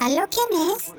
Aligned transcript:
¿Aló 0.00 0.22
quién 0.30 0.70
es? 0.70 0.92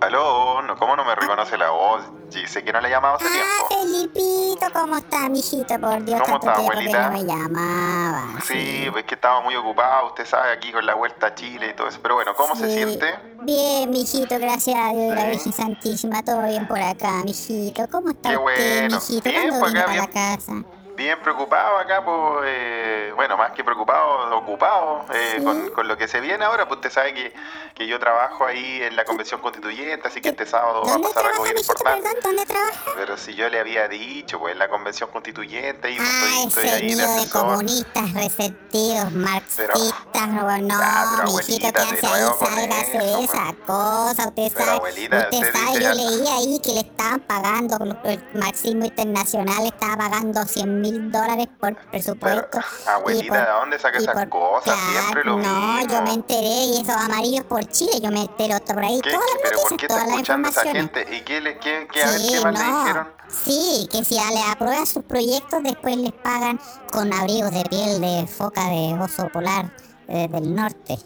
Aló, 0.00 0.62
no, 0.62 0.76
¿cómo 0.76 0.94
no 0.94 1.04
me 1.04 1.14
reconoce 1.16 1.58
la 1.58 1.70
voz? 1.70 2.02
Sí, 2.30 2.46
sé 2.46 2.62
que 2.62 2.72
no 2.72 2.80
le 2.80 2.86
he 2.86 2.90
llamado 2.92 3.16
hace 3.16 3.24
Ah, 3.26 3.32
tiempo. 3.32 3.82
Felipito, 4.14 4.66
¿cómo 4.72 4.96
está, 4.96 5.28
mijito? 5.28 5.80
Por 5.80 6.04
Dios, 6.04 6.20
¿Cómo 6.22 6.36
está, 6.36 6.54
tiempo 6.54 6.70
que 6.70 6.76
abuelita? 6.78 7.02
no 7.08 7.12
me 7.12 7.24
llamaba. 7.24 8.40
Sí, 8.44 8.86
pues 8.92 9.04
que 9.06 9.14
estaba 9.16 9.40
muy 9.40 9.56
ocupado, 9.56 10.06
usted 10.08 10.24
sabe, 10.24 10.52
aquí 10.52 10.70
con 10.70 10.86
la 10.86 10.94
vuelta 10.94 11.26
a 11.28 11.34
Chile 11.34 11.70
y 11.70 11.74
todo 11.74 11.88
eso. 11.88 11.98
Pero 12.00 12.14
bueno, 12.14 12.32
¿cómo 12.36 12.54
se 12.54 12.68
Sí. 12.68 12.74
siente? 12.74 13.18
Bien, 13.42 13.90
mijito, 13.90 14.38
gracias 14.38 14.76
a 14.78 14.92
Dios 14.92 15.14
la 15.16 15.22
Sí. 15.22 15.28
Virgen 15.30 15.52
Santísima, 15.52 16.22
todo 16.22 16.42
bien 16.46 16.68
por 16.68 16.80
acá, 16.80 17.22
mijito. 17.24 17.88
¿Cómo 17.90 18.10
está 18.10 18.28
Qué 18.30 18.36
usted, 18.36 18.80
bueno. 18.82 18.96
mijito? 18.98 19.28
Bien, 19.30 19.48
¿Cuándo 19.48 19.66
vino 19.66 19.80
acá 19.80 19.86
para 19.86 19.96
la 19.98 20.06
bien. 20.06 20.12
casa? 20.12 20.52
Bien 20.98 21.16
preocupado 21.22 21.78
acá, 21.78 22.04
pues, 22.04 22.18
eh, 22.46 23.12
bueno, 23.14 23.36
más 23.36 23.52
que 23.52 23.62
preocupado, 23.62 24.36
ocupado 24.36 25.04
eh, 25.14 25.34
Sí. 25.38 25.44
con, 25.44 25.70
con 25.70 25.86
lo 25.86 25.96
que 25.96 26.08
se 26.08 26.18
viene 26.20 26.44
ahora, 26.44 26.66
pues 26.66 26.78
usted 26.78 26.90
sabe 26.90 27.14
que, 27.14 27.32
que 27.76 27.86
yo 27.86 28.00
trabajo 28.00 28.44
ahí 28.44 28.82
en 28.82 28.96
la 28.96 29.04
Convención 29.04 29.40
Constituyente, 29.40 30.08
así 30.08 30.20
que 30.20 30.30
este 30.30 30.44
sábado 30.44 30.82
va 30.82 30.88
a 30.90 30.92
¿Dónde 30.94 31.08
pasar 31.08 31.30
algo 31.30 31.44
bien 31.44 31.56
importante. 31.56 32.08
¿Dónde 32.20 32.44
trabaja? 32.46 32.90
Pero 32.96 33.16
si 33.16 33.32
yo 33.36 33.48
le 33.48 33.60
había 33.60 33.86
dicho, 33.86 34.40
pues 34.40 34.54
en 34.54 34.58
la 34.58 34.68
Convención 34.68 35.08
Constituyente, 35.12 35.88
y 35.88 35.98
Ah, 36.00 36.02
estoy, 36.02 36.64
estoy 36.64 36.68
ahí 36.70 36.94
de 36.96 37.02
asesor. 37.04 37.42
comunistas 37.42 38.12
resentidos, 38.14 39.12
marxistas, 39.12 40.28
no, 40.28 40.58
no, 40.58 40.78
pero 41.16 41.32
mijito, 41.32 41.68
abuelita, 41.68 41.72
¿qué 41.72 41.78
hace 41.78 42.06
ahí? 42.08 42.28
Sálgase 42.40 42.98
de 42.98 43.24
esa 43.24 43.54
cosa, 43.64 44.28
usted 44.28 44.52
Pero, 44.52 44.64
sabe, 44.64 44.70
abuelita, 44.72 45.16
usted 45.30 45.38
usted 45.38 45.52
sabe, 45.52 45.66
dice 45.78 45.82
yo 45.84 45.94
leí 45.94 46.26
ahí 46.28 46.58
que 46.58 46.72
le 46.72 46.80
estaban 46.80 47.20
pagando, 47.20 47.78
el 48.02 48.24
marxismo 48.34 48.84
internacional 48.84 49.64
estaba 49.64 49.96
pagando 49.96 50.42
100 50.44 50.80
mil 50.80 50.87
dólares 50.92 51.48
por 51.60 51.76
presupuesto. 51.90 52.48
Pero, 52.50 52.64
abuelita, 52.96 53.24
y 53.24 53.28
por- 53.28 53.38
¿de 53.38 53.44
dónde 53.46 53.78
saca 53.78 53.98
esas 53.98 54.14
por- 54.14 54.28
cosas? 54.28 54.74
Claro, 54.74 54.90
Siempre 54.92 55.24
lo 55.24 55.36
No, 55.38 55.74
mismo. 55.76 55.92
yo 55.92 56.02
me 56.02 56.12
enteré, 56.14 56.46
y 56.64 56.80
esos 56.80 56.96
amarillos 56.96 57.44
por 57.44 57.64
Chile, 57.66 57.92
yo 58.02 58.10
me 58.10 58.22
entero 58.22 58.56
por 58.64 58.84
ahí, 58.84 59.00
¿Qué, 59.00 59.10
todas 59.10 59.24
qué- 59.26 59.32
las 59.34 59.42
pero 59.42 59.58
¿por 59.62 59.70
noticias, 59.72 59.78
qué 59.78 59.86
está 59.86 60.10
escuchando 60.14 60.48
esa 60.48 60.62
gente? 60.62 61.06
¿Y 61.16 61.20
qué, 61.22 61.40
le, 61.40 61.58
qué, 61.58 61.88
qué, 61.92 62.02
a 62.02 62.10
ver, 62.10 62.20
Sí, 62.20 62.28
qué 62.32 62.40
más 62.40 62.58
le 62.58 62.64
no. 62.66 62.80
dijeron? 62.80 63.08
Sí, 63.28 63.88
que 63.92 64.04
si 64.04 64.14
le 64.14 64.42
aprueban 64.50 64.86
sus 64.86 65.04
proyectos, 65.04 65.62
después 65.62 65.96
les 65.98 66.12
pagan 66.12 66.58
con 66.90 67.12
abrigos 67.12 67.50
de 67.50 67.62
piel 67.64 68.00
de 68.00 68.26
foca 68.26 68.64
de 68.68 68.94
oso 69.00 69.28
polar 69.28 69.70
eh, 70.08 70.26
del 70.28 70.54
norte. 70.54 70.98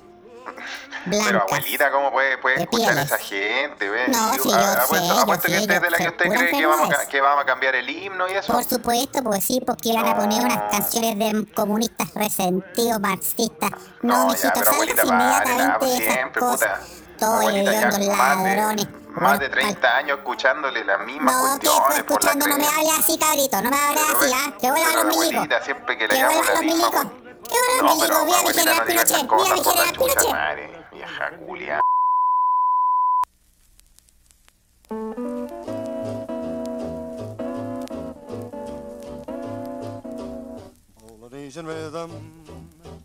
Pero 1.04 1.22
Blancas. 1.22 1.42
abuelita, 1.48 1.90
¿cómo 1.90 2.12
puede, 2.12 2.38
puede 2.38 2.56
de 2.56 2.62
escuchar 2.62 2.96
a 2.98 3.02
esa 3.02 3.18
gente? 3.18 3.88
ve? 3.88 4.08
No, 4.08 4.34
Y, 4.34 4.38
sí, 4.38 4.48
yo 4.50 4.56
a- 4.56 4.72
sé, 4.74 4.80
apuesto, 4.80 5.06
yo 5.14 5.20
apuesto 5.20 5.48
que 5.48 5.58
usted 5.58 5.74
es 5.74 5.80
de 5.82 5.90
la 5.90 5.98
yo 5.98 6.04
que 6.04 6.08
usted 6.10 6.38
cree 6.38 6.50
que 6.50 6.66
vamos, 6.66 6.90
a, 6.90 7.06
que 7.08 7.20
vamos 7.20 7.42
a 7.42 7.46
cambiar 7.46 7.74
el 7.74 7.88
himno 7.90 8.28
y 8.28 8.32
eso. 8.32 8.52
Por 8.52 8.64
supuesto, 8.64 9.22
pues 9.22 9.44
sí, 9.44 9.60
porque 9.66 9.88
iban 9.90 10.06
a 10.08 10.16
poner 10.16 10.44
unas 10.44 10.62
canciones 10.70 11.18
de 11.18 11.46
comunistas 11.54 12.12
resentidos, 12.14 13.00
marxistas. 13.00 13.70
No, 14.02 14.26
No, 14.26 14.26
mijito, 14.32 14.50
pero 14.54 14.64
párela, 14.72 15.02
inmediatamente 15.02 15.78
pues 15.78 15.96
siempre, 15.96 16.40
cosas. 16.40 16.78
puta. 16.78 17.02
Más 17.22 17.52
de, 17.52 17.62
ladrones. 17.62 18.88
más 19.10 19.38
de 19.38 19.48
buenos 19.48 19.50
30 19.50 19.96
años 19.96 20.18
escuchándole 20.18 20.84
las 20.84 21.00
mismas 21.06 21.34
No, 21.34 21.58
que 21.60 21.66
cuestiones 21.68 21.98
estoy 21.98 22.02
por 22.02 22.24
la 22.24 22.30
escuchando, 22.32 22.46
no 22.48 22.56
me 22.56 22.64
creencia. 22.64 22.92
hable 22.92 23.02
así, 23.04 23.18
cabrito, 23.18 23.62
no 23.62 23.70
me 23.70 23.76
hable 23.76 24.00
Pero 24.08 24.18
así, 24.18 24.32
¿ah? 24.34 24.54
Que 24.60 24.70
vuelvan 24.70 24.90
pero 24.92 25.04
los 25.04 25.16
milicos. 25.18 25.64
siempre 25.64 25.98
que 25.98 26.08
le 26.08 26.14
Que 26.16 26.24
vuelvan 26.24 26.46
los 26.46 26.60
milicos. 26.60 26.90
Que 26.90 26.98
vuelvan 26.98 27.78
No, 27.78 27.94
los 27.94 28.02
pero 28.02 28.24
milicos, 28.24 28.26
viva 28.26 28.42
mi 28.42 28.54
general 28.54 28.76
no 28.78 28.84
Pinochet, 28.86 29.22
viva 29.22 29.54
mi 29.54 29.64
general 29.64 29.92
Pinochet. 29.92 30.71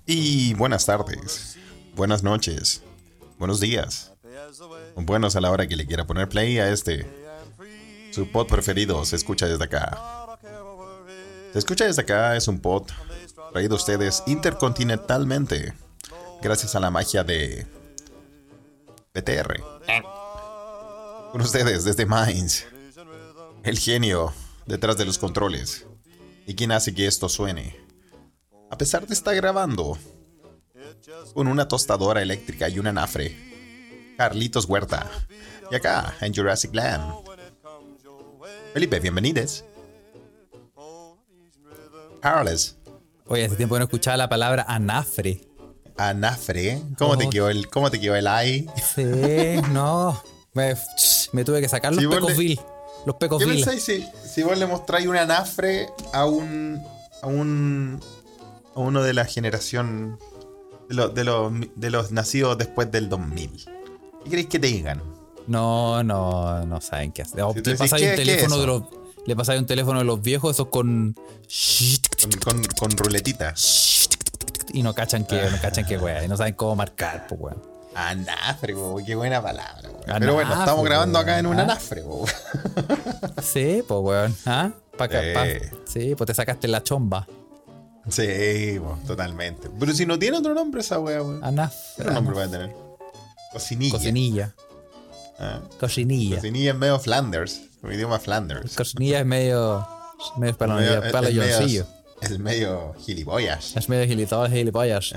Y 0.06 0.54
buenas 0.54 0.86
tardes, 0.86 1.58
buenas 1.96 2.24
noches, 2.24 2.84
buenos 3.38 3.60
días, 3.60 4.14
buenos 4.96 5.36
a 5.36 5.42
la 5.42 5.52
hora 5.52 5.68
que 5.68 5.76
le 5.76 5.86
quiera 5.86 6.06
poner 6.06 6.30
play 6.30 6.60
a 6.60 6.70
este. 6.70 7.06
Su 8.12 8.32
pod 8.32 8.48
preferido 8.48 9.04
se 9.06 9.16
escucha 9.16 9.48
desde 9.48 9.64
acá. 9.64 10.38
Se 11.54 11.60
escucha 11.60 11.86
desde 11.86 12.02
acá 12.04 12.36
es 12.36 12.48
un 12.48 12.60
pod 12.60 12.84
traído 13.52 13.76
a 13.76 13.78
ustedes 13.78 14.24
intercontinentalmente 14.28 15.74
gracias 16.42 16.76
a 16.76 16.80
la 16.80 16.92
magia 16.92 17.24
de 17.24 17.66
PTR. 19.18 19.64
Con 21.32 21.42
ustedes 21.42 21.84
desde 21.84 22.06
Mainz, 22.06 22.66
el 23.64 23.80
genio 23.80 24.34
detrás 24.66 24.98
de 24.98 25.06
los 25.06 25.18
controles 25.18 25.86
y 26.46 26.56
quien 26.56 26.72
hace 26.72 26.94
que 26.94 27.08
esto 27.08 27.28
suene. 27.28 27.76
A 28.70 28.78
pesar 28.78 29.08
de 29.08 29.14
estar 29.14 29.36
grabando 29.36 29.98
con 31.34 31.48
una 31.48 31.68
tostadora 31.68 32.22
eléctrica 32.22 32.70
y 32.70 32.80
un 32.80 32.88
anafre. 32.88 33.36
Carlitos 34.18 34.66
Huerta. 34.66 35.10
Y 35.72 35.76
acá, 35.76 36.16
en 36.22 36.34
Jurassic 36.34 36.74
Land. 36.74 37.14
Felipe, 38.74 39.00
bienvenidos. 39.00 39.64
Carles, 42.22 42.78
Oye, 43.30 43.46
hace 43.46 43.58
tiempo 43.58 43.76
que 43.76 43.80
no 43.80 43.86
escuchaba 43.86 44.16
la 44.16 44.30
palabra 44.30 44.66
anafre. 44.68 45.47
Anafre. 45.98 46.82
¿Cómo 46.98 47.18
te 47.18 47.26
Oh. 47.26 47.30
quedó 47.30 47.50
el, 47.50 47.70
cómo 47.70 47.90
te 47.92 48.00
quedó 48.00 48.16
el 48.16 48.28
ay? 48.28 48.70
Sí, 48.96 49.04
no. 49.72 50.22
Me, 50.54 50.76
me 51.34 51.44
tuve 51.44 51.62
que 51.62 51.70
sacar 51.70 51.94
los 51.94 52.02
Sí, 52.02 52.06
vos 52.08 52.16
le-. 52.38 52.58
Los 53.06 53.16
¿Qué 53.18 53.28
pensáis 53.46 53.84
si, 53.84 54.06
si 54.28 54.44
vos 54.44 54.58
le 54.58 54.66
mostráis 54.66 55.08
un 55.08 55.16
anafre 55.16 55.88
a 56.14 56.26
un. 56.26 56.82
a 57.22 57.28
un. 57.28 58.00
a 58.76 58.80
uno 58.80 59.02
de 59.04 59.14
la 59.14 59.26
generación. 59.26 60.18
de, 60.90 60.96
los 60.96 61.14
de, 61.14 61.24
los, 61.24 61.52
de 61.76 61.90
los 61.90 62.12
nacidos 62.12 62.58
después 62.58 62.92
del 62.92 63.08
2000? 63.10 63.66
¿Qué 64.24 64.30
queréis 64.30 64.48
que 64.48 64.60
te 64.60 64.68
digan? 64.68 65.02
No, 65.48 66.04
no, 66.04 66.66
no 66.66 66.82
saben 66.82 67.12
qué 67.14 67.22
hacer. 67.22 67.42
O 67.44 67.54
Si 67.54 67.62
tú 67.62 67.70
le 67.70 67.78
pasáis 67.78 68.04
un 68.04 68.10
¿qué- 68.10 68.16
qué 68.16 68.22
es 68.22 68.28
teléfono 68.28 68.58
de 68.60 68.68
los. 68.68 68.84
Le 69.26 69.36
pasáis 69.36 69.60
un 69.62 69.66
teléfono 69.68 70.00
de 70.00 70.06
los 70.06 70.22
viejos, 70.22 70.56
esos 70.56 70.68
con. 70.68 71.16
Con, 72.22 72.32
con, 72.44 72.64
con 72.78 72.92
ruletita. 72.98 73.54
Y 74.74 74.84
no 74.84 74.94
cachan 74.94 75.26
que, 75.26 75.42
no 75.50 75.58
cachan 75.62 75.86
que 75.86 75.98
wea. 75.98 76.24
Y 76.24 76.28
no 76.28 76.38
saben 76.38 76.54
cómo 76.56 76.76
marcar, 76.76 77.26
pues 77.28 77.40
weón. 77.42 77.62
Anafre, 77.96 78.74
bo, 78.74 79.02
qué 79.06 79.16
buena 79.16 79.42
palabra. 79.42 79.90
bo. 79.90 80.00
Anafre, 80.04 80.20
Pero 80.20 80.34
bueno, 80.36 80.54
estamos 80.54 80.86
grabando 80.86 81.18
acá 81.20 81.40
en 81.40 81.46
un 81.48 81.60
¿ah? 81.60 81.64
anafre. 81.64 82.02
bo. 82.04 82.26
Sí, 83.42 83.84
pues 83.88 84.00
weón. 84.02 84.36
¿Ah? 84.46 84.72
Pa' 84.98 85.08
Sí. 85.08 85.14
pa- 85.34 85.46
sí, 85.86 86.16
pues 86.16 86.28
te 86.28 86.34
sacaste 86.34 86.68
la 86.68 86.84
chomba. 86.84 87.28
Sí, 88.10 88.78
bo, 88.78 88.98
totalmente. 89.06 89.70
Pero 89.80 89.94
si 89.94 90.06
no 90.06 90.18
tiene 90.18 90.38
otro 90.38 90.54
nombre 90.54 90.82
esa 90.82 91.00
wea, 91.00 91.22
weón. 91.22 91.42
¿Qué 91.42 91.48
Anafre. 91.48 92.04
otro 92.04 92.14
nombre 92.14 92.36
va 92.36 92.44
a 92.44 92.48
tener? 92.50 92.76
Cocinilla. 93.52 93.92
Cocinilla. 93.98 94.56
Ah, 95.40 95.60
Cocinilla. 95.80 96.36
Cocinilla 96.38 96.72
es 96.72 96.78
medio 96.78 97.00
Flanders, 97.00 97.62
como 97.82 97.94
idioma 97.94 98.20
Flanders. 98.20 98.76
Cocinilla 98.76 99.20
es 99.20 99.26
medio. 99.26 99.88
medio 100.38 100.58
para 100.58 100.76
Medio- 100.76 101.12
para 101.12 101.30
es 101.30 101.36
los 101.36 101.46
medio- 101.46 101.88
Es 102.22 102.40
medio 102.40 102.94
gilipollas. 103.00 103.76
Es 103.78 103.90
medio 103.90 104.08
gilipollas, 104.08 104.52
gilipollas. 104.52 105.14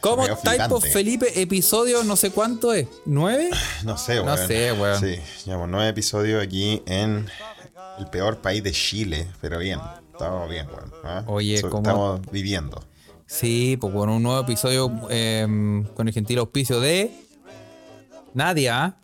¿Cómo 0.00 0.22
medio 0.22 0.34
estáis, 0.34 0.60
po, 0.68 0.80
flipante. 0.80 0.90
Felipe? 0.90 1.42
Episodio 1.42 2.04
no 2.04 2.14
sé 2.16 2.30
cuánto 2.30 2.72
es. 2.72 2.86
¿Nueve? 3.06 3.50
No 3.84 3.98
sé, 3.98 4.16
No 4.16 4.24
weón. 4.34 4.46
sé, 4.48 4.72
weón. 4.72 5.00
Sí, 5.00 5.16
llevamos 5.46 5.68
nueve 5.68 5.88
episodios 5.88 6.42
aquí 6.42 6.80
en 6.86 7.26
el 7.98 8.06
peor 8.06 8.38
país 8.38 8.62
de 8.62 8.70
Chile, 8.72 9.26
pero 9.40 9.58
bien. 9.58 9.80
Estamos 10.12 10.48
bien, 10.48 10.66
weón. 10.68 10.92
¿ah? 11.02 11.24
Oye, 11.26 11.58
So- 11.58 11.70
¿cómo- 11.70 11.82
Estamos 11.82 12.20
viviendo. 12.30 12.82
Sí, 13.26 13.76
pues 13.80 13.92
con 13.92 14.08
un 14.10 14.22
nuevo 14.22 14.40
episodio 14.42 14.92
em, 15.10 15.82
con 15.94 16.06
el 16.06 16.14
gentil 16.14 16.38
auspicio 16.38 16.78
de. 16.78 17.10
Nadia. 18.32 18.84
¿ah? 18.84 18.96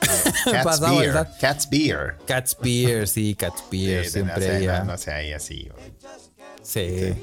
Cat's 0.44 0.80
Beer. 0.80 1.26
Cat's 1.40 1.68
Beer. 1.70 2.16
Cat's 2.26 2.56
Beer, 2.60 3.08
sí, 3.08 3.34
Cat's 3.34 3.64
Beer, 3.70 4.04
Sí, 4.04 4.10
siempre 4.12 4.34
no, 4.34 4.40
sé, 4.52 4.58
ella. 4.62 4.78
no, 4.80 4.84
no 4.92 4.98
sea 4.98 5.16
ahí 5.16 5.32
así. 5.32 5.68
weón. 5.74 5.83
Sí. 6.64 7.14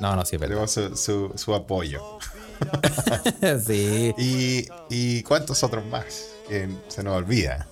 No, 0.00 0.16
no, 0.16 0.24
sí. 0.24 0.38
Tenemos 0.38 0.70
su, 0.72 0.96
su, 0.96 1.32
su 1.36 1.54
apoyo. 1.54 2.00
sí, 3.66 4.14
Y, 4.18 4.66
y 4.90 5.22
cuántos 5.22 5.62
otros 5.62 5.84
más 5.86 6.30
que 6.48 6.68
se 6.88 7.02
nos 7.02 7.16
olvida. 7.16 7.68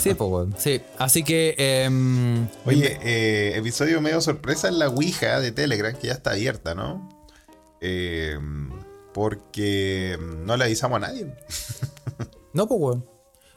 sí, 0.00 0.14
pues 0.14 0.30
bueno. 0.30 0.54
Sí, 0.58 0.80
así 0.98 1.22
que. 1.22 1.54
em, 1.58 2.48
Oye, 2.66 2.98
eh, 3.02 3.56
episodio 3.56 4.00
medio 4.00 4.20
sorpresa 4.20 4.68
en 4.68 4.78
la 4.78 4.88
Ouija 4.88 5.40
de 5.40 5.52
Telegram, 5.52 5.94
que 5.94 6.08
ya 6.08 6.14
está 6.14 6.32
abierta, 6.32 6.74
¿no? 6.74 7.08
Eh, 7.80 8.38
porque 9.12 10.18
no 10.44 10.56
le 10.56 10.64
avisamos 10.64 10.96
a 10.96 11.00
nadie. 11.00 11.26
no, 12.52 12.66
pues 12.66 12.80
weón. 12.80 13.06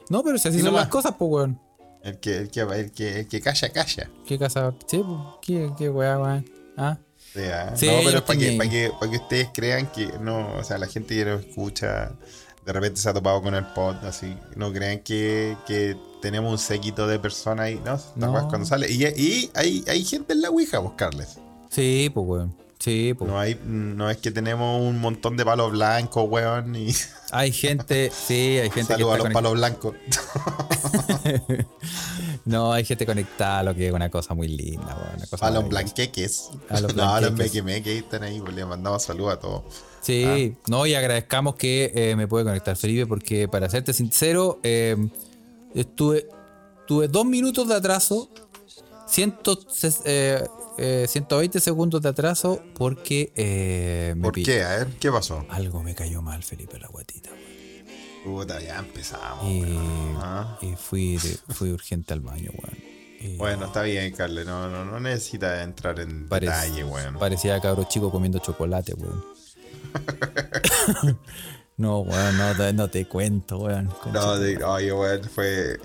No, 0.09 0.23
pero 0.23 0.37
si 0.37 0.47
así 0.49 0.59
son 0.61 0.73
las 0.75 0.87
cosas, 0.87 1.13
pues 1.17 1.31
weón. 1.31 1.59
El 2.03 2.19
que, 2.19 2.37
el 2.37 2.51
que, 2.51 2.59
el 2.61 2.91
que, 2.91 3.19
el 3.21 3.27
que 3.27 3.41
calla, 3.41 3.69
calla. 3.69 4.09
¿Qué 4.27 4.37
casa? 4.37 4.73
Sí, 4.85 4.97
pues, 5.03 5.19
¿qué, 5.41 5.71
qué 5.77 5.89
weá, 5.89 6.19
weón? 6.19 6.45
¿Ah? 6.77 6.97
Sí, 7.75 7.87
no, 7.87 7.99
pero 8.05 8.23
para 8.23 8.39
que, 8.39 8.51
para, 8.57 8.69
que, 8.69 8.91
para 8.97 9.11
que 9.11 9.17
ustedes 9.17 9.49
crean 9.53 9.87
que 9.87 10.07
no, 10.21 10.55
o 10.55 10.63
sea, 10.63 10.77
la 10.77 10.87
gente 10.87 11.15
que 11.15 11.25
nos 11.25 11.45
escucha, 11.45 12.13
de 12.65 12.73
repente 12.73 12.99
se 12.99 13.09
ha 13.09 13.13
topado 13.13 13.41
con 13.41 13.55
el 13.55 13.65
pod, 13.67 13.95
así, 14.05 14.37
no 14.55 14.71
crean 14.71 14.99
que, 14.99 15.57
que 15.67 15.97
tenemos 16.21 16.51
un 16.51 16.57
séquito 16.57 17.07
de 17.07 17.19
personas 17.19 17.65
ahí, 17.65 17.81
¿no? 17.83 17.99
No. 18.15 18.47
cuando 18.47 18.65
sale. 18.65 18.89
Y, 18.89 19.03
y 19.03 19.51
hay, 19.53 19.83
hay 19.87 20.03
gente 20.05 20.33
en 20.33 20.41
la 20.41 20.49
Ouija, 20.49 20.79
buscarles. 20.79 21.37
Sí, 21.69 22.09
pues 22.13 22.25
weón. 22.25 22.64
Sí, 22.85 23.15
pues. 23.15 23.27
No 23.31 23.39
hay, 23.39 23.59
no 23.65 24.11
es 24.11 24.17
que 24.17 24.29
tenemos 24.29 24.79
un 24.79 24.99
montón 25.01 25.35
de 25.37 25.43
palos 25.43 25.71
blancos, 25.71 26.23
weón, 26.29 26.75
y 26.75 26.93
Hay 27.31 27.51
gente, 27.51 28.11
sí, 28.11 28.59
hay 28.59 28.69
gente 28.69 28.93
saludos 28.93 29.15
a 29.15 29.23
los 29.23 29.33
palos 29.33 29.53
blancos. 29.53 29.95
No, 32.45 32.71
hay 32.73 32.85
gente 32.85 33.07
conectada, 33.07 33.63
lo 33.63 33.73
que 33.73 33.87
es 33.87 33.91
una 33.93 34.11
cosa 34.11 34.35
muy 34.35 34.47
linda, 34.47 34.85
weón, 34.95 35.15
una 35.17 35.25
cosa 35.25 35.47
A 35.47 35.49
los 35.55 35.67
blanqueques. 35.67 36.51
A 36.69 36.79
los 36.79 36.95
No, 36.95 37.03
a 37.15 37.19
los 37.19 37.33
blanqueques. 37.33 37.63
meque 37.63 37.63
meque 37.63 37.97
están 37.97 38.21
ahí, 38.21 38.39
pues, 38.39 38.53
le 38.55 38.63
mandamos 38.65 39.01
saludos 39.01 39.33
a 39.33 39.39
todos. 39.39 39.63
Sí, 40.01 40.55
Ah. 40.55 40.59
no, 40.67 40.85
y 40.85 40.93
agradezcamos 40.93 41.55
que 41.55 41.91
eh, 41.95 42.15
me 42.15 42.27
puede 42.27 42.45
conectar 42.45 42.75
Felipe, 42.77 43.07
porque 43.07 43.47
para 43.47 43.67
serte 43.67 43.93
sincero, 43.93 44.59
eh, 44.61 44.95
estuve, 45.73 46.27
tuve 46.85 47.07
dos 47.07 47.25
minutos 47.25 47.67
de 47.67 47.73
atraso, 47.75 48.29
ciento, 49.07 49.57
eh, 50.05 50.43
eh, 50.77 51.05
120 51.07 51.59
segundos 51.59 52.01
de 52.01 52.09
atraso, 52.09 52.61
porque 52.75 53.31
eh, 53.35 54.13
me 54.17 54.23
¿Por 54.23 54.33
qué? 54.41 54.63
A 54.63 54.69
ver, 54.77 54.87
¿qué 54.99 55.11
pasó? 55.11 55.45
algo 55.49 55.81
me 55.83 55.95
cayó 55.95 56.21
mal, 56.21 56.43
Felipe, 56.43 56.79
la 56.79 56.87
guatita. 56.87 57.29
weón. 57.31 57.45
Puta, 58.23 58.59
ya 58.59 58.79
empezamos. 58.79 59.45
Y. 59.45 59.63
Ah. 60.17 60.57
y 60.61 60.75
fui, 60.75 61.17
fui 61.49 61.69
urgente 61.71 62.13
al 62.13 62.21
baño, 62.21 62.51
weón. 62.53 62.77
Y 63.21 63.37
Bueno, 63.37 63.65
está 63.67 63.81
bien, 63.83 64.11
Carle. 64.13 64.45
No, 64.45 64.69
no, 64.69 64.83
no 64.85 64.99
necesita 64.99 65.63
entrar 65.63 65.99
en 65.99 66.27
parec- 66.27 66.41
detalle, 66.41 66.83
weón. 66.83 67.17
Parecía 67.19 67.59
cabro 67.61 67.83
chico 67.85 68.11
comiendo 68.11 68.39
chocolate, 68.39 68.93
weón. 68.95 69.23
no, 71.77 71.99
weón, 71.99 72.37
no, 72.37 72.55
te- 72.55 72.73
no 72.73 72.87
te 72.89 73.05
cuento, 73.07 73.59
weón. 73.59 73.91
No, 74.11 74.37
de, 74.37 74.63
oye, 74.63 74.91
weón, 74.93 75.23
fue. 75.23 75.79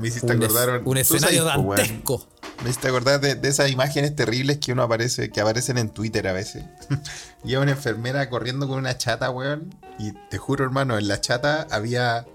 Me 0.00 0.08
hiciste 0.08 0.32
un, 0.34 0.42
es- 0.42 0.50
acordar. 0.50 0.78
un 0.78 0.84
tú 0.84 0.96
escenario 0.96 1.44
sabes, 1.44 1.64
weón, 1.64 2.02
hiciste 2.68 2.88
acordar 2.88 3.20
de, 3.20 3.34
de 3.34 3.48
esas 3.48 3.70
imágenes 3.70 4.14
terribles 4.16 4.58
que 4.58 4.72
uno 4.72 4.82
aparece, 4.82 5.30
que 5.30 5.40
aparecen 5.40 5.78
en 5.78 5.90
Twitter 5.90 6.26
a 6.28 6.32
veces. 6.32 6.64
y 7.44 7.54
una 7.56 7.72
enfermera 7.72 8.28
corriendo 8.30 8.68
con 8.68 8.78
una 8.78 8.96
chata, 8.98 9.30
weón. 9.30 9.74
Y 9.98 10.12
te 10.30 10.38
juro, 10.38 10.64
hermano, 10.64 10.98
en 10.98 11.08
la 11.08 11.20
chata 11.20 11.66
había. 11.70 12.26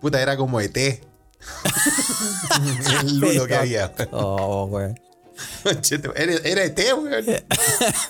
Puta, 0.00 0.20
era 0.20 0.36
como 0.36 0.60
ET. 0.60 0.76
El 3.00 3.18
lulo 3.18 3.46
que 3.46 3.56
había. 3.56 3.92
Oh, 4.12 4.66
weón. 4.66 4.98
Era, 6.14 6.32
era 6.44 6.64
ET, 6.64 6.78
weón. 6.96 7.24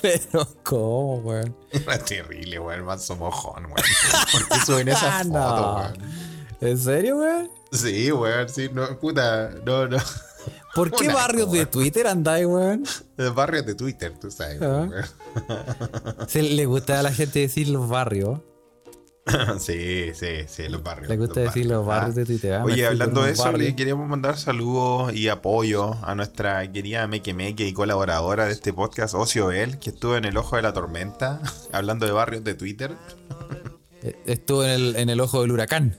Pero, 0.03 0.49
¿cómo, 0.63 1.17
weón? 1.19 1.57
Era 1.73 1.99
terrible, 1.99 2.59
weón. 2.59 2.85
Manso 2.85 3.17
mojón, 3.17 3.65
weón. 3.67 3.77
¿Por 4.33 4.49
qué 4.49 4.67
suben 4.67 4.89
esas 4.89 5.03
Ah, 5.05 5.19
fotos, 5.25 5.33
no. 5.33 5.75
weón? 5.77 5.95
¿En 6.61 6.79
serio, 6.79 7.17
weón? 7.19 7.51
Sí, 7.73 8.13
weón, 8.13 8.49
sí, 8.49 8.71
no, 8.73 8.99
puta, 8.99 9.51
no, 9.65 9.89
no. 9.89 9.97
¿Por 10.75 10.91
qué 10.91 11.09
barrios 11.09 11.51
de. 11.53 11.67
Twitter 11.67 12.07
andáis, 12.07 12.47
weón? 12.47 12.85
Los 13.17 13.35
barrios 13.35 13.65
de 13.67 13.75
Twitter, 13.75 14.13
tú 14.19 14.31
sabes. 14.31 14.61
Ah. 14.61 14.89
Se 16.29 16.43
le 16.43 16.67
gusta 16.67 17.01
a 17.01 17.03
la 17.03 17.13
gente 17.13 17.41
decir 17.41 17.69
los 17.69 17.89
barrios. 17.89 18.41
Sí, 19.59 20.11
sí, 20.15 20.27
sí, 20.47 20.69
los 20.69 20.83
barrios. 20.83 21.09
Le 21.09 21.17
gusta 21.17 21.41
decir 21.41 21.67
los 21.67 21.87
barrios 21.87 22.15
ah. 22.15 22.21
de 22.21 22.27
Twitter. 22.27 22.53
ah, 22.55 22.65
me 22.65 22.73
Oye, 22.73 22.87
hablando 22.87 23.23
de 23.23 23.33
eso, 23.33 23.51
le 23.53 23.75
queríamos 23.75 24.09
mandar 24.09 24.37
saludos 24.37 25.15
y 25.15 25.29
apoyo 25.29 25.95
a 26.05 26.15
nuestra 26.15 26.71
querida 26.71 27.07
Meque 27.07 27.33
Meque 27.33 27.67
y 27.67 27.73
colaboradora 27.73 28.47
de 28.47 28.53
este 28.53 28.73
podcast, 28.73 29.15
Ocio 29.15 29.51
El, 29.51 29.79
que 29.79 29.91
estuvo 29.91 30.17
en 30.17 30.25
el 30.25 30.37
ojo 30.37 30.57
de 30.57 30.63
la 30.63 30.73
tormenta, 30.73 31.41
hablando 31.73 32.07
de 32.07 32.13
barrios 32.13 32.45
de 32.45 32.55
Twitter. 32.55 32.93
Eh, 34.03 34.15
Estuvo 34.27 34.63
en 34.65 34.71
el, 34.71 34.97
en 34.97 35.09
el 35.09 35.21
ojo 35.21 35.41
del 35.41 35.53
huracán. 35.53 35.97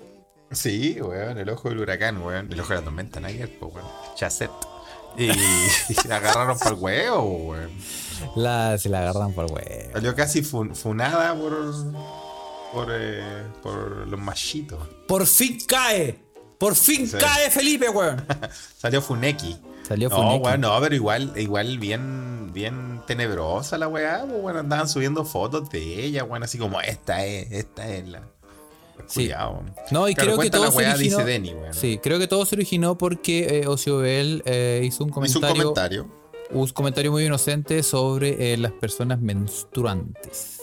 Sí, 0.55 0.99
weón, 1.01 1.37
el 1.37 1.49
ojo 1.49 1.69
del 1.69 1.79
huracán, 1.79 2.21
weón. 2.21 2.51
El 2.51 2.59
ojo 2.59 2.69
de 2.69 2.75
la 2.79 2.81
tormenta, 2.83 3.19
Nigel, 3.19 3.49
pues, 3.49 3.73
weón. 3.75 3.87
Chasset. 4.15 4.51
Y, 5.17 5.29
y 5.31 5.93
se 6.01 6.11
agarraron 6.13 6.57
para 6.57 6.71
el 6.71 6.77
huevo, 6.77 7.21
weón. 7.49 7.71
La, 8.35 8.77
se 8.77 8.89
la 8.89 8.99
agarran 9.01 9.33
por 9.33 9.51
weón. 9.51 9.91
Salió 9.93 10.15
casi 10.15 10.41
fun- 10.41 10.75
funada 10.75 11.35
por. 11.35 11.53
por. 12.73 12.87
eh, 12.91 13.43
por 13.61 14.07
los 14.07 14.19
machitos. 14.19 14.79
¡Por 15.07 15.25
fin 15.27 15.57
cae! 15.67 16.19
¡Por 16.57 16.75
fin 16.75 17.07
Sí. 17.07 17.17
cae 17.19 17.51
Felipe, 17.51 17.89
weón! 17.89 18.25
Salió 18.77 19.01
Funeki. 19.01 19.57
Salió 19.87 20.09
No, 20.09 20.15
Funeki. 20.15 20.45
weón, 20.45 20.61
no, 20.61 20.79
pero 20.81 20.95
igual, 20.95 21.33
igual 21.35 21.77
bien, 21.79 22.51
bien 22.53 23.01
tenebrosa 23.05 23.77
la 23.77 23.87
weá, 23.87 24.25
pues, 24.27 24.41
weón. 24.41 24.57
Andaban 24.57 24.87
subiendo 24.89 25.25
fotos 25.25 25.69
de 25.69 26.03
ella, 26.05 26.23
weón, 26.23 26.43
así 26.43 26.57
como 26.57 26.79
esta 26.81 27.25
es, 27.25 27.51
esta 27.51 27.87
es 27.89 28.07
la. 28.07 28.23
Sí. 29.07 29.21
Cuidado. 29.25 29.63
No, 29.91 30.07
y 30.09 30.15
Claro, 30.15 30.31
creo 30.31 30.41
que 30.43 30.49
todo 30.49 30.71
se 30.71 30.87
originó. 30.89 31.17
Denny, 31.25 31.53
weón. 31.53 31.73
Sí, 31.73 31.99
creo 32.01 32.19
que 32.19 32.27
todo 32.27 32.45
se 32.45 32.55
originó 32.55 32.97
porque 32.97 33.59
eh, 33.61 33.67
Ocio 33.67 33.97
Bell 33.99 34.41
eh, 34.45 34.81
hizo 34.83 35.03
un 35.03 35.09
Hizo 35.09 35.39
comentario. 35.39 35.49
un 35.49 35.57
comentario. 35.73 36.07
un 36.51 36.67
comentario 36.69 37.11
muy 37.11 37.25
inocente 37.25 37.83
sobre 37.83 38.53
eh, 38.53 38.57
las 38.57 38.71
personas 38.71 39.19
menstruantes. 39.19 40.59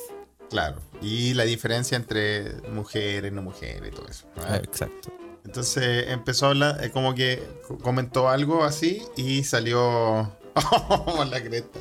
Claro. 0.51 0.77
Y 1.01 1.35
la 1.35 1.45
diferencia 1.45 1.97
entre 1.97 2.53
mujeres, 2.73 3.33
no 3.33 3.43
mujeres 3.43 3.91
y 3.93 3.95
todo 3.97 4.07
eso. 4.09 4.27
¿no? 4.37 4.43
Ah, 4.47 4.57
exacto. 4.57 5.11
Entonces 5.45 6.07
empezó 6.09 6.47
a 6.47 6.49
hablar, 6.51 6.85
eh, 6.85 6.91
como 6.91 7.15
que 7.15 7.43
co- 7.67 7.79
comentó 7.79 8.29
algo 8.29 8.63
así 8.65 9.03
y 9.17 9.45
salió. 9.45 10.31
Oh, 10.55 11.25
la 11.31 11.43
cresta. 11.43 11.79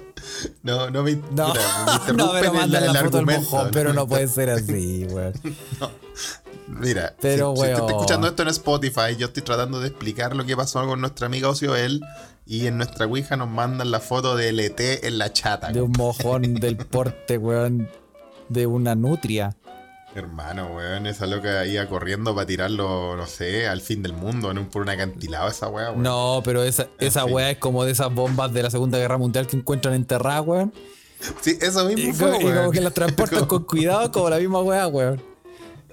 No, 0.63 0.89
no 0.89 1.03
me, 1.03 1.15
No, 1.15 1.47
puta, 1.47 1.59
me 1.85 1.91
interrumpen 2.13 2.15
no, 2.17 2.31
pero 2.31 2.53
el- 2.53 2.57
el, 2.63 2.71
la 2.71 2.79
foto 2.79 2.93
del 2.93 3.03
argumento. 3.03 3.41
mojón, 3.51 3.69
pero 3.73 3.91
no 3.93 4.07
puede 4.07 4.27
ser 4.29 4.49
así, 4.51 5.05
weón. 5.11 5.33
Mira, 6.79 7.15
Pero, 7.19 7.55
si, 7.55 7.63
si 7.63 7.69
escuchando 7.69 8.27
esto 8.27 8.43
en 8.43 8.49
Spotify, 8.49 9.15
yo 9.17 9.27
estoy 9.27 9.43
tratando 9.43 9.79
de 9.79 9.89
explicar 9.89 10.35
lo 10.35 10.45
que 10.45 10.55
pasó 10.55 10.85
con 10.85 11.01
nuestra 11.01 11.27
amiga 11.27 11.49
Ocioel 11.49 12.01
y 12.45 12.67
en 12.67 12.77
nuestra 12.77 13.05
Ouija 13.05 13.35
nos 13.35 13.49
mandan 13.49 13.91
la 13.91 13.99
foto 13.99 14.35
del 14.35 14.59
ET 14.59 14.79
en 14.79 15.17
la 15.17 15.31
chata. 15.33 15.71
De 15.71 15.81
un 15.81 15.91
mojón 15.97 16.53
del 16.59 16.77
porte, 16.77 17.37
weón, 17.37 17.89
de 18.49 18.67
una 18.67 18.95
nutria. 18.95 19.55
Hermano, 20.15 20.73
weón, 20.75 21.07
esa 21.07 21.25
loca 21.25 21.65
iba 21.65 21.85
corriendo 21.87 22.35
para 22.35 22.45
tirarlo, 22.45 23.15
no 23.15 23.27
sé, 23.27 23.67
al 23.67 23.79
fin 23.81 24.01
del 24.03 24.13
mundo, 24.13 24.51
en 24.51 24.57
un, 24.57 24.65
por 24.65 24.81
un 24.81 24.89
acantilado 24.89 25.49
esa 25.49 25.67
weá, 25.67 25.91
weón. 25.91 26.03
No, 26.03 26.41
pero 26.43 26.63
esa, 26.63 26.87
esa 26.99 27.23
fin. 27.25 27.33
weá 27.33 27.51
es 27.51 27.57
como 27.57 27.85
de 27.85 27.91
esas 27.91 28.13
bombas 28.13 28.51
de 28.53 28.63
la 28.63 28.69
Segunda 28.69 28.97
Guerra 28.97 29.17
Mundial 29.17 29.47
que 29.47 29.55
encuentran 29.55 29.93
enterradas, 29.93 30.45
weón. 30.45 30.73
Sí, 31.41 31.57
eso 31.61 31.85
mismo 31.85 32.13
fue, 32.13 32.37
y 32.41 32.53
como 32.53 32.71
que 32.71 32.81
las 32.81 32.93
transportan 32.93 33.45
con 33.47 33.63
cuidado, 33.63 34.11
como 34.11 34.29
la 34.29 34.39
misma 34.39 34.61
weá, 34.61 34.87
weón. 34.87 35.30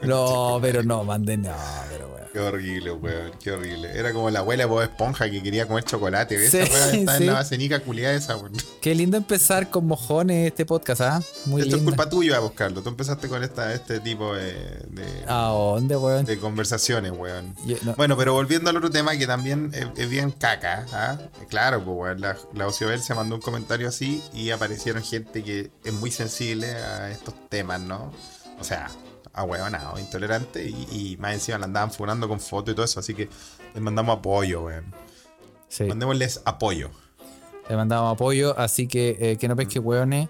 No, 0.03 0.59
pero 0.61 0.83
no, 0.83 1.05
manden, 1.05 1.43
no, 1.43 1.55
pero 1.91 2.07
weón. 2.09 2.19
Qué 2.33 2.41
horrible, 2.41 2.93
weón, 2.93 3.33
qué 3.43 3.53
horrible. 3.53 3.99
Era 3.99 4.13
como 4.13 4.29
la 4.31 4.41
abuela 4.41 4.65
de 4.65 4.69
Bob 4.69 4.83
Esponja 4.83 5.31
que 5.31 5.43
quería 5.43 5.67
comer 5.67 5.83
chocolate. 5.85 6.49
Sí, 6.51 6.59
Esa 6.59 6.73
weá 6.73 6.93
está 6.93 7.17
sí. 7.17 7.23
en 7.23 7.27
la 7.27 7.33
vacenica 7.33 7.81
culiada 7.81 8.15
esa, 8.15 8.37
weón. 8.37 8.53
Qué 8.83 8.95
lindo 8.95 9.17
empezar 9.17 9.71
con 9.71 9.87
mojones 9.87 10.47
este 10.47 10.67
podcast, 10.67 11.01
¿ah? 11.01 11.23
Muy 11.47 11.63
Esto 11.63 11.77
es 11.77 11.83
culpa 11.83 12.09
tuya, 12.09 12.39
buscarlo. 12.39 12.83
Tú 12.83 12.91
empezaste 12.91 13.29
con 13.29 13.43
esta, 13.43 13.73
este 13.73 13.99
tipo 14.01 14.35
de, 14.35 14.53
de, 14.91 15.25
¿A 15.27 15.47
dónde, 15.49 15.97
weón? 15.97 16.27
de 16.27 16.39
conversaciones, 16.39 17.11
weón. 17.13 17.57
Yo- 17.67 17.77
no. 17.83 17.95
Bueno, 17.95 18.17
pero 18.17 18.35
volviendo 18.35 18.69
al 18.71 18.77
otro 18.77 18.91
tema 18.91 19.17
que 19.17 19.27
también 19.27 19.71
es, 19.75 19.87
es 19.97 20.09
bien 20.11 20.31
caca, 20.31 20.87
¿ah? 20.93 21.19
Claro, 21.49 21.83
pues, 21.83 21.97
weón, 21.97 22.21
la, 22.21 22.37
la 22.55 22.67
Ociobel 22.69 23.01
se 23.01 23.15
mandó 23.15 23.37
un 23.37 23.41
comentario 23.41 23.89
así 23.89 24.23
y 24.35 24.51
aparecieron 24.51 25.03
gente 25.03 25.43
que 25.43 25.71
es 25.83 25.93
muy 25.95 26.11
sensible 26.11 26.69
a 26.73 27.11
estos 27.11 27.35
temas, 27.49 27.81
¿no? 27.81 28.13
O 28.61 28.65
sea, 28.65 28.91
ahueonado, 29.39 29.99
intolerante 29.99 30.65
y, 30.65 30.87
y 31.13 31.17
más 31.19 31.35
encima 31.35 31.59
la 31.59 31.65
andaban 31.67 31.91
funando 31.91 32.29
con 32.29 32.41
fotos 32.41 32.73
y 32.73 32.75
todo 32.75 32.85
eso, 32.85 33.01
así 33.01 33.15
que 33.15 33.29
les 33.75 33.83
mandamos 33.83 34.19
apoyo, 34.19 34.65
weón. 34.65 34.85
Sí, 35.69 35.85
Mandémosles 35.85 36.41
apoyo. 36.45 36.91
le 37.69 37.77
mandamos 37.77 38.13
apoyo, 38.15 38.59
así 38.59 38.87
que 38.89 39.17
eh, 39.21 39.37
que 39.37 39.49
no 39.49 39.57
pesque 39.57 39.79
weones. 39.79 40.29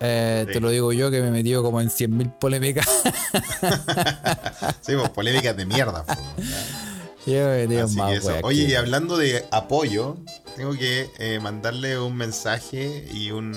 Eh, 0.00 0.44
Sí. 0.46 0.52
Te 0.54 0.60
lo 0.60 0.68
digo 0.70 0.92
yo 0.92 1.10
que 1.10 1.20
me 1.22 1.28
he 1.28 1.30
metido 1.30 1.62
como 1.62 1.80
en 1.80 1.88
100.000 1.88 2.38
polémicas. 2.38 2.86
Sí, 4.80 4.92
pues 4.96 5.08
polémicas 5.10 5.56
de 5.56 5.64
mierda, 5.66 6.04
pues, 6.04 6.18
yo 7.26 7.84
Así 7.84 7.96
que 7.96 8.14
eso. 8.16 8.34
Oye, 8.42 8.64
y 8.64 8.74
hablando 8.74 9.16
de 9.16 9.44
apoyo, 9.50 10.16
tengo 10.56 10.72
que 10.74 11.08
eh, 11.18 11.40
mandarle 11.40 11.98
un 11.98 12.16
mensaje 12.16 13.06
y 13.12 13.30
un 13.30 13.54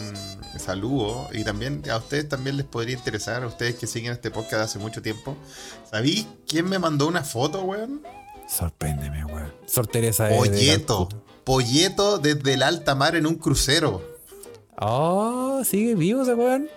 saludo. 0.57 1.27
Y 1.33 1.43
también 1.43 1.83
a 1.89 1.97
ustedes 1.97 2.29
también 2.29 2.57
les 2.57 2.65
podría 2.65 2.95
interesar, 2.95 3.43
a 3.43 3.47
ustedes 3.47 3.75
que 3.75 3.87
siguen 3.87 4.13
este 4.13 4.31
podcast 4.31 4.63
hace 4.63 4.79
mucho 4.79 5.01
tiempo. 5.01 5.35
¿Sabí 5.89 6.27
quién 6.47 6.67
me 6.69 6.79
mandó 6.79 7.07
una 7.07 7.23
foto, 7.23 7.61
weón? 7.63 8.01
Sorpréndeme, 8.47 9.25
weón. 9.25 9.51
Sor 9.65 9.87
Teresa 9.87 10.29
Polleto. 10.29 11.09
Polleto 11.43 12.17
desde 12.17 12.53
el 12.53 12.63
alta 12.63 12.95
mar 12.95 13.15
en 13.15 13.25
un 13.27 13.35
crucero. 13.35 14.01
Oh, 14.79 15.61
sigue 15.65 15.95
vivo 15.95 16.23
ese 16.23 16.33
weón. 16.33 16.69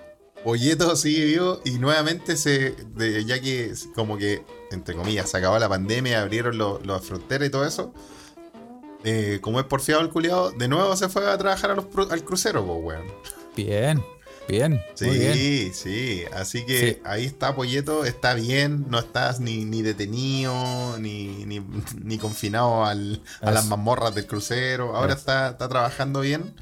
Polleto 0.44 0.96
sigue 0.96 1.24
vivo 1.26 1.60
y 1.64 1.72
nuevamente 1.78 2.36
se, 2.36 2.70
de- 2.94 3.24
ya 3.24 3.40
que 3.40 3.72
como 3.94 4.16
que, 4.16 4.42
entre 4.70 4.94
comillas, 4.94 5.30
se 5.30 5.36
acabó 5.38 5.58
la 5.58 5.68
pandemia, 5.68 6.20
abrieron 6.22 6.56
lo- 6.58 6.80
las 6.84 7.02
fronteras 7.04 7.48
y 7.48 7.50
todo 7.50 7.64
eso, 7.66 7.92
eh, 9.04 9.38
como 9.40 9.60
es 9.60 9.66
porfiado 9.66 10.02
el 10.02 10.10
culiado, 10.10 10.50
de 10.52 10.68
nuevo 10.68 10.94
se 10.96 11.08
fue 11.08 11.28
a 11.30 11.36
trabajar 11.38 11.70
a 11.70 11.74
los 11.74 11.86
al 12.10 12.24
crucero, 12.24 12.64
pues, 12.66 12.78
weón. 12.82 13.06
Bien, 13.56 14.02
bien. 14.48 14.80
muy 15.00 15.18
bien. 15.18 15.34
Sí, 15.34 15.70
sí, 15.74 16.22
así 16.34 16.64
que 16.66 16.94
Sí. 16.94 17.02
ahí 17.04 17.24
está 17.24 17.54
Polleto, 17.54 18.04
está 18.04 18.34
bien, 18.34 18.86
no 18.88 18.98
estás 18.98 19.40
ni, 19.40 19.64
ni 19.64 19.82
detenido, 19.82 20.98
ni, 20.98 21.44
ni, 21.46 21.60
ni 22.02 22.18
confinado 22.18 22.84
al- 22.84 23.22
a 23.40 23.50
las 23.50 23.66
mazmorras 23.66 24.14
del 24.14 24.26
crucero, 24.26 24.96
ahora 24.96 25.14
está, 25.14 25.50
está 25.50 25.68
trabajando 25.68 26.20
bien. 26.20 26.54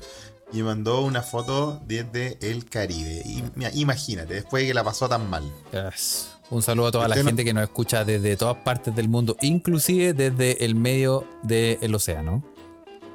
y 0.50 0.62
mandó 0.62 1.02
una 1.02 1.20
foto 1.20 1.82
desde 1.86 2.38
el 2.40 2.64
Caribe. 2.70 3.20
Y, 3.26 3.44
imagínate, 3.74 4.32
después 4.32 4.62
de 4.62 4.68
que 4.68 4.72
la 4.72 4.82
pasó 4.82 5.06
tan 5.06 5.28
mal. 5.28 5.42
Yes. 5.72 6.28
Un 6.50 6.62
saludo 6.62 6.86
a 6.86 6.92
toda 6.92 7.08
la 7.08 7.16
no- 7.16 7.24
gente 7.24 7.44
que 7.44 7.52
nos 7.52 7.64
escucha 7.64 8.04
desde 8.04 8.36
todas 8.36 8.56
partes 8.58 8.94
del 8.96 9.08
mundo, 9.08 9.36
inclusive 9.42 10.12
desde 10.14 10.64
el 10.64 10.74
medio 10.74 11.26
del 11.42 11.94
océano. 11.94 12.42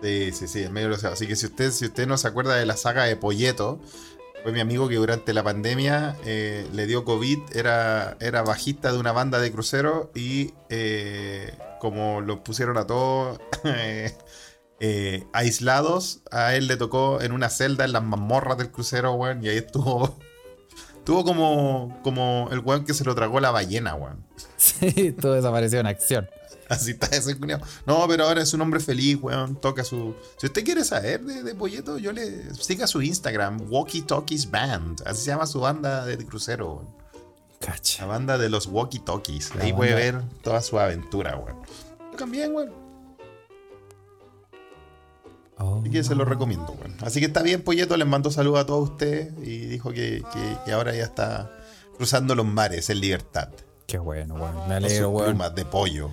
Sí, 0.04 0.32
sí, 0.34 0.48
sí, 0.48 0.64
en 0.64 0.74
medio 0.74 0.90
del 0.90 0.98
océano. 0.98 1.14
Así 1.14 1.26
que 1.28 1.36
si 1.36 1.48
usted, 1.48 1.72
si 1.72 1.86
usted 1.86 2.08
no 2.08 2.18
se 2.18 2.28
acuerda 2.28 2.56
de 2.56 2.66
la 2.66 2.78
saga 2.78 3.06
de 3.06 3.16
Polleto, 3.16 3.80
fue 4.44 4.52
mi 4.52 4.60
amigo 4.60 4.88
que 4.90 4.96
durante 4.96 5.34
la 5.34 5.42
pandemia 5.44 6.16
eh, 6.26 6.68
le 6.74 6.86
dio 6.86 7.06
COVID, 7.06 7.40
era, 7.56 8.18
era 8.20 8.42
bajista 8.44 8.92
de 8.92 9.00
una 9.00 9.14
banda 9.14 9.40
de 9.40 9.52
crucero 9.52 10.12
y 10.14 10.52
eh, 10.70 11.54
como 11.80 12.22
lo 12.22 12.44
pusieron 12.44 12.78
a 12.78 12.86
todos 12.86 13.40
eh, 13.64 14.14
eh, 14.80 15.24
aislados, 15.34 16.22
a 16.30 16.56
él 16.56 16.68
le 16.68 16.76
tocó 16.76 17.22
en 17.22 17.32
una 17.32 17.50
celda 17.50 17.86
en 17.86 17.94
las 17.94 18.04
mazmorras 18.04 18.58
del 18.58 18.70
crucero, 18.70 19.14
weón, 19.14 19.44
y 19.44 19.50
ahí 19.50 19.58
estuvo... 19.58 20.18
Estuvo 21.04 21.26
como, 21.26 22.00
como 22.02 22.48
el 22.54 22.60
weón 22.60 22.86
que 22.86 22.94
se 22.94 23.04
lo 23.04 23.14
tragó 23.14 23.42
la 23.42 23.52
ballena, 23.52 23.94
weón. 23.94 24.24
Sí, 24.56 25.12
todo 25.12 25.34
desapareció 25.34 25.82
en 25.82 25.88
acción. 25.88 26.30
Así 26.70 26.92
está 26.92 27.08
ese 27.08 27.38
culiao. 27.38 27.60
No, 27.86 28.08
pero 28.08 28.24
ahora 28.24 28.42
es 28.42 28.54
un 28.54 28.62
hombre 28.62 28.80
feliz, 28.80 29.18
weón. 29.22 29.58
Toca 29.58 29.84
su. 29.84 30.16
Si 30.38 30.46
usted 30.46 30.64
quiere 30.64 30.86
saber 30.86 31.22
de, 31.26 31.44
de 31.44 31.56
Polleto, 31.56 31.98
yo 31.98 32.14
le 32.14 32.56
siga 32.56 32.88
su 32.88 33.02
Instagram, 33.02 33.70
Walkie 33.70 34.04
Talkies 34.04 34.50
Band. 34.50 35.04
Así 35.06 35.24
se 35.26 35.32
llama 35.32 35.46
su 35.46 35.60
banda 35.60 36.06
de 36.06 36.18
crucero, 36.26 36.76
weón. 36.76 36.88
La 37.60 37.68
Cacha. 37.74 38.06
banda 38.06 38.38
de 38.38 38.50
los 38.50 38.68
Walkie 38.68 39.00
Talkies. 39.00 39.56
La 39.56 39.66
Ahí 39.66 39.74
puede 39.74 39.94
ver 39.96 40.22
toda 40.42 40.62
su 40.62 40.80
aventura, 40.80 41.36
weón. 41.36 41.58
Tocan 42.14 42.32
bien, 42.32 42.56
weón. 42.56 42.83
Oh. 45.60 45.80
Así 45.82 45.90
que 45.92 46.04
se 46.04 46.16
lo 46.16 46.26
recomiendo, 46.26 46.74
weón. 46.74 46.96
Así 47.02 47.20
que 47.20 47.28
está 47.28 47.42
bien, 47.44 47.62
Polleto. 47.62 47.96
Les 47.98 48.08
mando 48.08 48.32
saludos 48.32 48.60
a 48.60 48.66
todos 48.66 48.90
ustedes 48.90 49.34
y 49.44 49.60
dijo 49.68 49.92
que, 49.92 50.24
que- 50.34 50.58
que 50.66 50.72
ahora 50.72 50.94
ya 50.96 51.04
está 51.04 51.52
cruzando 51.98 52.34
los 52.36 52.46
mares 52.46 52.90
en 52.90 53.00
libertad. 53.02 53.50
Qué 53.86 53.98
bueno, 54.00 54.36
weón. 54.36 54.68
Me 54.68 54.76
alegro, 54.76 55.10
weón. 55.10 55.30
plumas 55.32 55.54
de 55.56 55.66
pollo. 55.66 56.10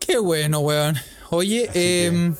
Qué 0.00 0.18
bueno, 0.18 0.60
weón. 0.60 0.96
Oye, 1.30 1.68
que- 1.72 2.06
em, 2.06 2.34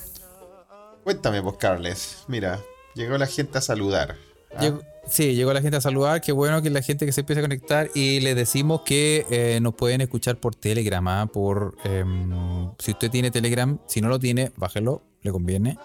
Cuéntame, 1.04 1.42
pues, 1.42 1.56
Carles. 1.56 2.18
Mira, 2.28 2.60
llegó 2.94 3.16
la 3.16 3.26
gente 3.26 3.58
a 3.58 3.60
saludar. 3.62 4.16
¿ah? 4.54 4.60
llegó- 4.60 4.82
sí, 5.08 5.34
llegó 5.34 5.52
la 5.54 5.62
gente 5.62 5.78
a 5.78 5.80
saludar. 5.80 6.20
Qué 6.20 6.32
bueno 6.32 6.60
que 6.60 6.68
la 6.68 6.82
gente 6.82 7.06
que 7.06 7.12
se 7.12 7.20
empieza 7.20 7.40
a 7.40 7.44
conectar. 7.44 7.88
Y 7.94 8.20
les 8.20 8.36
decimos 8.36 8.82
que 8.82 9.24
eh, 9.30 9.58
nos 9.62 9.74
pueden 9.74 10.02
escuchar 10.02 10.36
por 10.38 10.54
Telegram. 10.54 11.06
¿ah? 11.08 11.26
Por, 11.32 11.76
em, 11.84 12.70
si 12.78 12.90
usted 12.92 13.10
tiene 13.10 13.30
Telegram, 13.30 13.78
si 13.86 14.02
no 14.02 14.08
lo 14.08 14.18
tiene, 14.18 14.52
bájelo, 14.56 15.02
le 15.22 15.32
conviene. 15.32 15.78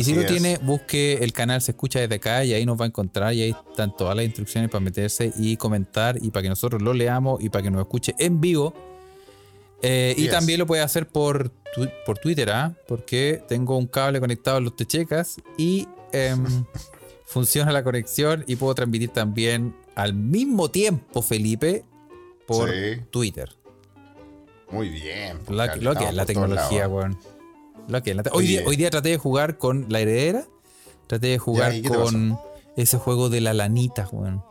Y 0.00 0.04
si 0.04 0.14
lo 0.14 0.20
es. 0.22 0.26
tiene, 0.26 0.58
busque 0.62 1.14
el 1.22 1.32
canal 1.32 1.60
Se 1.62 1.72
Escucha 1.72 2.00
desde 2.00 2.14
acá 2.16 2.44
y 2.44 2.52
ahí 2.54 2.64
nos 2.66 2.78
va 2.80 2.84
a 2.84 2.88
encontrar 2.88 3.32
y 3.34 3.42
ahí 3.42 3.56
están 3.70 3.96
todas 3.96 4.14
las 4.16 4.24
instrucciones 4.24 4.70
para 4.70 4.80
meterse 4.84 5.32
y 5.36 5.56
comentar 5.56 6.16
y 6.22 6.30
para 6.30 6.42
que 6.44 6.48
nosotros 6.48 6.82
lo 6.82 6.92
leamos 6.94 7.42
y 7.42 7.48
para 7.48 7.62
que 7.62 7.70
nos 7.70 7.80
escuche 7.82 8.14
en 8.18 8.40
vivo. 8.40 8.74
Eh, 9.82 10.14
y 10.16 10.28
también 10.28 10.58
lo 10.58 10.66
puede 10.66 10.82
hacer 10.82 11.06
por, 11.06 11.50
tu- 11.74 11.88
por 12.06 12.18
Twitter, 12.18 12.50
¿ah? 12.50 12.74
porque 12.88 13.42
tengo 13.46 13.76
un 13.76 13.86
cable 13.86 14.20
conectado 14.20 14.56
a 14.56 14.60
los 14.60 14.74
techecas 14.74 15.36
y 15.58 15.86
em, 16.12 16.44
funciona 17.26 17.72
la 17.72 17.84
conexión 17.84 18.42
y 18.46 18.56
puedo 18.56 18.74
transmitir 18.74 19.10
también 19.10 19.76
al 19.94 20.14
mismo 20.14 20.70
tiempo, 20.70 21.20
Felipe, 21.22 21.84
por 22.46 22.70
Sí. 22.70 23.02
Twitter. 23.10 23.50
Muy 24.70 24.88
bien. 24.88 25.38
pues, 25.44 25.56
La- 25.56 25.76
lo 25.76 25.94
que 25.94 26.04
es 26.04 26.14
la 26.14 26.24
tecnología, 26.26 26.88
weón. 26.88 27.18
Que 28.02 28.14
la 28.14 28.22
hoy, 28.32 28.46
día, 28.46 28.62
hoy 28.66 28.76
día 28.76 28.90
traté 28.90 29.10
de 29.10 29.18
jugar 29.18 29.58
con 29.58 29.86
la 29.88 30.00
heredera. 30.00 30.44
Traté 31.06 31.28
de 31.28 31.38
jugar 31.38 31.74
¿y 31.74 31.82
qué 31.82 31.90
te 31.90 31.96
con 31.96 32.38
ese 32.76 32.98
juego 32.98 33.28
de 33.28 33.40
la 33.40 33.54
lanita, 33.54 34.08
weón. 34.10 34.42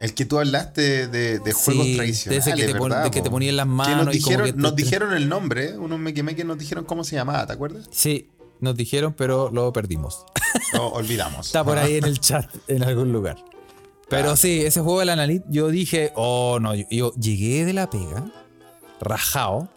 El 0.00 0.14
que 0.14 0.24
tú 0.24 0.38
hablaste 0.38 1.08
de, 1.08 1.40
de 1.40 1.52
Sí, 1.52 1.58
juegos 1.64 1.86
de 1.86 1.96
tradicionales. 1.96 2.46
ese 2.46 2.56
que 2.56 2.66
te 2.66 2.72
¿verdad, 2.78 3.02
de 3.02 3.10
que 3.10 3.20
te 3.20 3.30
las 3.30 3.64
Que 3.64 3.64
manos 3.64 4.06
nos 4.06 4.14
y 4.14 4.20
como 4.20 4.30
dijeron, 4.30 4.46
que 4.46 4.52
te- 4.52 4.58
nos 4.58 4.76
te- 4.76 4.82
dijeron 4.84 5.12
el 5.14 5.28
nombre, 5.28 5.70
¿eh? 5.70 5.76
unos 5.78 5.98
me 5.98 6.14
quemé 6.14 6.36
que 6.36 6.44
nos 6.44 6.56
dijeron 6.56 6.84
cómo 6.84 7.02
se 7.02 7.16
llamaba, 7.16 7.44
¿te 7.48 7.52
acuerdas? 7.54 7.88
Sí, 7.90 8.30
nos 8.60 8.76
dijeron, 8.76 9.12
pero 9.14 9.50
lo 9.50 9.72
perdimos. 9.72 10.24
Lo 10.72 10.88
olvidamos. 10.92 11.46
Está 11.46 11.64
por 11.64 11.78
ahí 11.78 11.96
en 11.96 12.04
el 12.04 12.20
chat, 12.20 12.48
en 12.68 12.82
algún 12.84 13.12
lugar. 13.12 13.36
Pero 14.08 14.36
sí, 14.36 14.62
ese 14.64 14.80
juego 14.80 15.00
de 15.00 15.06
la 15.06 15.16
nanita, 15.16 15.44
yo 15.50 15.68
dije, 15.68 16.12
oh 16.14 16.58
no, 16.60 16.74
yo, 16.74 16.84
yo 16.90 17.12
llegué 17.14 17.64
de 17.64 17.72
la 17.72 17.90
pega, 17.90 18.30
rajado, 19.00 19.68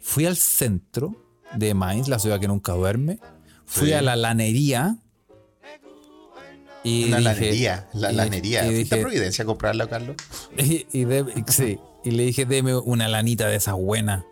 fui 0.00 0.26
al 0.26 0.36
centro 0.36 1.14
de 1.56 1.74
Mainz, 1.74 2.08
la 2.08 2.18
ciudad 2.18 2.40
que 2.40 2.48
nunca 2.48 2.72
duerme, 2.72 3.18
fui 3.66 3.88
Sí. 3.88 3.92
a 3.92 4.02
la 4.02 4.16
lanería. 4.16 4.96
Y 6.82 7.04
Una 7.06 7.16
dije- 7.18 7.24
lanería, 7.32 7.88
la 7.94 8.12
y- 8.12 8.14
lanería. 8.16 8.66
y 8.66 8.74
¿Fuiste 8.74 8.94
a 8.94 8.98
dije- 8.98 9.02
Providencia 9.06 9.42
a 9.42 9.46
comprarla, 9.46 9.86
Carlos? 9.88 10.16
y, 10.58 10.86
y 10.92 11.04
de- 11.04 11.44
sí, 11.48 11.78
y 12.04 12.10
le 12.10 12.24
dije, 12.24 12.44
deme 12.44 12.76
una 12.76 13.08
lanita 13.08 13.48
de 13.48 13.56
esas 13.56 13.74
buenas 13.74 14.24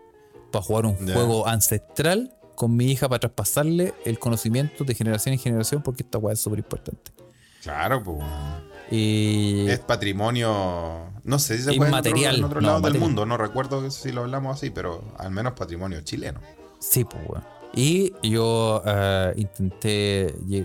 para 0.50 0.62
jugar 0.62 0.85
un 0.87 0.97
juego 0.97 1.49
ancestral 1.49 2.35
con 2.55 2.76
mi 2.76 2.93
hija 2.93 3.09
para 3.09 3.21
traspasarle 3.21 3.95
el 4.05 4.19
conocimiento 4.19 4.85
de 4.85 4.95
generación 4.95 5.33
en 5.33 5.38
generación 5.38 5.83
porque 5.83 6.02
esta 6.02 6.19
weá 6.19 6.35
es 6.35 6.41
súper 6.41 6.59
importante. 6.59 7.11
Claro, 7.62 8.02
pues. 8.02 8.19
Y 8.91 9.67
Es 9.71 9.79
patrimonio. 9.79 11.11
No 11.25 11.38
sé 11.38 11.57
si 11.57 11.62
se 11.62 11.73
puede 11.75 11.88
en 11.91 11.95
otro, 11.95 12.17
en 12.19 12.45
otro 12.45 12.61
no, 12.61 12.67
lado 12.67 12.81
del 12.83 12.99
mundo. 13.00 13.25
No 13.25 13.38
recuerdo 13.38 13.91
si 13.91 14.12
lo 14.12 14.23
hablamos 14.23 14.59
así, 14.59 14.69
pero 14.69 15.02
al 15.19 15.31
menos 15.31 15.55
patrimonio 15.55 16.02
chileno. 16.02 16.41
Sí, 16.82 17.04
pues 17.04 17.22
weón. 17.28 17.44
Y 17.74 18.12
yo 18.28 18.82
eh, 18.84 19.32
intenté, 19.36 20.34
y 20.48 20.62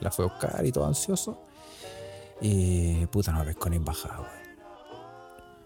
la 0.00 0.10
fue 0.10 0.26
a 0.26 0.28
buscar 0.28 0.66
y 0.66 0.72
todo 0.72 0.86
ansioso. 0.86 1.40
Y 2.40 3.06
puta, 3.06 3.32
no 3.32 3.38
me 3.40 3.44
pescó 3.46 3.70
ni 3.70 3.76
en 3.76 3.84
bajada, 3.84 4.20
weón. 4.20 4.42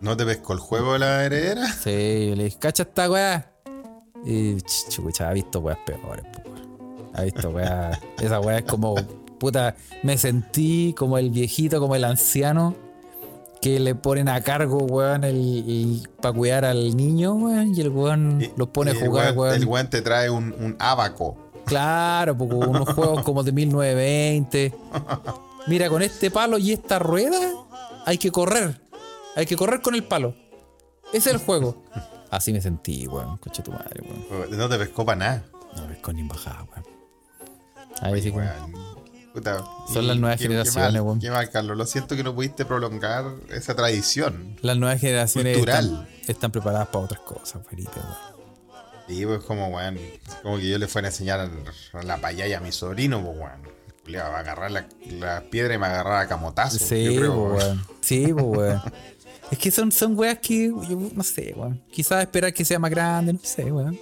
¿No 0.00 0.16
te 0.16 0.24
pescó 0.26 0.52
el 0.52 0.58
juego 0.58 0.92
de 0.92 0.98
la 1.00 1.24
heredera? 1.24 1.66
Sí, 1.72 2.28
yo 2.28 2.36
le 2.36 2.44
dije, 2.44 2.58
cacha 2.58 2.82
esta 2.84 3.10
weá. 3.10 3.50
Y 4.24 4.56
ch- 4.56 4.88
chucha, 4.90 5.28
ha 5.30 5.32
visto 5.32 5.60
weas 5.60 5.78
peores, 5.86 6.24
po, 6.26 6.50
weón. 6.50 7.10
Ha 7.14 7.22
visto 7.22 7.50
weá. 7.50 7.98
Esa 8.20 8.40
weá 8.40 8.58
es 8.58 8.64
como, 8.66 8.94
puta, 9.38 9.74
me 10.02 10.18
sentí 10.18 10.94
como 10.96 11.16
el 11.18 11.30
viejito, 11.30 11.80
como 11.80 11.96
el 11.96 12.04
anciano 12.04 12.76
que 13.66 13.80
le 13.80 13.96
ponen 13.96 14.28
a 14.28 14.40
cargo, 14.42 14.78
weón, 14.78 15.24
el, 15.24 16.08
para 16.22 16.32
cuidar 16.32 16.64
al 16.64 16.96
niño, 16.96 17.34
weón, 17.34 17.74
y 17.74 17.80
el 17.80 17.88
weón 17.88 18.40
Y- 18.40 18.52
los 18.56 18.68
pone 18.68 18.92
a 18.92 18.94
el 18.94 19.00
jugar, 19.00 19.34
weón- 19.34 19.38
weón. 19.38 19.54
El 19.56 19.64
weón 19.66 19.90
te 19.90 20.02
trae 20.02 20.30
un, 20.30 20.54
un 20.60 20.76
abaco. 20.78 21.36
Claro, 21.64 22.38
porque 22.38 22.54
unos 22.54 22.88
juegos 22.94 23.24
como 23.24 23.42
de 23.42 23.50
1920. 23.50 24.72
Mira, 25.66 25.88
con 25.88 26.00
este 26.02 26.30
palo 26.30 26.58
y 26.58 26.70
esta 26.72 27.00
rueda 27.00 27.40
hay 28.04 28.18
que 28.18 28.30
correr. 28.30 28.80
Hay 29.34 29.46
que 29.46 29.56
correr 29.56 29.82
con 29.82 29.96
el 29.96 30.04
palo. 30.04 30.32
Ese 31.12 31.30
es 31.30 31.34
el 31.34 31.38
juego. 31.38 31.82
Así 32.30 32.52
me 32.52 32.60
sentí, 32.60 33.08
weón. 33.08 33.36
Coche 33.38 33.64
tu 33.64 33.72
madre, 33.72 34.00
weón. 34.30 34.56
No 34.56 34.68
te 34.68 34.78
pescó 34.78 35.04
para 35.04 35.18
nada. 35.18 35.44
No 35.76 35.88
ves 35.88 35.98
con 35.98 36.14
ni 36.14 36.22
bajada, 36.22 36.62
weón. 36.70 36.84
Ahí 38.00 38.22
sí, 38.22 38.30
weón. 38.30 38.46
Puta, 39.36 39.62
Son 39.92 40.06
las 40.06 40.16
nuevas 40.16 40.38
qué- 40.38 40.44
generaciones, 40.44 40.92
Qué 40.94 41.00
weón. 41.00 41.20
qué 41.20 41.30
mal, 41.30 41.50
Carlos. 41.50 41.76
Lo 41.76 41.84
siento 41.84 42.16
que 42.16 42.22
no 42.24 42.34
pudiste 42.34 42.64
prolongar 42.64 43.26
esa 43.50 43.76
tradición. 43.76 44.56
Las 44.62 44.78
nuevas 44.78 44.98
generaciones 44.98 45.58
están, 45.58 46.08
están 46.26 46.50
preparadas 46.50 46.88
para 46.88 47.04
otras 47.04 47.20
cosas, 47.20 47.60
Felipe, 47.68 47.90
weón. 48.00 48.36
Y 49.08 49.26
pues 49.26 49.40
como, 49.44 49.68
weón, 49.68 49.98
como 50.42 50.56
que 50.56 50.68
yo 50.70 50.78
le 50.78 50.88
fuera 50.88 51.08
a 51.08 51.10
enseñar 51.10 51.50
la 52.02 52.16
payaya 52.16 52.56
a 52.56 52.60
mi 52.62 52.72
sobrino, 52.72 53.22
pues, 53.22 53.36
weón. 53.38 53.76
Le 54.06 54.18
va 54.20 54.36
a 54.36 54.38
agarrar 54.38 54.70
la, 54.70 54.86
la 55.20 55.42
piedra 55.50 55.74
y 55.74 55.78
me 55.78 55.84
agarrar 55.86 56.22
a 56.24 56.28
camotazo. 56.28 56.78
Sí, 56.78 57.04
yo 57.04 57.16
creo, 57.20 57.34
po, 57.34 57.42
weón. 57.56 57.84
Sí, 58.00 58.32
weón. 58.32 58.80
Es 59.50 59.58
que 59.58 59.70
son, 59.70 59.92
son 59.92 60.18
weas 60.18 60.38
que, 60.38 60.68
yo 60.68 61.10
no 61.14 61.22
sé, 61.22 61.52
weón. 61.54 61.82
Quizás 61.92 62.22
esperar 62.22 62.54
que 62.54 62.64
sea 62.64 62.78
más 62.78 62.90
grande, 62.90 63.34
no 63.34 63.40
sé, 63.42 63.70
weón. 63.70 63.98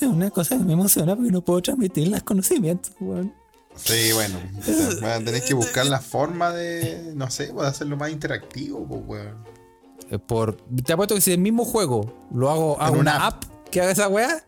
Es 0.00 0.08
una 0.08 0.30
cosa 0.30 0.58
que 0.58 0.64
me 0.64 0.72
emociona 0.72 1.14
porque 1.14 1.30
no 1.30 1.42
puedo 1.42 1.62
transmitir 1.62 2.08
los 2.08 2.24
conocimientos, 2.24 2.90
weón. 2.98 3.32
Sí, 3.76 4.12
bueno. 4.12 4.38
Weón, 5.02 5.24
tenés 5.24 5.42
que 5.42 5.54
buscar 5.54 5.86
la 5.86 6.00
forma 6.00 6.52
de, 6.52 7.12
no 7.14 7.30
sé, 7.30 7.52
de 7.52 7.66
hacerlo 7.66 7.96
más 7.96 8.10
interactivo, 8.10 8.86
pues, 8.86 9.02
weón. 9.06 9.44
Eh, 10.10 10.18
Por, 10.18 10.56
te 10.84 10.92
apuesto 10.92 11.14
que 11.14 11.20
si 11.20 11.32
el 11.32 11.38
mismo 11.40 11.64
juego 11.64 12.26
lo 12.32 12.50
hago, 12.50 12.80
hago 12.80 12.94
En 12.94 13.00
una 13.00 13.16
una 13.16 13.26
app. 13.26 13.44
que 13.70 13.80
haga 13.80 13.90
esa 13.92 14.08
wea, 14.08 14.44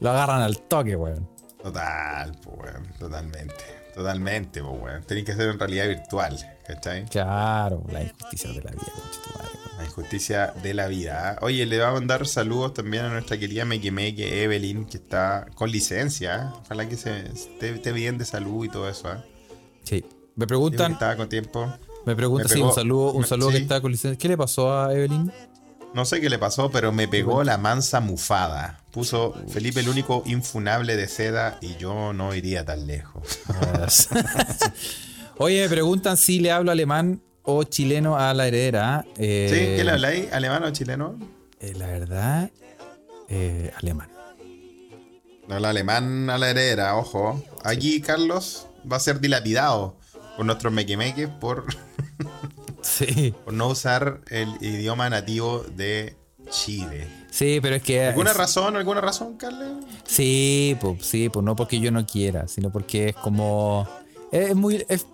lo 0.00 0.10
agarran 0.10 0.42
al 0.42 0.58
toque, 0.58 0.96
weón. 0.96 1.28
Total, 1.62 2.36
pues, 2.42 2.56
weón. 2.58 2.86
Totalmente. 2.98 3.54
Totalmente, 3.94 4.62
pues, 4.62 4.82
weón. 4.82 5.02
Tenés 5.04 5.24
que 5.24 5.32
hacer 5.32 5.48
en 5.48 5.58
realidad 5.58 5.86
virtual, 5.88 6.36
¿cachai? 6.74 7.04
Claro, 7.06 7.84
la 7.90 8.02
injusticia 8.02 8.50
de 8.50 8.62
la 8.62 8.70
vida. 8.70 8.92
La 9.78 9.84
injusticia 9.84 10.54
de 10.62 10.74
la 10.74 10.86
vida. 10.86 11.30
¿ah? 11.30 11.38
Oye, 11.42 11.66
le 11.66 11.78
va 11.78 11.88
a 11.88 11.92
mandar 11.92 12.26
saludos 12.26 12.74
también 12.74 13.04
a 13.04 13.08
nuestra 13.10 13.38
querida 13.38 13.64
Mequemeque 13.64 14.44
Evelyn, 14.44 14.84
que 14.86 14.98
está 14.98 15.46
con 15.54 15.70
licencia. 15.70 16.34
¿ah? 16.34 16.60
Ojalá 16.64 16.88
que 16.88 16.96
se 16.96 17.26
esté, 17.26 17.70
esté 17.70 17.92
bien 17.92 18.18
de 18.18 18.24
salud 18.24 18.64
y 18.64 18.68
todo 18.68 18.88
eso. 18.88 19.08
¿ah? 19.08 19.24
Sí. 19.82 20.04
Me 20.34 20.46
preguntan, 20.46 20.92
estaba 20.92 21.16
con 21.16 21.28
tiempo. 21.28 21.72
me 22.06 22.16
preguntan, 22.16 22.48
sí, 22.48 22.60
un 22.60 22.72
saludo, 22.72 23.12
un 23.12 23.26
saludo 23.26 23.50
que 23.50 23.58
está 23.58 23.80
con 23.80 23.90
licencia. 23.90 24.18
¿Qué 24.18 24.28
le 24.28 24.36
pasó 24.36 24.72
a 24.72 24.94
Evelyn? 24.94 25.30
No 25.94 26.06
sé 26.06 26.20
qué 26.22 26.30
le 26.30 26.38
pasó, 26.38 26.70
pero 26.70 26.90
me 26.90 27.06
pegó 27.06 27.44
la 27.44 27.58
mansa 27.58 28.00
mufada. 28.00 28.80
Puso 28.92 29.34
Felipe 29.48 29.80
el 29.80 29.88
único 29.90 30.22
infunable 30.24 30.96
de 30.96 31.06
seda 31.06 31.58
y 31.60 31.76
yo 31.76 32.12
no 32.14 32.34
iría 32.34 32.64
tan 32.64 32.86
lejos. 32.86 33.40
Oye, 35.44 35.62
me 35.62 35.68
preguntan 35.68 36.16
si 36.16 36.38
le 36.38 36.52
hablo 36.52 36.70
alemán 36.70 37.20
o 37.42 37.64
chileno 37.64 38.16
a 38.16 38.32
la 38.32 38.46
heredera. 38.46 39.04
Eh, 39.16 39.48
¿Sí? 39.50 39.76
¿Qué 39.76 39.82
le 39.84 39.90
habláis? 39.90 40.32
¿Alemán 40.32 40.62
o 40.62 40.70
chileno? 40.70 41.18
eh, 41.58 41.72
la 41.76 41.86
verdad, 41.86 42.50
eh, 43.28 43.72
alemán. 43.76 44.08
No, 45.48 45.56
el 45.56 45.64
alemán 45.64 46.30
a 46.30 46.38
la 46.38 46.50
heredera, 46.50 46.96
ojo. 46.96 47.42
Aquí 47.64 48.00
Carlos 48.00 48.68
va 48.90 48.98
a 48.98 49.00
ser 49.00 49.18
dilapidado 49.18 49.96
por 50.36 50.46
nuestros 50.46 50.72
mequemeques 50.72 51.28
por, 51.28 51.66
Sí, 52.82 53.34
por 53.44 53.52
no 53.52 53.66
usar 53.68 54.20
el 54.30 54.48
idioma 54.60 55.10
nativo 55.10 55.64
de 55.76 56.14
Chile. 56.50 57.08
sí, 57.32 57.58
pero 57.60 57.74
es 57.76 57.82
que. 57.82 58.04
¿Alguna 58.06 58.30
es- 58.30 58.36
razón? 58.36 58.76
¿Alguna 58.76 59.00
razón, 59.00 59.36
Carlos? 59.36 59.84
Sí, 60.06 60.76
pues 60.80 61.04
sí, 61.04 61.28
pues 61.28 61.44
no 61.44 61.56
porque 61.56 61.80
yo 61.80 61.90
no 61.90 62.06
quiera, 62.06 62.46
sino 62.46 62.70
porque 62.70 63.08
es 63.08 63.16
como. 63.16 63.88
Es, 64.30 64.50
es 64.50 64.56
muy. 64.56 64.84
Es, 64.88 65.06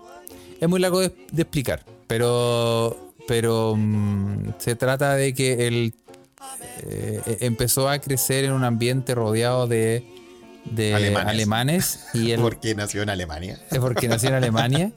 es 0.60 0.68
muy 0.68 0.80
largo 0.80 1.00
de, 1.00 1.12
de 1.32 1.42
explicar. 1.42 1.84
Pero. 2.06 3.12
Pero. 3.26 3.74
mm, 3.76 4.54
se 4.58 4.74
trata 4.76 5.14
de 5.14 5.34
que 5.34 5.66
él. 5.66 5.94
eh, 6.82 7.20
eh, 7.26 7.38
empezó 7.40 7.88
a 7.88 7.98
crecer 7.98 8.44
en 8.44 8.52
un 8.52 8.64
ambiente 8.64 9.14
rodeado 9.14 9.66
de. 9.66 10.04
de 10.64 10.94
Alemanes. 10.94 11.28
alemanes. 11.28 12.04
y 12.14 12.30
él. 12.32 12.40
Porque 12.42 12.74
nació 12.74 13.02
en 13.02 13.10
Alemania. 13.10 13.58
Es 13.70 13.78
porque 13.78 14.08
nació 14.08 14.30
en 14.30 14.34
Alemania. 14.36 14.92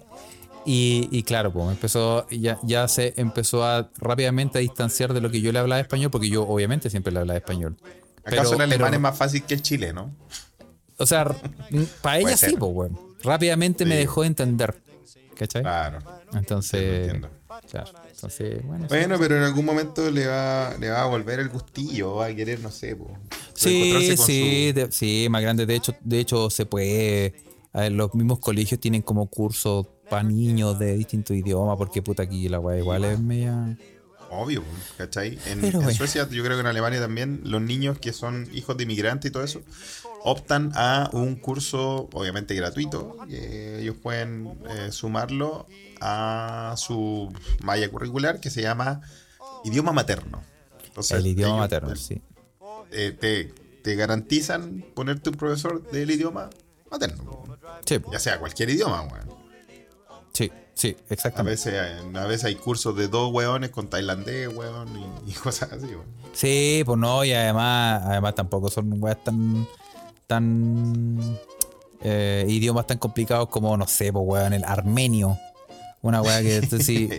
Y, 0.64 1.08
y 1.12 1.24
claro, 1.24 1.52
pues 1.52 1.70
empezó, 1.72 2.28
ya, 2.30 2.60
ya 2.62 2.88
se 2.88 3.16
empezó 3.18 3.64
a 3.66 3.90
rápidamente 3.98 4.60
a 4.60 4.62
distanciar 4.62 5.12
de 5.12 5.20
lo 5.20 5.32
que 5.32 5.42
yo 5.42 5.52
le 5.52 5.58
hablaba 5.58 5.82
español, 5.82 6.12
porque 6.12 6.30
yo 6.30 6.44
obviamente 6.48 6.92
siempre 6.92 7.12
le 7.12 7.18
hablaba 7.20 7.38
español. 7.40 7.78
¿Acaso 8.24 8.54
el 8.54 8.62
alemán 8.62 8.86
pero- 8.90 8.94
es 8.94 9.00
más 9.02 9.18
fácil 9.18 9.42
que 9.44 9.56
el 9.56 9.64
chileno? 9.64 10.14
O 10.98 11.08
sea, 11.08 11.26
para 12.04 12.20
ella 12.20 12.38
ser. 12.38 12.52
sí, 12.52 12.56
pues, 12.60 12.72
bueno. 12.74 13.00
Rápidamente 13.24 13.86
me 13.86 13.96
dejó 13.96 14.24
entender. 14.24 14.76
¿Cachai? 15.42 15.64
Claro. 15.64 15.98
Entonces. 16.36 17.12
Claro. 17.72 17.90
Entonces, 18.14 18.64
bueno. 18.64 18.84
sí. 18.88 18.90
Bueno, 18.96 19.16
pero 19.20 19.38
en 19.38 19.42
algún 19.44 19.66
momento 19.66 20.12
le 20.12 20.28
va, 20.28 20.76
le 20.80 20.90
va 20.92 21.02
a 21.02 21.06
volver 21.08 21.40
el 21.40 21.50
gustillo, 21.50 22.14
va 22.18 22.28
a 22.28 22.36
querer, 22.36 22.60
no 22.60 22.70
sé, 22.70 22.96
po, 22.96 23.18
Sí, 23.56 24.16
sí, 24.18 24.72
su- 24.72 24.80
de- 24.80 24.92
sí, 24.92 25.28
más 25.32 25.42
grande. 25.42 25.66
De 25.66 25.74
hecho, 25.76 25.96
de 26.04 26.20
hecho 26.20 26.52
se 26.52 26.68
puede. 26.68 27.34
a 27.74 27.82
ver, 27.82 27.92
los 27.94 28.14
mismos 28.14 28.38
colegios 28.38 28.80
tienen 28.80 29.02
como 29.02 29.26
cursos 29.32 29.88
para 30.12 30.22
niños 30.22 30.78
de 30.78 30.96
distintos 30.96 31.36
idiomas, 31.36 31.76
porque 31.76 32.04
puta 32.04 32.22
aquí 32.22 32.48
la 32.48 32.60
weá 32.60 32.78
igual 32.78 33.04
es 33.06 33.20
media. 33.20 33.76
Obvio, 34.34 34.64
¿cachai? 34.98 35.38
En, 35.48 35.60
Pero 35.60 35.80
en 35.80 35.84
bueno. 35.86 35.92
Suecia, 35.98 36.26
yo 36.30 36.42
creo 36.44 36.56
que 36.56 36.62
en 36.62 36.68
Alemania 36.68 37.02
también, 37.02 37.42
los 37.44 37.62
niños 37.62 37.98
que 38.00 38.14
son 38.14 38.48
hijos 38.54 38.78
de 38.78 38.84
inmigrantes 38.84 39.28
y 39.30 39.32
todo 39.34 39.44
eso, 39.44 39.62
optan 40.24 40.72
a 40.76 41.10
un 41.14 41.36
curso, 41.36 42.10
obviamente 42.14 42.54
gratuito, 42.56 43.18
que 43.30 43.80
ellos 43.82 43.96
pueden 44.02 44.58
eh, 44.70 44.92
sumarlo 44.92 45.68
a 46.00 46.74
su 46.78 47.32
malla 47.64 47.90
curricular 47.90 48.40
que 48.40 48.50
se 48.50 48.62
llama 48.62 49.02
idioma 49.64 49.92
materno. 49.92 50.44
Entonces, 50.86 51.18
el 51.20 51.28
idioma 51.28 51.50
ellos, 51.54 51.60
materno, 51.60 51.92
eh, 51.94 51.96
sí. 51.96 52.22
eh, 52.92 53.12
te, 53.20 53.54
te 53.82 53.96
garantizan 53.96 54.84
ponerte 54.94 55.30
un 55.30 55.36
profesor 55.38 55.90
del 55.92 56.12
idioma 56.12 56.50
materno. 56.90 57.44
Sí, 57.86 57.98
Ya 58.12 58.20
sea 58.20 58.40
cualquier 58.40 58.70
idioma, 58.70 59.02
weón. 59.04 59.30
sí, 60.34 60.52
sí, 60.74 60.96
A 61.10 61.14
exactamente. 61.14 61.52
veces, 61.72 62.16
a 62.16 62.26
veces 62.28 62.44
hay 62.46 62.56
cursos 62.56 62.96
de 62.96 63.08
dos 63.08 63.32
weones 63.34 63.70
con 63.72 63.90
tailandés, 63.90 64.50
weón, 64.54 64.90
y, 65.26 65.32
y 65.32 65.34
cosas 65.44 65.72
así, 65.72 65.88
weón. 65.88 66.06
Sí, 66.34 66.84
pues 66.86 66.98
no, 67.00 67.24
y 67.26 67.32
además, 67.34 68.04
además 68.06 68.36
tampoco 68.36 68.70
son 68.70 69.02
weas 69.02 69.24
tan. 69.24 69.68
Tan. 70.36 71.38
eh, 72.04 72.46
idiomas 72.48 72.88
tan 72.88 72.98
complicados 72.98 73.50
como, 73.50 73.76
no 73.78 73.88
sé, 73.88 74.12
pues 74.14 74.24
weón, 74.26 74.54
el 74.54 74.64
armenio. 74.64 75.38
Una 76.02 76.22
wea 76.22 76.42
que 76.42 76.62
tú 76.68 76.80
sí. 76.82 77.10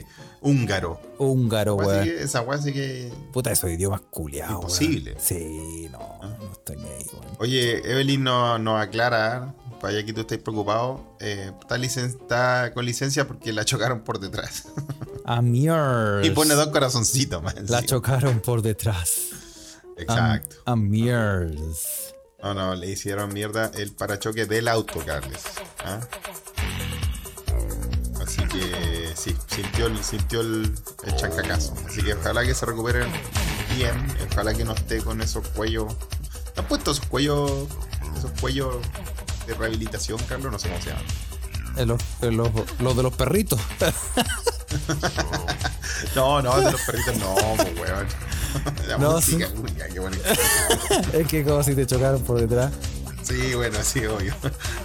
Húngaro. 0.41 1.01
húngaro, 1.19 1.77
weón. 1.77 2.09
esa 2.09 2.41
weá 2.41 2.59
sí 2.59 2.73
que. 2.73 3.13
Puta, 3.33 3.53
esos 3.53 3.71
idiomas 3.71 4.01
culiados. 4.11 4.51
weón. 4.55 4.63
Imposible. 4.63 5.15
Sí, 5.21 5.89
no, 5.93 6.19
no 6.23 6.53
estoy 6.53 6.77
ni 6.79 6.89
ahí, 6.89 7.07
weón. 7.13 7.37
Oye, 7.39 7.79
Evelyn 7.93 8.25
nos 8.25 8.59
no 8.61 8.77
aclara, 8.79 9.55
para 9.81 9.95
allá 9.95 10.05
que 10.07 10.13
tú 10.13 10.23
estés 10.23 10.39
preocupado, 10.39 11.17
eh, 11.21 11.53
está, 11.61 11.77
licen- 11.79 12.07
está 12.21 12.73
con 12.75 12.85
licencia 12.85 13.27
porque 13.29 13.53
la 13.53 13.65
chocaron 13.65 14.01
por 14.01 14.19
detrás. 14.19 14.65
Amiers. 15.25 16.27
y 16.27 16.31
pone 16.31 16.55
dos 16.55 16.69
corazoncitos 16.69 17.41
más. 17.43 17.55
La 17.71 17.83
chocaron 17.85 18.41
por 18.41 18.63
detrás. 18.63 19.29
Exacto. 19.97 20.57
Am- 20.65 20.81
Amiers. 20.87 22.12
No, 22.43 22.55
no, 22.55 22.75
le 22.75 22.89
hicieron 22.91 23.33
mierda 23.33 23.71
el 23.75 23.93
parachoque 23.93 24.47
del 24.47 24.67
auto, 24.69 24.99
Carles. 25.07 25.43
¿Ah? 25.85 26.01
Así 28.21 28.43
que 28.49 29.13
sí, 29.17 29.37
sintió 29.49 29.87
el, 29.87 30.03
sintió 30.03 30.41
el, 30.41 30.75
el 31.05 31.17
chancacazo. 31.17 31.75
Así 31.87 32.03
que 32.03 32.15
ojalá 32.15 32.45
que 32.45 32.55
se 32.55 32.67
recuperen 32.67 33.09
bien. 33.77 33.93
Ojalá 34.31 34.55
que 34.55 34.65
no 34.65 34.73
esté 34.73 34.99
con 35.03 35.21
esos 35.23 35.47
cuellos. 35.49 35.95
¿Te 36.55 36.61
han 36.61 36.67
puesto 36.67 36.91
esos 36.93 37.07
cuellos? 37.07 37.51
Esos 38.17 38.31
cuellos 38.41 38.77
de 39.47 39.55
rehabilitación, 39.55 40.19
Carlos, 40.29 40.51
no 40.53 40.59
sé 40.59 40.69
cómo 40.69 40.81
se 40.83 40.91
llaman. 40.91 41.05
Eh, 41.77 41.87
Los, 41.87 42.01
eh, 42.23 42.31
los- 42.31 42.51
los 42.81 42.97
de 42.97 43.03
los 43.03 43.15
perritos. 43.15 43.61
No, 46.17 46.41
no, 46.43 46.59
de 46.61 46.73
los 46.73 46.81
perritos 46.81 47.17
no, 47.19 47.35
pues, 47.57 47.79
weón. 47.79 48.07
La 48.89 48.99
No, 48.99 49.13
música, 49.13 49.47
sí. 49.49 49.55
uy, 49.63 49.73
ya, 49.77 49.89
qué 49.89 49.99
bonito. 50.01 50.23
es 51.13 51.27
que 51.27 51.45
como 51.45 51.63
si 51.63 51.75
te 51.75 51.87
chocaron 51.87 52.23
por 52.23 52.41
detrás. 52.41 52.73
Sí, 53.23 53.55
bueno, 53.55 53.79
sí, 53.83 54.05
obvio. 54.07 54.35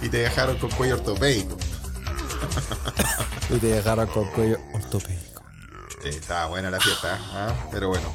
Y 0.02 0.08
te 0.08 0.18
dejaron 0.18 0.56
con 0.58 0.70
cuello 0.70 0.94
ortopédico. 0.94 1.56
Y 3.50 3.58
te 3.58 3.66
dejaron 3.66 4.06
con 4.08 4.26
cuello 4.30 4.58
ortopédico. 4.74 5.42
Sí, 6.02 6.08
estaba 6.10 6.46
buena 6.46 6.70
la 6.70 6.80
fiesta, 6.80 7.18
¿ah? 7.32 7.52
pero 7.72 7.88
bueno. 7.88 8.14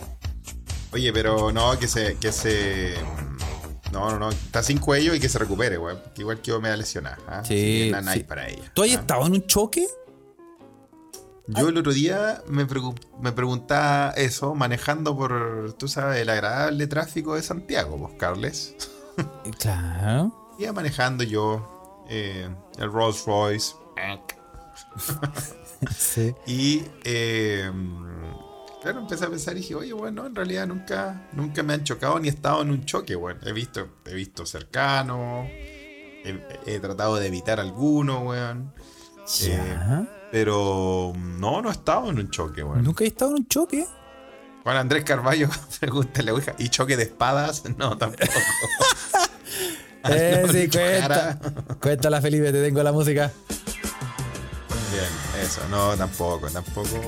Oye, 0.92 1.12
pero 1.12 1.52
no, 1.52 1.78
que 1.78 1.88
se, 1.88 2.16
que 2.18 2.32
se. 2.32 2.96
No, 3.92 4.10
no, 4.12 4.20
no. 4.20 4.30
Está 4.30 4.64
sin 4.64 4.78
cuello 4.78 5.14
y 5.14 5.20
que 5.20 5.28
se 5.28 5.38
recupere, 5.40 5.78
weón. 5.78 6.00
Que 6.16 6.22
igual 6.22 6.40
quedó 6.42 6.62
media 6.62 6.78
lesionada. 6.78 7.18
Así 7.28 7.92
Sí, 7.92 7.96
sí. 8.14 8.24
para 8.24 8.48
ella. 8.48 8.72
¿Tú 8.74 8.84
has 8.84 8.90
¿ah? 8.92 8.94
estado 8.94 9.26
en 9.28 9.34
un 9.34 9.46
choque? 9.48 9.88
Yo 11.48 11.68
el 11.70 11.78
otro 11.78 11.92
día 11.94 12.42
me, 12.48 12.66
pregu- 12.68 12.96
me 13.20 13.32
preguntaba 13.34 14.12
eso, 14.12 14.56
manejando 14.56 15.16
por, 15.18 15.74
tú 15.74 15.88
sabes, 15.88 16.22
el 16.22 16.30
agradable 16.30 16.88
tráfico 16.88 17.36
de 17.36 17.44
Santiago, 17.44 17.98
pues, 17.98 18.14
Carles. 18.18 18.76
Eh, 19.18 19.52
Claro. 19.60 20.34
Iba 20.60 20.72
manejando 20.72 21.24
yo 21.24 22.06
eh, 22.10 22.48
el 22.78 22.92
Rolls 22.92 23.26
Royce. 23.26 23.76
Sí. 25.98 26.34
Y 26.48 26.84
eh, 27.04 27.70
claro, 28.82 29.00
empecé 29.02 29.26
a 29.26 29.30
pensar 29.30 29.54
y 29.56 29.60
dije, 29.60 29.76
oye, 29.76 29.92
bueno, 29.92 30.26
en 30.26 30.34
realidad 30.34 30.66
nunca, 30.66 31.28
nunca 31.34 31.62
me 31.62 31.74
han 31.74 31.84
chocado 31.84 32.18
ni 32.20 32.30
he 32.30 32.32
estado 32.32 32.62
en 32.62 32.72
un 32.72 32.86
choque, 32.86 33.16
bueno. 33.16 33.42
He 33.46 33.52
visto, 33.52 33.90
he 34.06 34.14
visto 34.14 34.46
cercano, 34.46 35.44
he, 35.46 36.40
he 36.66 36.80
tratado 36.80 37.18
de 37.18 37.28
evitar 37.28 37.60
alguno, 37.60 38.20
weón. 38.22 38.74
Ya. 39.40 40.08
Pero 40.34 41.14
no, 41.16 41.62
no 41.62 41.70
he 41.70 41.72
estado 41.72 42.10
en 42.10 42.18
un 42.18 42.32
choque, 42.32 42.64
weón. 42.64 42.84
¿Nunca 42.84 43.04
he 43.04 43.08
estado 43.08 43.36
en 43.36 43.38
un 43.42 43.48
choque? 43.48 43.86
Juan 44.64 44.78
Andrés 44.78 45.04
Carballo, 45.04 45.48
pregúntale, 45.80 46.32
oiga, 46.32 46.56
¿y 46.58 46.70
choque 46.70 46.98
de 46.98 47.04
espadas? 47.04 47.62
No, 47.78 47.96
tampoco. 47.96 48.24
Eh, 50.06 50.46
sí, 50.52 50.68
cuenta. 50.70 51.40
Cuéntala, 51.82 52.20
Felipe, 52.20 52.52
te 52.52 52.62
tengo 52.62 52.84
la 52.84 52.92
música. 52.92 53.32
Bien, 54.92 55.42
eso, 55.46 55.62
no, 55.70 55.96
tampoco, 55.96 56.50
tampoco, 56.50 57.00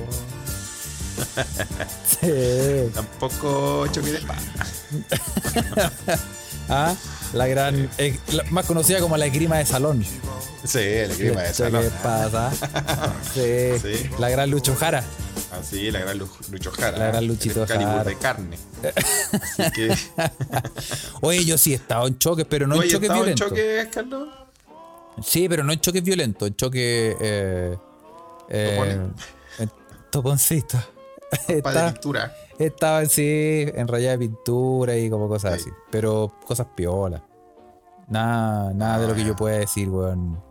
Sí. 2.08 2.90
tampoco 2.94 3.88
choque 3.88 4.12
de 4.14 4.18
espadas. 4.20 4.86
Ah, 6.69 6.95
la 7.34 7.47
gran. 7.47 7.89
eh, 7.97 8.17
la- 8.32 8.43
más 8.51 8.65
conocida 8.65 8.99
como 8.99 9.17
la 9.17 9.25
esgrima 9.28 9.58
de 9.58 9.65
salón. 9.65 10.04
Sí, 10.63 10.80
el 10.80 11.12
clima 11.12 11.41
de 11.41 11.47
¿Qué 11.49 11.54
salón. 11.54 11.86
pasa? 12.01 12.51
Sí. 13.34 13.41
Sí. 13.82 14.10
La 14.17 14.30
gran 14.30 14.49
Lucho 14.49 14.75
Jara. 14.75 15.04
Así, 15.51 15.91
la 15.91 15.99
gran 15.99 16.17
Lu- 16.17 16.30
Lucho 16.51 16.71
Jara. 16.71 16.97
La 16.97 17.08
gran 17.08 17.28
Luchito 17.28 17.65
Jara. 17.67 18.04
de 18.04 18.17
carne. 18.17 18.58
Así 19.60 19.71
que. 19.73 19.95
Oye, 21.21 21.45
yo 21.45 21.58
sí 21.58 21.73
he 21.73 21.75
estado 21.75 22.08
en 22.08 22.17
choques, 22.17 22.45
pero 22.49 22.65
no 22.67 22.75
¿Tú 22.75 22.82
en 22.82 22.89
choques 22.89 23.10
estado 23.10 23.19
en 23.28 23.36
violentos. 23.36 23.49
choque, 23.49 23.89
Carlos? 23.91 24.30
Sí, 25.23 25.47
pero 25.47 25.63
no 25.63 25.71
en 25.71 25.80
choques 25.80 26.04
violentos, 26.04 26.47
en 26.47 26.56
choques. 26.56 27.15
Eh, 27.21 27.78
eh, 28.49 29.08
toponcito. 30.10 30.78
Para 31.64 31.86
de 31.88 31.92
pintura. 31.94 32.34
Estaba 32.60 33.02
en 33.04 33.10
sí, 33.10 33.66
en 33.74 33.88
rayada 33.88 34.14
de 34.18 34.20
pintura 34.28 34.96
y 34.98 35.10
como 35.10 35.28
cosas 35.28 35.56
Sí. 35.62 35.70
así. 35.70 35.78
Pero 35.92 36.34
cosas 36.46 36.68
piolas. 36.76 37.22
Nada, 38.08 38.74
nada 38.74 39.00
de 39.00 39.08
lo 39.08 39.16
que 39.16 39.22
Ah. 39.22 39.26
yo 39.28 39.36
pueda 39.36 39.58
decir, 39.58 39.90
weón. 39.90 40.42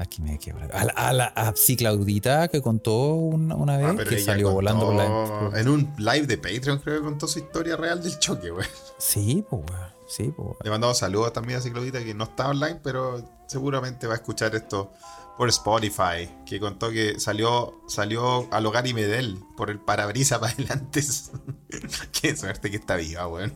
Aquí 0.00 0.22
me 0.22 0.38
quedo. 0.38 0.58
A 0.72 0.84
la, 0.84 0.92
a 0.92 1.12
la 1.12 1.24
a, 1.26 1.52
sí, 1.56 1.76
Claudita 1.76 2.46
que 2.46 2.62
contó 2.62 3.14
una, 3.14 3.56
una 3.56 3.76
vez 3.76 3.86
Ah, 3.88 3.94
pero 3.96 4.10
que 4.10 4.20
salió 4.20 4.52
volando 4.52 4.86
por 4.86 4.94
la. 4.94 5.60
En 5.60 5.68
un 5.68 5.92
live 5.98 6.26
de 6.28 6.38
Patreon 6.38 6.78
creo 6.78 6.98
que 7.00 7.04
contó 7.04 7.26
su 7.26 7.40
historia 7.40 7.74
real 7.76 8.00
del 8.00 8.16
choque, 8.20 8.50
güey. 8.50 8.66
Sí, 8.98 9.44
pues, 9.50 9.62
weón. 9.68 9.88
Sí, 10.06 10.32
pues. 10.36 10.50
Le 10.62 10.70
mandamos 10.70 10.98
saludos 10.98 11.32
también 11.32 11.58
a 11.58 11.62
Ciclovita 11.62 11.98
que 12.04 12.14
no 12.14 12.24
está 12.24 12.48
online, 12.48 12.78
pero 12.82 13.20
seguramente 13.46 14.06
va 14.06 14.14
a 14.14 14.16
escuchar 14.18 14.54
esto 14.54 14.92
por 15.38 15.48
Spotify, 15.50 16.28
que 16.44 16.58
contó 16.58 16.90
que 16.90 17.20
salió, 17.20 17.80
salió 17.86 18.52
al 18.52 18.66
hogar 18.66 18.88
y 18.88 18.92
Medel 18.92 19.38
por 19.56 19.70
el 19.70 19.78
parabrisa 19.78 20.40
para 20.40 20.52
adelante. 20.52 21.00
Qué 22.20 22.36
suerte 22.36 22.70
que 22.70 22.76
está 22.76 22.96
viva, 22.96 23.26
weón. 23.28 23.54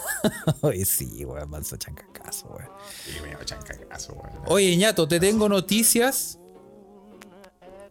Oye, 0.62 0.84
sí, 0.86 1.24
weón, 1.26 1.50
manso 1.50 1.76
chancacazo, 1.76 2.48
weón. 2.48 2.70
Y 3.06 3.20
me 3.20 3.44
chancacazo, 3.44 4.14
weón. 4.14 4.42
Oye, 4.46 4.74
ñato, 4.78 5.06
te 5.06 5.20
tengo 5.20 5.46
noticias. 5.48 6.38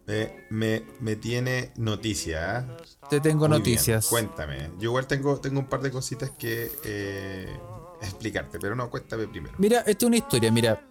Me, 0.08 0.48
me, 0.50 0.84
me 1.00 1.15
tiene 1.15 1.72
noticia, 1.78 2.60
¿eh? 2.62 2.65
Te 3.12 3.20
tengo 3.20 3.48
Muy 3.48 3.60
noticias. 3.60 4.10
bien, 4.10 4.26
Cuéntame. 4.26 4.72
Yo 4.80 4.89
igual 4.89 5.06
tengo, 5.06 5.39
tengo 5.39 5.60
un 5.60 5.68
par 5.68 5.82
de 5.82 5.92
cositas 5.92 6.32
que 6.32 6.72
eh, 6.84 7.60
explicarte, 8.02 8.58
pero 8.58 8.76
no, 8.76 8.89
cuéntame 8.89 9.28
primero. 9.28 9.54
Mira, 9.60 9.82
esta 9.82 9.92
es 9.92 10.04
una 10.08 10.18
historia, 10.18 10.52
mira. 10.52 10.84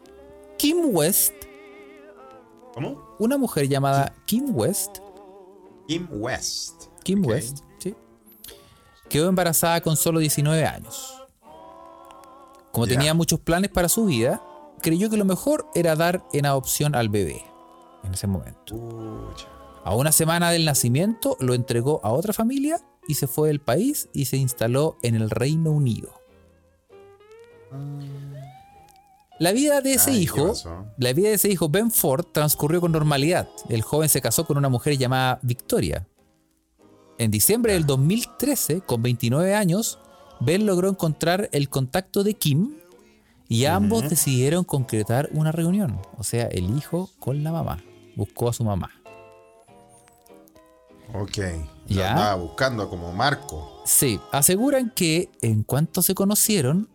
Kim 0.57 0.94
West, 0.94 1.33
¿Cómo? 2.79 3.17
una 3.19 3.37
mujer 3.37 3.69
llamada 3.69 4.14
Kim 4.25 4.57
West, 4.57 4.99
Kim 5.88 6.07
West. 6.11 6.85
Kim. 7.03 7.25
West, 7.25 7.61
¿sí? 7.79 7.95
quedó 9.09 9.29
embarazada 9.29 9.81
con 9.81 9.97
solo 9.97 10.21
19 10.21 10.64
años. 10.64 11.14
Como 12.71 12.87
tenía 12.87 13.14
muchos 13.14 13.41
planes 13.41 13.71
para 13.71 13.88
su 13.88 14.05
vida, 14.05 14.43
creyó 14.83 15.11
que 15.11 15.17
lo 15.17 15.25
mejor 15.25 15.67
era 15.75 15.97
dar 15.97 16.23
en 16.33 16.47
adopción 16.47 16.95
al 16.95 17.09
bebé 17.09 17.43
en 18.05 18.14
ese 18.14 18.27
momento. 18.27 19.35
A 19.85 19.95
una 19.95 20.12
semana 20.12 20.51
del 20.51 20.64
nacimiento 20.64 21.37
lo 21.41 21.55
entregó 21.55 22.01
a 22.05 22.12
otra 22.12 22.33
familia 22.33 22.81
y 23.09 23.14
se 23.14 23.27
fue 23.27 23.49
del 23.49 23.61
país 23.61 24.09
y 24.12 24.27
se 24.27 24.37
instaló 24.37 24.99
en 25.03 25.14
el 25.14 25.31
Reino 25.31 25.71
Unido. 25.71 26.21
La 29.38 29.53
vida 29.53 29.81
de 29.81 29.94
ese 29.94 30.11
Ay, 30.11 30.16
¿qué 30.16 30.22
hijo, 30.22 30.53
la 30.96 31.12
vida 31.12 31.29
de 31.29 31.35
ese 31.35 31.48
hijo 31.48 31.68
Ben 31.68 31.92
Ford 31.92 32.27
transcurrió 32.33 32.81
con 32.81 32.90
normalidad. 32.90 33.48
El 33.68 33.83
joven 33.83 34.09
se 34.09 34.20
casó 34.20 34.44
con 34.44 34.59
una 34.59 34.68
mujer 34.68 34.98
llamada 34.98 35.38
Victoria. 35.42 36.09
En 37.18 37.31
diciembre 37.31 37.74
del 37.74 37.87
2013, 37.87 38.81
con 38.81 39.03
29 39.03 39.55
años, 39.55 40.01
Ben 40.40 40.66
logró 40.66 40.88
encontrar 40.88 41.48
el 41.53 41.68
contacto 41.68 42.24
de 42.24 42.35
Kim 42.35 42.74
y 43.48 43.64
ambos 43.66 44.09
decidieron 44.09 44.64
concretar 44.64 45.29
una 45.33 45.53
reunión. 45.53 46.01
O 46.16 46.24
sea, 46.24 46.46
el 46.46 46.77
hijo 46.77 47.11
con 47.18 47.42
la 47.44 47.53
mamá. 47.53 47.83
Buscó 48.16 48.48
a 48.48 48.53
su 48.53 48.64
mamá. 48.64 48.90
Ok. 51.14 51.37
Ya. 51.37 51.57
Ya. 51.87 52.11
Andaba 52.11 52.35
buscando 52.35 52.90
como 52.90 53.12
Marco. 53.12 53.83
Sí, 53.85 54.20
aseguran 54.33 54.92
que 54.94 55.31
en 55.42 55.62
cuanto 55.62 56.03
se 56.03 56.14
conocieron, 56.14 56.88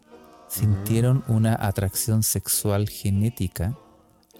sintieron 0.53 1.23
una 1.27 1.57
atracción 1.59 2.23
sexual 2.23 2.87
genética 2.89 3.77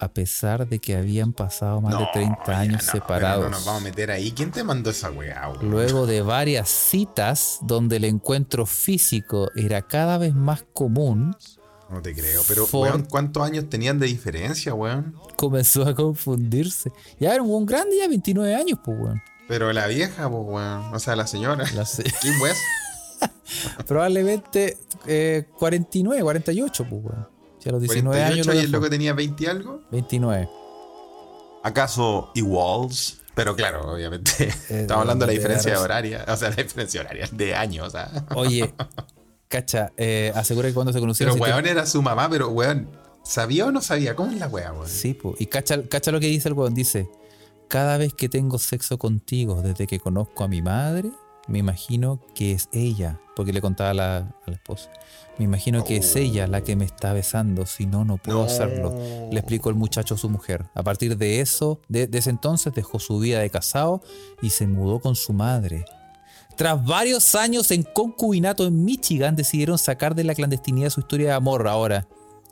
a 0.00 0.08
pesar 0.08 0.68
de 0.68 0.80
que 0.80 0.96
habían 0.96 1.32
pasado 1.32 1.80
más 1.80 1.96
de 1.98 2.04
30 2.12 2.42
ya 2.46 2.58
años 2.58 2.84
no, 2.86 2.92
separados. 2.92 3.36
pero 3.38 3.50
No 3.50 3.56
nos 3.56 3.64
vamos 3.64 3.80
a 3.80 3.84
meter 3.84 4.10
ahí. 4.10 4.32
¿Quién 4.32 4.50
te 4.50 4.64
mandó 4.64 4.90
esa 4.90 5.10
weá? 5.10 5.52
Luego 5.62 6.06
de 6.06 6.20
varias 6.20 6.68
citas 6.68 7.58
donde 7.62 7.96
el 7.96 8.04
encuentro 8.04 8.66
físico 8.66 9.50
era 9.54 9.82
cada 9.82 10.18
vez 10.18 10.34
más 10.34 10.64
común, 10.72 11.36
No 11.90 12.02
te 12.02 12.12
creo. 12.12 12.42
Pero, 12.48 12.66
Ford- 12.66 12.90
weón, 12.90 13.04
¿cuántos 13.04 13.42
años 13.44 13.68
tenían 13.70 13.98
de 14.00 14.06
diferencia, 14.06 14.74
weón? 14.74 15.14
comenzó 15.36 15.82
a 15.86 15.94
confundirse. 15.94 16.90
Ya 17.20 17.32
era 17.32 17.42
un 17.42 17.64
grande, 17.64 17.96
ya 17.98 18.08
29 18.08 18.52
años, 18.54 18.78
pues, 18.84 18.98
weón. 18.98 19.22
Pero 19.46 19.72
la 19.72 19.86
vieja, 19.86 20.28
pues, 20.28 20.42
weón. 20.44 20.92
O 20.94 20.98
sea, 20.98 21.14
la 21.14 21.26
señora. 21.28 21.64
La 21.74 21.84
se- 21.86 22.02
Kim 22.20 22.32
West. 22.42 22.58
Probablemente 23.86 24.78
eh, 25.06 25.44
49, 25.58 26.22
48, 26.22 26.86
pues, 26.88 27.04
weón. 27.04 27.28
Si 27.58 27.68
a 27.68 27.72
los 27.72 27.80
19 27.80 28.22
años 28.22 28.46
48 28.46 28.52
lo 28.52 28.60
y 28.60 28.64
el 28.64 28.70
loco 28.70 28.90
tenía 28.90 29.14
20 29.14 29.42
y 29.42 29.46
algo. 29.46 29.80
29. 29.90 30.48
¿Acaso 31.62 32.30
iguals? 32.34 33.22
Pero 33.34 33.56
claro, 33.56 33.94
obviamente. 33.94 34.30
Eh, 34.44 34.52
Estamos 34.82 35.02
hablando 35.02 35.26
de 35.26 35.32
la 35.32 35.38
diferencia 35.38 35.72
de 35.72 35.78
horaria. 35.78 36.24
O 36.28 36.36
sea, 36.36 36.50
la 36.50 36.56
diferencia 36.56 37.00
horaria 37.00 37.28
de 37.32 37.54
años, 37.54 37.88
o 37.88 37.90
sea. 37.90 38.26
Oye, 38.34 38.72
cacha, 39.48 39.92
eh, 39.96 40.32
asegura 40.34 40.68
que 40.68 40.74
cuando 40.74 40.92
se 40.92 41.00
conocieron. 41.00 41.38
Pero 41.38 41.52
weón 41.52 41.66
era 41.66 41.86
su 41.86 42.02
mamá, 42.02 42.28
pero 42.28 42.48
weón, 42.50 42.90
¿sabía 43.24 43.66
o 43.66 43.72
no 43.72 43.80
sabía? 43.80 44.14
¿Cómo 44.14 44.30
es 44.30 44.38
la 44.38 44.46
weá, 44.46 44.72
weón? 44.72 44.88
Sí, 44.88 45.14
po. 45.14 45.34
y 45.38 45.46
cacha, 45.46 45.82
cacha 45.88 46.12
lo 46.12 46.20
que 46.20 46.26
dice 46.26 46.48
el 46.48 46.54
weón. 46.54 46.74
Dice: 46.74 47.08
Cada 47.68 47.96
vez 47.96 48.14
que 48.14 48.28
tengo 48.28 48.58
sexo 48.58 48.98
contigo 48.98 49.62
desde 49.62 49.86
que 49.86 49.98
conozco 49.98 50.44
a 50.44 50.48
mi 50.48 50.62
madre, 50.62 51.10
me 51.46 51.58
imagino 51.58 52.20
que 52.34 52.52
es 52.52 52.68
ella, 52.72 53.20
porque 53.36 53.52
le 53.52 53.60
contaba 53.60 53.90
a 53.90 53.94
la, 53.94 54.16
a 54.16 54.50
la 54.50 54.54
esposa. 54.54 54.90
Me 55.38 55.44
imagino 55.44 55.84
que 55.84 55.96
es 55.96 56.14
ella 56.16 56.46
la 56.46 56.62
que 56.62 56.76
me 56.76 56.84
está 56.84 57.12
besando, 57.12 57.66
si 57.66 57.86
no, 57.86 58.04
no 58.04 58.18
puedo 58.18 58.38
No. 58.38 58.44
hacerlo. 58.44 58.94
Le 59.32 59.38
explicó 59.40 59.68
el 59.68 59.74
muchacho 59.74 60.14
a 60.14 60.18
su 60.18 60.28
mujer. 60.30 60.66
A 60.74 60.82
partir 60.84 61.16
de 61.18 61.40
eso, 61.40 61.80
de, 61.88 62.06
de 62.06 62.18
ese 62.18 62.30
entonces, 62.30 62.72
dejó 62.72 62.98
su 63.00 63.18
vida 63.18 63.40
de 63.40 63.50
casado 63.50 64.00
y 64.42 64.50
se 64.50 64.66
mudó 64.68 65.00
con 65.00 65.16
su 65.16 65.32
madre. 65.32 65.84
Tras 66.56 66.84
varios 66.84 67.34
años 67.34 67.70
en 67.72 67.82
concubinato 67.82 68.64
en 68.64 68.84
Michigan, 68.84 69.34
decidieron 69.34 69.76
sacar 69.76 70.14
de 70.14 70.22
la 70.22 70.36
clandestinidad 70.36 70.90
su 70.90 71.00
historia 71.00 71.28
de 71.30 71.32
amor 71.34 71.66
ahora. 71.66 72.06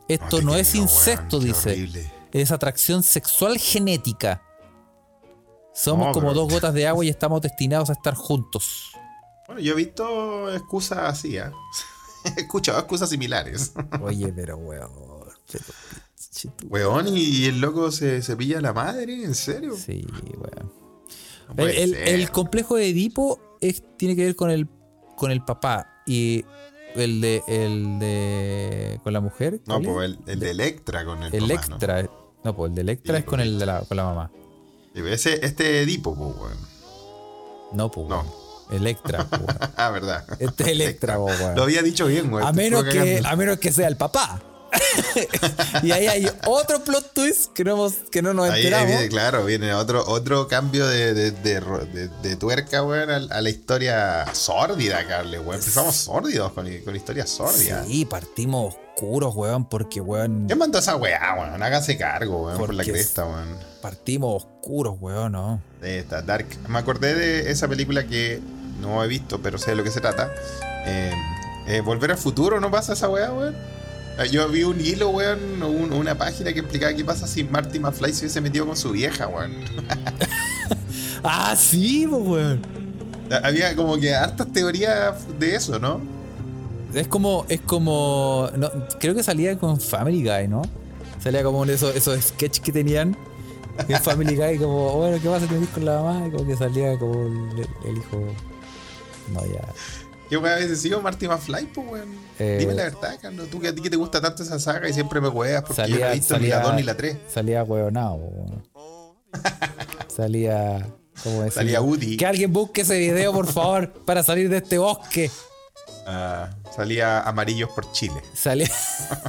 Esto 0.09 0.43
no 0.43 0.57
es 0.57 0.75
incesto, 0.75 1.39
dice. 1.39 1.71
horrible. 1.71 2.13
Es 2.33 2.51
atracción 2.51 3.05
sexual 3.05 3.59
genética. 3.59 4.43
Somos 5.75 6.09
No, 6.09 6.13
como 6.13 6.29
pero- 6.29 6.41
dos 6.43 6.53
gotas 6.53 6.75
de 6.75 6.87
agua 6.87 7.05
y 7.05 7.09
estamos 7.09 7.41
destinados 7.41 7.91
a 7.91 7.95
estar 7.95 8.15
juntos. 8.15 8.93
Bueno, 9.47 9.61
yo 9.61 9.73
he 9.73 9.77
visto 9.77 10.53
excusas 10.55 10.99
así, 10.99 11.37
¿eh? 11.37 11.45
He 12.37 12.43
escuchado 12.43 12.79
excusas 12.79 13.09
similares. 13.11 13.73
Oye, 14.03 14.33
pero 14.33 14.57
weón. 14.57 14.91
Weón, 16.69 17.09
y 17.09 17.45
el 17.47 17.61
loco 17.61 17.91
se, 17.91 18.23
se 18.23 18.37
pilla 18.37 18.61
la 18.61 18.73
madre, 18.73 19.25
¿en 19.25 19.35
serio? 19.35 19.77
Sí, 19.77 20.07
weón. 20.37 20.73
No 21.57 21.67
El, 21.67 22.31
complejo 22.31 22.77
de 22.77 22.89
Edipo 22.89 23.59
es, 23.61 23.83
tiene 23.99 24.17
que 24.17 24.25
ver 24.25 24.37
con 24.37 24.51
el, 24.51 24.69
con 25.17 25.31
el 25.31 25.45
papá 25.45 26.03
y 26.07 26.45
el 26.95 27.21
de, 27.21 27.43
el 27.47 27.99
de 27.99 29.01
con 29.03 29.13
la 29.13 29.21
mujer. 29.21 29.61
No, 29.67 29.81
pues 29.83 30.11
el, 30.11 30.19
el 30.27 30.41
de 30.41 30.51
Electra 30.51 31.05
con 31.05 31.23
el 31.23 31.31
papá, 31.31 31.45
Electra. 31.45 32.09
¿no? 32.45 32.57
pues 32.57 32.71
el 32.71 32.75
de 32.75 32.81
Electra 32.83 33.17
Sí, 33.17 33.21
es 33.21 33.25
con 33.27 33.41
el 33.41 33.59
de 33.59 33.67
la, 33.67 33.81
con 33.83 33.97
la 33.97 34.05
mamá. 34.05 34.31
Ese, 34.95 35.45
este 35.45 35.83
Edipo, 35.83 36.15
pues, 36.15 36.37
weón. 36.37 36.59
No, 37.73 37.91
pues. 37.91 38.09
No. 38.09 38.17
weón. 38.21 38.43
Electra, 38.71 39.27
weón. 39.31 39.47
Ah, 39.77 39.91
verdad. 39.91 40.25
Este 40.39 40.63
es 40.65 40.69
Electra, 40.71 41.17
po, 41.17 41.25
weón. 41.27 41.55
Lo 41.57 41.63
había 41.63 41.83
dicho 41.83 42.07
bien, 42.07 42.33
weón. 42.33 42.47
A 42.47 42.53
menos, 42.53 42.85
que, 42.85 43.23
a 43.25 43.37
menos 43.37 43.59
que 43.59 43.73
sea 43.73 43.89
el 43.89 43.97
papá. 43.97 44.41
y 45.83 45.91
ahí 45.93 46.07
hay 46.07 46.31
otro 46.47 46.83
plot 46.83 47.13
twist 47.13 47.53
que 47.53 47.63
no, 47.63 47.73
hemos- 47.73 47.95
que 48.11 48.23
no 48.23 48.33
nos 48.33 48.47
Ahí, 48.47 48.53
ahí 48.53 48.59
enteramos. 48.67 48.89
viene, 48.89 49.09
claro, 49.09 49.45
viene 49.45 49.75
otro, 49.75 50.03
otro 50.07 50.49
cambio 50.49 50.87
de, 50.87 51.13
de, 51.13 51.31
de, 51.31 52.09
de- 52.23 52.37
tuerca, 52.37 52.83
weón, 52.83 53.11
a, 53.11 53.17
a 53.37 53.41
la 53.43 53.51
historia 53.51 54.25
sórdida, 54.35 55.07
Carle, 55.07 55.39
weón. 55.41 55.57
Empezamos 55.57 55.95
sórdidos 55.95 56.53
con, 56.53 56.67
con 56.85 56.97
historias 56.97 57.29
sórdidas. 57.29 57.87
Sí, 57.87 58.07
partimos 58.07 58.75
oscuros, 58.95 59.35
weón, 59.35 59.65
porque, 59.69 60.01
weón, 60.01 60.45
¿Quién 60.47 60.59
mandó 60.59 60.79
esa 60.79 60.97
weá, 60.97 61.35
weón? 61.39 61.63
Hágase 61.63 61.97
cargo, 61.97 62.47
weón, 62.47 62.59
por 62.59 62.75
la 62.75 62.85
cresta, 62.85 63.25
weón. 63.25 63.57
partimos 63.81 64.45
oscuros, 64.45 64.97
weón, 65.01 65.33
¿no? 65.33 65.61
De 65.81 65.99
esta 66.01 66.23
Dark. 66.23 66.47
Me 66.69 66.79
acordé 66.79 67.15
de 67.15 67.51
esa 67.51 67.69
película 67.69 68.07
que 68.07 68.41
no 68.81 69.03
he 69.03 69.09
visto, 69.09 69.41
pero 69.41 69.59
sé 69.59 69.71
de 69.73 69.77
lo 69.77 69.85
que 69.85 69.91
se 69.91 70.01
trata. 70.01 70.31
Eh, 70.87 71.13
eh, 71.69 71.81
Volver 71.81 72.11
al 72.13 72.19
futuro, 72.19 72.61
¿no 72.61 72.71
pasa 72.71 72.93
esa 72.93 73.09
weá, 73.09 73.33
weón? 73.33 73.55
Eh, 74.19 74.29
Yo 74.31 74.47
vi 74.49 74.63
un 74.65 74.81
hilo, 74.81 75.09
weón, 75.11 75.63
un- 75.63 75.93
una 75.93 76.17
página 76.17 76.53
que 76.53 76.61
explicaba 76.61 76.93
qué 76.95 77.05
pasa 77.05 77.27
si 77.27 77.45
Marty 77.45 77.79
McFly 77.81 78.13
se 78.13 78.21
hubiese 78.21 78.41
metido 78.41 78.67
con 78.67 78.77
su 78.77 78.91
vieja, 78.93 79.27
weón. 79.29 79.53
Ah, 81.25 81.55
sí, 81.57 82.05
weón. 82.07 82.61
Había 83.45 83.75
como 83.77 83.97
que 83.99 84.13
hartas 84.15 84.53
teorías 84.53 85.15
de 85.39 85.55
eso, 85.55 85.79
¿no? 85.79 86.01
Es 86.95 87.09
como, 87.09 87.47
es 87.49 87.61
como, 87.63 88.49
no, 88.57 88.71
creo 89.01 89.15
que 89.15 89.23
salía 89.23 89.59
con 89.59 89.81
Family 89.81 90.23
Guy, 90.23 90.49
¿no? 90.49 90.63
Salía 91.23 91.43
como 91.43 91.65
esos, 91.65 91.95
esos 91.97 92.21
sketches 92.23 92.61
que 92.63 92.73
tenían 92.73 93.17
en 93.89 94.01
Family 94.01 94.37
Guy, 94.37 94.59
como, 94.59 94.97
bueno, 94.99 95.19
¿qué 95.23 95.29
pasa? 95.29 95.47
¿Te 95.47 95.55
metís 95.55 95.71
con 95.71 95.85
la 95.85 96.03
mamá? 96.03 96.27
Y 96.27 96.31
como 96.31 96.47
que 96.47 96.57
salía 96.57 96.99
como 96.99 97.15
el, 97.27 97.67
el 97.87 97.97
hijo. 97.97 98.21
No, 99.33 99.41
ya. 99.47 99.65
¿Qué 100.29 100.37
weá 100.37 100.57
hubiese 100.57 100.77
sido 100.77 101.01
Marty 101.01 101.29
McFly, 101.29 101.67
pues, 101.73 101.87
weón? 101.89 102.09
Eh, 102.39 102.57
Dime 102.61 102.75
la 102.75 102.85
verdad, 102.85 103.19
Carlos. 103.21 103.49
Tú 103.51 103.61
que 103.61 103.69
a 103.69 103.75
ti 103.75 103.81
que 103.83 103.91
te 103.91 103.97
gusta 103.97 104.21
tanto 104.21 104.43
esa 104.43 104.59
saga 104.59 104.89
y 104.89 104.93
siempre 104.93 105.21
me 105.21 105.29
weas 105.29 105.63
porque 105.63 105.83
yo 105.83 105.89
no 105.89 105.93
Salía, 105.95 106.13
he 106.13 106.15
visto 106.15 106.39
ni 106.39 106.47
la 106.49 106.57
salía, 106.57 106.69
2 106.71 106.77
ni 106.77 106.83
la 106.83 106.97
3. 106.97 107.17
salía 107.33 107.63
hueonado, 107.65 108.15
weón. 108.17 108.63
Salía, 110.09 110.87
¿cómo 111.23 111.37
decirlo? 111.43 111.51
Salía 111.53 111.81
Woody. 111.81 112.17
Que 112.19 112.27
alguien 112.27 112.53
busque 112.53 112.83
ese 112.83 112.99
video, 112.99 113.33
por 113.33 113.47
favor, 113.47 113.91
para 114.05 114.23
salir 114.23 114.51
de 114.51 114.59
este 114.59 114.77
bosque. 114.79 115.31
Ah, 116.07 116.51
salía 116.75 117.21
amarillos 117.21 117.71
por 117.71 117.91
Chile. 117.93 118.23
Sale. 118.35 118.71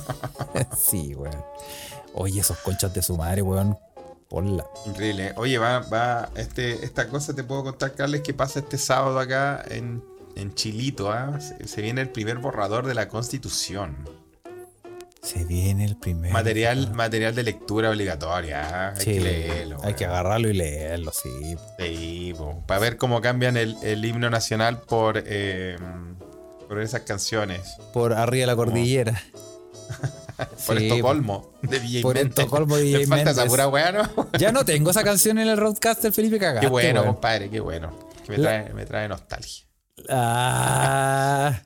sí, 0.77 1.15
weón. 1.15 1.43
Oye, 2.13 2.41
esos 2.41 2.57
conchas 2.59 2.93
de 2.93 3.01
su 3.01 3.17
madre, 3.17 3.41
weón. 3.41 3.77
Ponla. 4.29 4.65
Increíble. 4.86 5.33
Oye, 5.36 5.57
va, 5.57 5.79
va, 5.79 6.29
este, 6.36 6.83
esta 6.83 7.07
cosa 7.07 7.36
te 7.36 7.43
puedo 7.43 7.63
contar, 7.63 7.93
Carles, 7.93 8.21
que 8.21 8.33
pasa 8.33 8.59
este 8.59 8.77
sábado 8.77 9.19
acá 9.19 9.63
en, 9.69 10.03
en 10.36 10.53
Chilito, 10.55 11.12
¿ah? 11.12 11.39
se, 11.39 11.67
se 11.67 11.81
viene 11.81 12.01
el 12.01 12.09
primer 12.09 12.39
borrador 12.39 12.88
de 12.88 12.95
la 12.95 13.07
Constitución. 13.07 13.95
Se 15.23 15.45
viene 15.45 15.86
el 15.86 15.95
primer. 15.95 16.33
Material, 16.33 16.91
material 16.93 17.33
de 17.33 17.43
lectura 17.43 17.89
obligatoria, 17.89 18.89
¿ah? 18.89 18.93
hay 18.97 19.05
que 19.05 19.19
leerlo. 19.21 19.77
hay 19.81 19.93
que 19.93 20.05
agarrarlo 20.05 20.49
y 20.49 20.53
leerlo, 20.53 21.13
sí. 21.13 21.55
Sí, 21.79 22.33
para 22.67 22.81
ver 22.81 22.97
cómo 22.97 23.21
cambian 23.21 23.55
el, 23.55 23.77
el 23.83 24.03
himno 24.03 24.29
nacional 24.29 24.81
por, 24.81 25.23
eh, 25.25 25.77
por 26.73 26.81
esas 26.81 27.01
canciones. 27.01 27.75
Por 27.93 28.13
arriba 28.13 28.41
de 28.41 28.47
la 28.47 28.55
cordillera. 28.55 29.21
Por 30.65 30.79
Sí, 30.79 30.88
Estocolmo, 30.88 31.53
de 31.62 31.79
DJ 31.79 32.01
por 32.01 32.15
Méndez. 32.15 32.39
Estocolmo 32.39 32.75
de 32.75 32.81
DJ 32.83 33.05
falta 33.07 33.31
esa 33.31 33.45
pura 33.45 33.67
weá, 33.67 33.91
¿no? 33.91 34.09
Ya 34.39 34.51
no 34.51 34.65
tengo 34.65 34.89
esa 34.89 35.03
canción 35.03 35.38
en 35.38 35.47
el 35.47 35.57
Roadcaster, 35.57 36.12
Felipe 36.12 36.39
Cagaste. 36.39 36.65
Qué 36.65 36.71
bueno, 36.71 37.05
compadre, 37.05 37.49
qué 37.51 37.59
bueno. 37.59 38.09
Que 38.25 38.31
me 38.31 38.38
La- 38.39 38.49
trae, 38.63 38.73
me 38.73 38.86
trae 38.86 39.07
nostalgia. 39.07 39.65
Ah, 40.09 41.62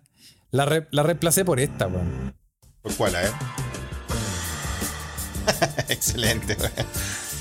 la, 0.52 0.66
re- 0.66 0.88
la 0.92 1.04
reemplacé 1.04 1.46
por 1.46 1.62
esta, 1.62 1.88
weón. 1.88 2.36
¿Por 2.82 2.94
cuál, 2.96 3.16
eh? 3.16 3.20
Excelente, 5.88 6.58
weón. 6.60 6.72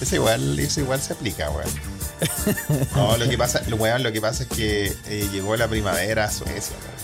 Eso 0.01 0.15
igual, 0.17 0.59
eso 0.59 0.81
igual 0.81 1.01
se 1.01 1.13
aplica, 1.15 1.51
weón. 1.51 1.71
No, 2.95 3.17
lo 3.17 3.29
que 3.29 3.37
pasa, 3.37 3.61
lo, 3.69 3.77
weón, 3.77 4.03
lo 4.05 4.13
que 4.13 4.21
pasa 4.21 4.45
es 4.45 4.49
que 4.49 4.87
eh, 5.09 5.29
llegó 5.33 5.57
la 5.57 5.67
primavera 5.69 6.25
a 6.27 6.31
Suecia, 6.31 6.77
weón. 6.85 6.96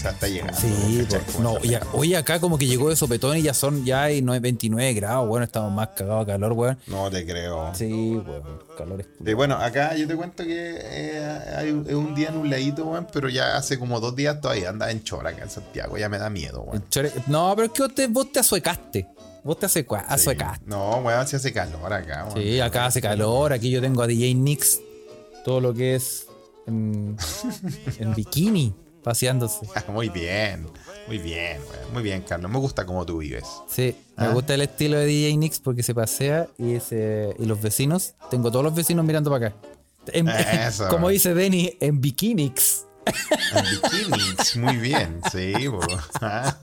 Sea, 0.00 0.10
está 0.12 0.28
llegando. 0.28 0.54
Sí. 0.58 1.06
Como 1.34 1.54
no, 1.54 1.60
ya, 1.62 1.80
hoy 1.92 2.14
acá 2.14 2.38
como 2.40 2.56
que 2.58 2.66
llegó 2.66 2.88
de 2.90 2.96
sopetón 2.96 3.36
y 3.36 3.42
ya 3.42 3.52
son, 3.54 3.84
ya 3.84 4.04
hay 4.04 4.22
no- 4.22 4.38
29 4.40 4.94
grados, 4.94 5.26
bueno, 5.28 5.44
estamos 5.44 5.72
más 5.72 5.88
cagados 5.88 6.26
de 6.26 6.32
calor, 6.32 6.52
weón. 6.52 6.78
No 6.86 7.10
te 7.10 7.26
creo. 7.26 7.74
Sí, 7.74 8.16
weón, 8.16 8.42
calor 8.76 9.00
es 9.00 9.06
Eh, 9.26 9.34
bueno, 9.34 9.56
acá 9.56 9.96
yo 9.96 10.06
te 10.06 10.14
cuento 10.14 10.44
que 10.44 10.78
eh, 10.80 11.38
hay 11.56 11.70
un, 11.70 11.84
es 11.88 11.94
un 11.94 12.14
día 12.14 12.30
nubladito, 12.30 12.84
weón, 12.86 13.06
pero 13.12 13.28
ya 13.28 13.56
hace 13.56 13.78
como 13.78 13.98
dos 14.00 14.14
días 14.14 14.40
todavía 14.40 14.68
anda 14.70 14.90
en 14.90 15.02
chora 15.02 15.30
acá 15.30 15.42
en 15.42 15.50
Santiago. 15.50 15.98
Ya 15.98 16.08
me 16.08 16.18
da 16.18 16.30
miedo, 16.30 16.62
weón. 16.62 16.84
No, 17.26 17.52
pero 17.56 17.66
es 17.66 17.72
que 17.72 17.82
vos 17.82 17.94
te, 17.94 18.06
vos 18.06 18.32
te 18.32 18.40
asuecaste. 18.40 19.08
Vos 19.44 19.58
te 19.58 19.66
asecua- 19.66 20.00
Sí. 20.00 20.06
asuecaste. 20.14 20.64
No, 20.66 20.96
weón, 20.98 21.26
si 21.26 21.36
hace 21.36 21.52
calor 21.52 21.92
acá, 21.92 22.26
weón. 22.26 22.38
Sí, 22.42 22.60
acá 22.60 22.86
hace 22.86 23.00
calor, 23.00 23.52
aquí 23.52 23.70
yo 23.70 23.80
tengo 23.80 24.02
a 24.02 24.06
DJ 24.06 24.34
Nix, 24.34 24.80
todo 25.44 25.60
lo 25.60 25.72
que 25.74 25.94
es 25.94 26.26
en, 26.66 27.16
en 27.98 28.14
bikini, 28.14 28.74
paseándose. 29.08 29.66
Muy 29.88 30.08
bien, 30.10 30.66
muy 31.06 31.18
bien. 31.18 31.58
Muy 31.92 32.02
bien, 32.02 32.20
Carlos. 32.22 32.50
Me 32.50 32.58
gusta 32.58 32.84
cómo 32.84 33.06
tú 33.06 33.18
vives. 33.18 33.44
Sí, 33.68 33.96
me 34.16 34.26
Ah. 34.26 34.32
gusta 34.32 34.52
el 34.54 34.60
estilo 34.60 34.98
de 34.98 35.06
DJ 35.06 35.36
Nix 35.38 35.58
porque 35.58 35.82
se 35.82 35.94
pasea 35.94 36.46
y, 36.58 36.78
se, 36.80 37.34
y 37.38 37.46
los 37.46 37.60
vecinos, 37.62 38.14
tengo 38.30 38.50
todos 38.50 38.64
los 38.64 38.74
vecinos 38.74 39.04
mirando 39.06 39.30
para 39.30 39.46
acá. 39.48 39.56
En- 40.12 40.28
Eso. 40.28 40.88
como 40.90 41.08
dice 41.08 41.32
Denny, 41.34 41.76
en 41.80 42.00
bikinix. 42.00 42.84
En 43.06 43.64
bikinis, 43.70 44.56
muy 44.58 44.76
bien, 44.76 45.20
sí. 45.32 45.54
Está 45.54 46.58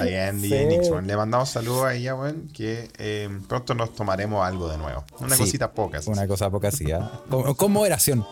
bien, 0.04 0.40
Sí. 0.40 0.48
DJ 0.48 0.66
Nix, 0.66 0.88
weón. 0.90 1.06
Le 1.08 1.16
mandamos 1.16 1.48
saludos 1.50 1.84
a 1.86 1.94
ella, 1.94 2.14
weón, 2.14 2.48
que 2.54 2.90
eh, 2.98 3.28
pronto 3.48 3.74
nos 3.74 3.92
tomaremos 3.94 4.46
algo 4.46 4.68
de 4.68 4.78
nuevo. 4.78 5.04
Una 5.18 5.34
Sí, 5.34 5.42
cosita 5.42 5.72
pocas. 5.72 6.06
Una 6.06 6.28
cosa 6.28 6.48
poca 6.50 6.68
así, 6.68 6.92
¿ah? 6.92 7.10
con, 7.28 7.54
con 7.54 7.72
moderación. 7.72 8.24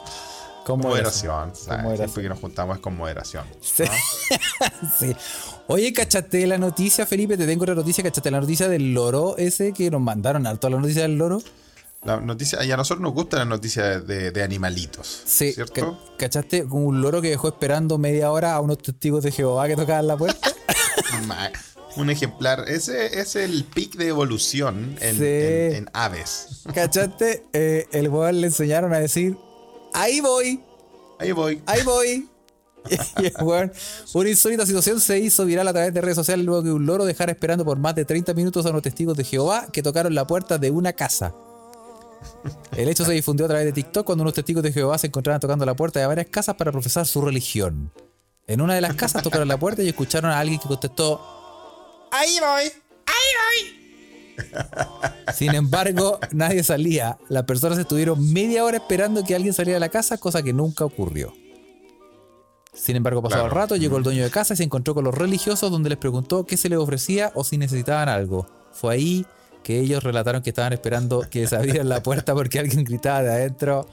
Con 0.72 0.80
moderación, 0.90 1.50
¿sabes? 1.54 1.66
Con 1.66 1.82
moderación. 1.82 1.96
Siempre 2.08 2.22
que 2.22 2.28
nos 2.28 2.38
juntamos 2.40 2.76
es 2.76 2.82
con 2.82 2.96
moderación. 2.96 3.44
Sí. 3.60 3.84
Sí. 4.98 5.14
Oye, 5.66 5.92
¿cachaste 5.92 6.46
la 6.46 6.58
noticia, 6.58 7.06
Felipe? 7.06 7.36
Te 7.36 7.46
tengo 7.46 7.62
otra 7.62 7.74
noticia. 7.74 8.02
¿Cachaste 8.04 8.30
la 8.30 8.40
noticia 8.40 8.68
del 8.68 8.92
loro 8.94 9.36
ese 9.36 9.72
que 9.72 9.90
nos 9.90 10.00
mandaron 10.00 10.46
alto 10.46 10.66
a 10.66 10.70
la 10.70 10.78
noticia 10.78 11.02
del 11.02 11.16
loro? 11.18 11.42
La 12.04 12.18
noticia, 12.18 12.64
y 12.64 12.70
a 12.72 12.76
nosotros 12.76 13.02
nos 13.02 13.12
gustan 13.12 13.40
las 13.40 13.48
noticias 13.48 14.06
de, 14.06 14.30
de 14.30 14.42
animalitos. 14.42 15.22
Sí. 15.26 15.52
¿Cierto? 15.52 15.98
ca- 15.98 16.16
¿Cachaste 16.16 16.64
con 16.66 16.84
un 16.86 17.02
loro 17.02 17.20
que 17.20 17.28
dejó 17.28 17.48
esperando 17.48 17.98
media 17.98 18.30
hora 18.30 18.54
a 18.54 18.60
unos 18.60 18.78
testigos 18.78 19.22
de 19.22 19.32
Jehová 19.32 19.68
que 19.68 19.76
tocaban 19.76 20.06
la 20.06 20.16
puerta? 20.16 20.50
Un 21.96 22.08
ejemplar. 22.08 22.64
Ese 22.68 23.20
es 23.20 23.34
el 23.36 23.64
pic 23.64 23.96
de 23.96 24.08
evolución 24.08 24.96
en, 25.00 25.16
Sí. 25.18 25.24
en- 25.24 25.74
en 25.74 25.90
aves. 25.92 26.62
¿Cachaste? 26.72 27.44
Eh, 27.52 27.86
el 27.92 28.08
weón 28.08 28.40
le 28.40 28.46
enseñaron 28.46 28.92
a 28.94 28.98
decir, 29.00 29.36
ahí 29.94 30.20
voy, 30.20 30.60
Ahí 31.18 31.32
voy. 31.32 31.62
ahí 31.66 31.82
voy. 31.82 32.28
Weón, 33.42 33.70
una 34.14 34.28
insólita 34.30 34.64
situación 34.64 35.00
se 35.00 35.18
hizo 35.18 35.44
viral 35.44 35.68
a 35.68 35.72
través 35.72 35.92
de 35.92 36.00
redes 36.00 36.16
sociales 36.16 36.46
luego 36.46 36.62
que 36.62 36.70
un 36.72 36.86
loro 36.86 37.04
dejara 37.04 37.30
esperando 37.32 37.62
por 37.64 37.78
más 37.78 37.94
de 37.94 38.06
30 38.06 38.32
minutos 38.32 38.64
a 38.64 38.70
unos 38.70 38.80
testigos 38.82 39.16
de 39.16 39.24
Jehová 39.24 39.66
que 39.70 39.82
tocaron 39.82 40.14
la 40.14 40.26
puerta 40.26 40.56
de 40.56 40.70
una 40.70 40.94
casa. 40.94 41.34
El 42.76 42.88
hecho 42.88 43.04
se 43.04 43.12
difundió 43.12 43.44
a 43.44 43.48
través 43.48 43.66
de 43.66 43.72
TikTok 43.72 44.06
cuando 44.06 44.22
unos 44.22 44.32
testigos 44.34 44.62
de 44.62 44.72
Jehová 44.72 44.96
se 44.96 45.08
encontraban 45.08 45.40
tocando 45.40 45.66
la 45.66 45.74
puerta 45.74 46.00
de 46.00 46.06
varias 46.06 46.28
casas 46.28 46.54
para 46.56 46.72
profesar 46.72 47.06
su 47.06 47.20
religión. 47.20 47.92
En 48.46 48.60
una 48.62 48.74
de 48.74 48.80
las 48.80 48.94
casas 48.94 49.22
tocaron 49.22 49.46
la 49.46 49.58
puerta 49.58 49.82
y 49.82 49.88
escucharon 49.88 50.30
a 50.30 50.38
alguien 50.38 50.58
que 50.58 50.66
contestó, 50.68 51.20
Ahí 52.10 52.38
voy. 52.40 53.79
Sin 55.34 55.54
embargo, 55.54 56.18
nadie 56.32 56.62
salía. 56.62 57.18
Las 57.28 57.44
personas 57.44 57.78
estuvieron 57.78 58.32
media 58.32 58.64
hora 58.64 58.78
esperando 58.78 59.24
que 59.24 59.34
alguien 59.34 59.54
saliera 59.54 59.76
de 59.76 59.80
la 59.80 59.88
casa, 59.88 60.18
cosa 60.18 60.42
que 60.42 60.52
nunca 60.52 60.84
ocurrió. 60.84 61.32
Sin 62.72 62.96
embargo, 62.96 63.22
pasado 63.22 63.46
el 63.46 63.50
rato, 63.50 63.76
llegó 63.76 63.96
el 63.96 64.02
dueño 64.02 64.22
de 64.22 64.30
casa 64.30 64.54
y 64.54 64.56
se 64.56 64.62
encontró 64.64 64.94
con 64.94 65.04
los 65.04 65.14
religiosos 65.14 65.70
donde 65.70 65.90
les 65.90 65.98
preguntó 65.98 66.46
qué 66.46 66.56
se 66.56 66.68
les 66.68 66.78
ofrecía 66.78 67.32
o 67.34 67.44
si 67.44 67.58
necesitaban 67.58 68.08
algo. 68.08 68.46
Fue 68.72 68.94
ahí 68.94 69.26
que 69.62 69.78
ellos 69.80 70.02
relataron 70.02 70.42
que 70.42 70.50
estaban 70.50 70.72
esperando 70.72 71.28
que 71.28 71.46
se 71.46 71.56
abriera 71.56 71.84
la 71.84 72.02
puerta 72.02 72.34
porque 72.34 72.58
alguien 72.58 72.84
gritaba 72.84 73.22
de 73.22 73.30
adentro. 73.30 73.88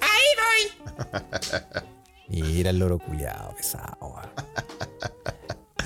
¡Ahí 0.00 0.78
voy! 0.90 2.42
Mira 2.42 2.70
el 2.70 2.78
loro 2.78 2.98
culiado, 2.98 3.54
pesado. 3.56 4.20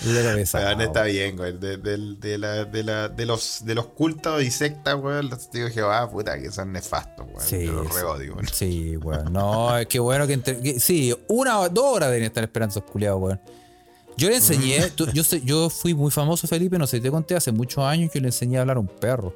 Weón. 0.04 0.14
Loro 0.24 0.36
pesado. 0.36 0.66
Weón, 0.66 0.80
está 0.80 1.02
bien, 1.04 1.36
güey. 1.36 1.58
De, 1.58 1.76
de- 1.76 2.14
de 2.18 2.38
la- 2.38 2.64
de 2.64 2.82
la- 2.82 3.08
de 3.08 3.26
los, 3.26 3.64
de 3.64 3.74
los 3.74 3.86
cultos 3.86 4.42
y 4.42 4.50
sectas, 4.50 4.94
güey, 4.96 5.22
los 5.22 5.38
testigos 5.38 5.68
de 5.70 5.74
Jehová, 5.74 6.10
puta, 6.10 6.38
que 6.40 6.50
son 6.50 6.72
nefastos, 6.72 7.26
güey. 7.26 7.46
Sí, 7.46 7.66
Yo 7.66 7.72
los 7.84 8.50
sí. 8.52 8.96
weón. 8.96 9.32
No, 9.32 9.76
es 9.76 9.86
que 9.86 9.98
bueno 9.98 10.26
que, 10.26 10.32
entre- 10.34 10.60
que- 10.60 10.80
Sí, 10.80 11.14
una 11.28 11.60
o 11.60 11.68
dos 11.68 11.84
horas 11.96 12.10
deben 12.10 12.24
estar 12.24 12.42
esperando 12.44 12.72
esos 12.72 12.84
culiados, 12.90 13.20
weón. 13.20 13.40
Yo 14.16 14.28
le 14.28 14.36
enseñé, 14.36 14.80
Mm. 14.86 14.90
tú- 14.96 15.06
yo, 15.12 15.24
sé- 15.24 15.40
yo 15.42 15.70
fui 15.70 15.94
muy 15.94 16.10
famoso, 16.10 16.46
Felipe, 16.46 16.76
no 16.78 16.86
sé, 16.86 17.00
te 17.00 17.10
conté 17.10 17.36
hace 17.36 17.52
muchos 17.52 17.84
años 17.84 18.10
que 18.12 18.20
le 18.20 18.28
enseñé 18.28 18.58
a 18.58 18.60
hablar 18.62 18.76
a 18.76 18.80
un 18.80 18.86
perro. 18.88 19.34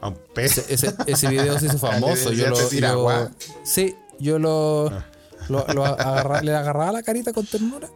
A 0.00 0.08
un 0.08 0.18
pez. 0.34 0.56
Ese, 0.70 1.28
video 1.28 1.58
se 1.58 1.66
hizo 1.66 1.78
famoso. 1.78 2.32
Yo 2.32 2.48
lo, 2.48 2.56
yo- 2.80 3.30
sí, 3.62 3.94
yo 4.18 4.38
lo, 4.38 4.90
lo- 5.50 5.66
lo 5.74 5.84
agarra- 5.84 6.40
le 6.40 6.54
agarraba 6.54 6.92
la 6.92 7.02
carita 7.02 7.32
con 7.34 7.44
ternura. 7.44 7.88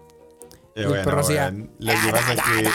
El 0.74 0.88
perro 0.88 1.20
hacía, 1.20 1.44
weón, 1.44 1.70
Lo 1.78 1.92
que 1.92 2.10
pasa 2.10 2.32
es 2.32 2.42
que. 2.42 2.70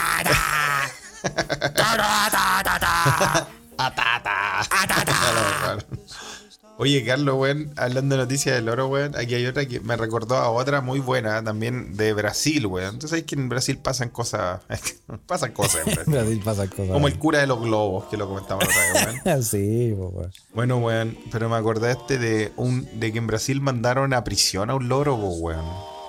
Oye, 6.78 7.04
Carlos, 7.04 7.34
weón, 7.36 7.74
hablando 7.76 8.16
de 8.16 8.22
noticias 8.22 8.54
del 8.54 8.66
oro, 8.70 8.88
weón, 8.88 9.14
aquí 9.14 9.34
hay 9.34 9.44
otra 9.44 9.66
que 9.66 9.80
me 9.80 9.98
recordó 9.98 10.36
a 10.36 10.48
otra 10.48 10.80
muy 10.80 10.98
buena 10.98 11.44
también 11.44 11.94
de 11.94 12.14
Brasil, 12.14 12.64
weón. 12.66 12.94
Entonces 12.94 13.10
sabes 13.10 13.24
que 13.26 13.34
en 13.34 13.50
Brasil 13.50 13.76
pasan 13.76 14.08
cosas, 14.08 14.62
pasan 15.26 15.52
cosas 15.52 15.86
en 15.86 15.94
Brasil. 15.94 16.12
Brasil 16.14 16.42
pasan 16.42 16.68
cosas. 16.68 16.88
Como 16.88 17.06
el 17.06 17.18
cura 17.18 17.40
de 17.40 17.46
los 17.46 17.60
globos, 17.60 18.04
que 18.06 18.16
lo 18.16 18.26
comentamos 18.26 18.64
otra 18.64 19.04
vez, 19.04 19.20
weón. 19.26 19.42
Sí, 19.42 19.92
weón. 19.92 20.32
Bueno, 20.54 20.78
weón, 20.78 21.18
pero 21.30 21.50
me 21.50 21.56
acordaste 21.56 22.16
de 22.16 22.50
un 22.56 22.88
de 22.98 23.12
que 23.12 23.18
en 23.18 23.26
Brasil 23.26 23.60
mandaron 23.60 24.14
a 24.14 24.24
prisión 24.24 24.70
a 24.70 24.74
un 24.74 24.88
loro, 24.88 25.16
weón. 25.16 25.99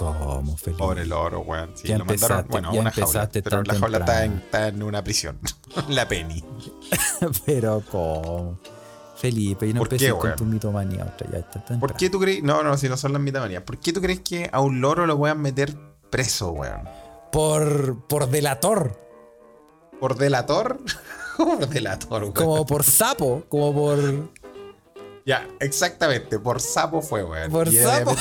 ¿Cómo, 0.00 0.56
Felipe? 0.56 0.78
Pobre 0.78 1.06
loro, 1.06 1.40
weón. 1.40 1.70
Sí, 1.74 1.88
Ya 1.88 1.98
lo 1.98 2.04
mandaron, 2.04 2.38
empezaste, 2.38 2.52
bueno, 2.52 2.70
a 2.70 2.72
ya 2.74 2.80
una 2.80 2.90
jaula. 2.90 3.28
Pero 3.32 3.50
tan 3.50 3.66
la 3.66 3.74
jaula 3.74 3.98
está 3.98 4.24
en, 4.24 4.30
temprano. 4.32 4.44
está 4.44 4.68
en 4.68 4.82
una 4.82 5.04
prisión. 5.04 5.38
la 5.88 6.08
Penny. 6.08 6.44
Pero, 7.46 7.82
¿cómo? 7.90 8.58
Felipe, 9.16 9.66
y 9.66 9.74
no 9.74 9.80
¿Por 9.80 9.90
qué, 9.90 9.96
empecé 9.96 10.12
con 10.12 10.22
weón? 10.22 10.36
tu 10.36 10.44
mitomanía 10.46 11.04
otra, 11.04 11.30
ya 11.30 11.38
está 11.38 11.60
¿Por 11.60 11.64
temprano. 11.64 11.94
qué 11.98 12.08
tú 12.08 12.18
crees? 12.18 12.42
No, 12.42 12.62
no, 12.62 12.78
si 12.78 12.88
no 12.88 12.96
son 12.96 13.12
las 13.12 13.20
mitamanías. 13.20 13.62
¿Por 13.62 13.78
qué 13.78 13.92
tú 13.92 14.00
crees 14.00 14.20
que 14.20 14.48
a 14.50 14.60
un 14.60 14.80
loro 14.80 15.06
lo 15.06 15.18
puedan 15.18 15.42
meter 15.42 15.76
preso, 16.08 16.52
weón? 16.52 16.88
Por, 17.30 18.06
por 18.06 18.28
delator, 18.30 18.98
¿Por 20.00 20.16
delator? 20.16 20.78
¿Cómo 21.36 21.58
por 21.58 21.68
delator, 21.68 22.22
weón? 22.22 22.32
como 22.32 22.64
por 22.64 22.82
sapo, 22.84 23.44
como 23.50 23.74
por... 23.74 24.30
Ya, 25.26 25.46
exactamente, 25.60 26.38
por 26.38 26.62
sapo 26.62 27.02
fue, 27.02 27.22
weón. 27.22 27.50
Por 27.52 27.68
Y 27.68 27.76
sapo. 27.76 28.12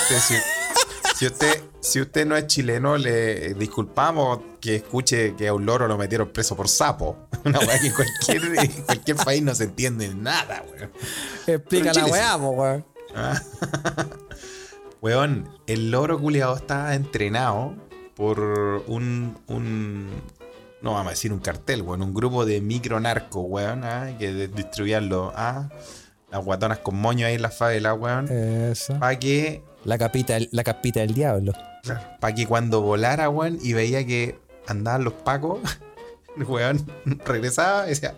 Si, 1.20 1.26
usted, 1.26 1.62
si 1.82 2.00
usted 2.00 2.26
no 2.26 2.38
es 2.38 2.48
chileno, 2.48 2.98
le 2.98 3.54
disculpamos 3.56 4.40
que 4.62 4.78
escuche 4.78 5.36
que 5.36 5.50
a 5.50 5.54
un 5.54 5.66
loro 5.66 5.86
lo 5.86 5.98
metieron 5.98 6.30
preso 6.30 6.56
por 6.56 6.70
sapo. 6.70 7.28
Una 7.44 7.60
weá 7.60 7.78
que 7.78 7.88
en 7.88 7.94
cualquier, 7.94 8.58
en 8.64 8.72
cualquier 8.84 9.18
país 9.18 9.44
no 9.44 9.54
se 9.54 9.66
entiende 9.66 10.16
nada, 10.16 10.64
weón. 10.72 10.92
Explica 11.46 11.92
la 11.92 12.06
weá, 12.06 12.38
weón. 12.38 12.86
Weón, 15.02 15.50
el 15.68 15.92
loro 15.92 16.22
culiado 16.22 16.56
estaba 16.56 16.96
entrenado 16.96 17.76
por 18.16 18.40
un, 18.88 19.38
un 19.48 20.10
no 20.82 20.94
vamos 20.94 21.08
a 21.08 21.10
decir 21.10 21.34
un 21.34 21.40
cartel, 21.40 21.82
weón, 21.82 22.02
un 22.02 22.14
grupo 22.14 22.46
de 22.46 22.62
micro 22.62 22.98
narcos, 23.02 23.44
weón, 23.46 23.84
ah, 23.84 24.16
que 24.18 24.48
distribuían 24.48 25.10
los, 25.10 25.34
ah, 25.36 25.68
las 26.32 26.46
guatonas 26.46 26.80
con 26.80 26.96
moño 26.96 27.28
ahí 27.28 27.34
en 27.36 27.42
la 27.42 27.52
favela, 27.52 27.94
weón, 27.94 28.30
Eso. 28.30 28.98
para 29.00 29.20
que, 29.20 29.64
La 29.86 29.98
capita, 29.98 30.38
la 30.52 30.64
capita 30.64 31.00
del 31.02 31.14
diablo. 31.14 31.54
para 32.20 32.36
que 32.36 32.46
cuando 32.46 32.82
volara, 32.82 33.30
weón, 33.30 33.60
y 33.62 33.74
veía 33.74 34.06
que 34.06 34.40
andaban 34.68 35.04
los 35.04 35.14
pacos, 35.14 35.60
el 36.38 36.44
weón 36.44 36.86
regresaba 37.26 37.86
y 37.86 37.90
decía, 37.90 38.14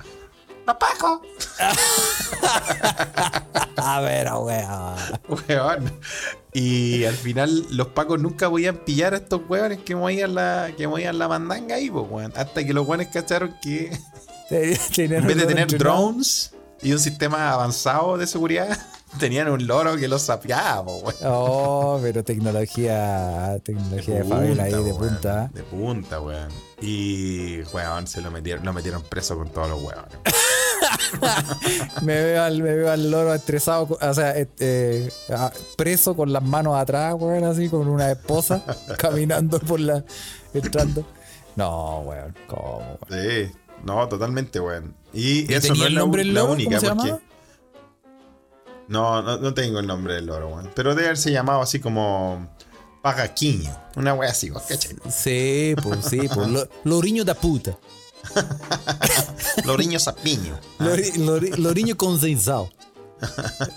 ¡Los 0.66 0.78
pacos! 0.78 1.22
A 3.78 4.02
ver, 4.02 4.28
weón. 4.34 4.96
Weón. 5.28 5.92
Y 6.54 7.06
al 7.06 7.16
final 7.16 7.66
los 7.72 7.88
pacos 7.88 8.20
nunca 8.20 8.50
podían 8.50 8.78
pillar 8.78 9.14
a 9.14 9.18
estos 9.18 9.42
weones 9.50 9.80
que 9.80 9.96
movían 9.96 10.36
la, 10.36 10.72
que 10.78 10.88
movían 10.88 11.18
la 11.18 11.28
mandanga 11.28 11.76
ahí, 11.76 11.90
pues, 11.90 12.06
weón. 12.10 12.34
Hasta 12.36 12.64
que 12.64 12.74
los 12.74 12.88
weones 12.88 13.08
cacharon 13.08 13.56
que 13.62 13.92
en 14.50 15.28
vez 15.28 15.38
de 15.38 15.46
tener 15.46 15.78
drones 15.78 16.54
y 16.82 16.92
un 16.94 17.00
sistema 17.00 17.52
avanzado 17.52 18.18
de 18.18 18.28
seguridad, 18.28 18.78
tenían 19.20 19.50
un 19.50 19.66
loro 19.68 19.98
que 19.98 20.08
los 20.08 20.22
sapeaba, 20.22 20.82
weón. 20.82 21.16
Oh, 21.24 22.00
pero 22.02 22.24
tecnología, 22.24 23.58
tecnología 23.64 24.16
de, 24.16 24.24
favela 24.24 24.64
ahí 24.64 24.72
de 24.72 24.80
weón. 24.80 24.98
punta. 24.98 25.50
De 25.54 25.64
punta, 25.64 26.22
weón. 26.22 26.50
Y, 26.82 27.62
weón, 27.74 28.08
se 28.08 28.22
lo 28.22 28.32
metieron, 28.32 28.66
lo 28.66 28.74
metieron 28.74 29.04
preso 29.04 29.38
con 29.38 29.50
todos 29.50 29.70
los 29.70 29.82
weones. 29.84 30.18
Me 32.02 32.14
veo 32.22 32.44
al, 32.44 32.62
me 32.64 32.74
veo 32.74 32.92
al 32.92 33.12
loro 33.12 33.34
estresado, 33.34 33.88
o 34.02 34.14
sea, 34.14 34.32
este, 34.32 35.12
ah, 35.30 35.52
preso 35.78 36.16
con 36.16 36.34
las 36.34 36.42
manos 36.42 36.76
atrás, 36.76 37.14
weón, 37.18 37.44
así, 37.44 37.70
con 37.70 37.88
una 37.88 38.12
esposa, 38.12 38.64
caminando 38.98 39.60
por 39.60 39.80
la. 39.80 40.04
entrando. 40.54 41.06
No, 41.56 42.00
weón, 42.00 42.36
¿cómo, 42.48 42.98
weón? 43.10 43.24
Sí, 43.24 43.52
no, 43.84 44.08
totalmente, 44.08 44.60
weón. 44.60 44.96
Y 45.14 45.52
¿Y 45.52 45.54
eso 45.54 45.74
no 45.76 45.84
es 45.84 45.88
el 45.88 45.96
la, 45.96 46.42
la 46.42 46.44
única, 46.46 46.80
¿Cómo 46.80 47.04
se 47.04 47.10
porque. 47.10 47.31
No, 48.92 49.22
no, 49.22 49.38
no 49.38 49.54
tengo 49.54 49.80
el 49.80 49.88
nombre 49.88 50.16
del 50.16 50.26
loro, 50.28 50.50
weón. 50.50 50.70
Pero 50.76 50.94
debe 50.94 51.08
haberse 51.08 51.32
llamado 51.32 51.62
así 51.62 51.80
como. 51.80 52.48
Pagaquiño. 53.02 53.76
Una 53.96 54.14
wea 54.14 54.30
así, 54.30 54.52
¿vos 54.52 54.62
cachai? 54.68 54.96
Sí, 55.10 55.74
pues, 55.82 56.06
sí, 56.06 56.30
pues, 56.32 56.48
lo- 56.48 56.70
loriño 56.84 57.26
da 57.26 57.34
puta. 57.34 57.76
Loriño 59.66 60.00
Sapiño. 60.00 60.60
Lori- 60.80 61.14
lori- 61.18 61.56
loriño 61.58 61.96
consensado. 61.98 62.70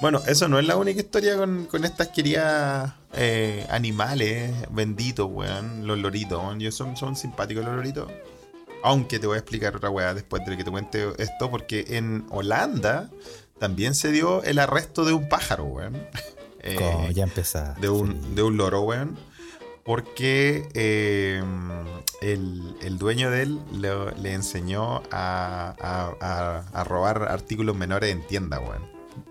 Bueno, 0.00 0.20
eso 0.26 0.48
no 0.48 0.58
es 0.58 0.66
la 0.66 0.76
única 0.76 1.00
historia 1.00 1.36
con, 1.36 1.66
con 1.66 1.84
estas 1.84 2.08
queridas 2.08 2.92
eh, 3.14 3.64
animales 3.70 4.52
benditos, 4.70 5.26
weón. 5.30 5.86
Los 5.86 5.98
loritos, 5.98 6.42
weón. 6.42 6.58
Yo 6.60 6.70
son, 6.72 6.96
son 6.96 7.16
simpáticos 7.16 7.64
los 7.64 7.74
loritos. 7.74 8.10
Aunque 8.82 9.18
te 9.18 9.26
voy 9.26 9.36
a 9.36 9.38
explicar 9.38 9.74
otra 9.76 9.88
weá 9.90 10.12
después 10.12 10.44
de 10.44 10.56
que 10.58 10.64
te 10.64 10.70
cuente 10.70 11.08
esto, 11.18 11.48
porque 11.50 11.84
en 11.90 12.26
Holanda 12.30 13.08
también 13.58 13.94
se 13.94 14.10
dio 14.12 14.42
el 14.44 14.58
arresto 14.58 15.04
de 15.04 15.12
un 15.12 15.28
pájaro, 15.28 15.64
weón. 15.64 15.94
Eh, 16.66 16.76
Como 16.76 17.10
ya 17.10 17.24
empezaba. 17.24 17.74
de 17.78 17.90
un, 17.90 18.34
de 18.34 18.42
un 18.42 18.56
loro, 18.56 18.80
weón. 18.80 19.18
Porque 19.84 20.66
eh, 20.72 21.42
el, 22.22 22.74
el 22.80 22.96
dueño 22.96 23.30
de 23.30 23.42
él 23.42 23.60
le, 23.70 23.90
le 24.12 24.32
enseñó 24.32 25.02
a, 25.10 25.74
a- 25.78 26.14
a- 26.22 26.64
a 26.72 26.84
robar 26.84 27.24
artículos 27.24 27.76
menores 27.76 28.10
en 28.12 28.26
tienda, 28.26 28.60
weón. 28.60 28.82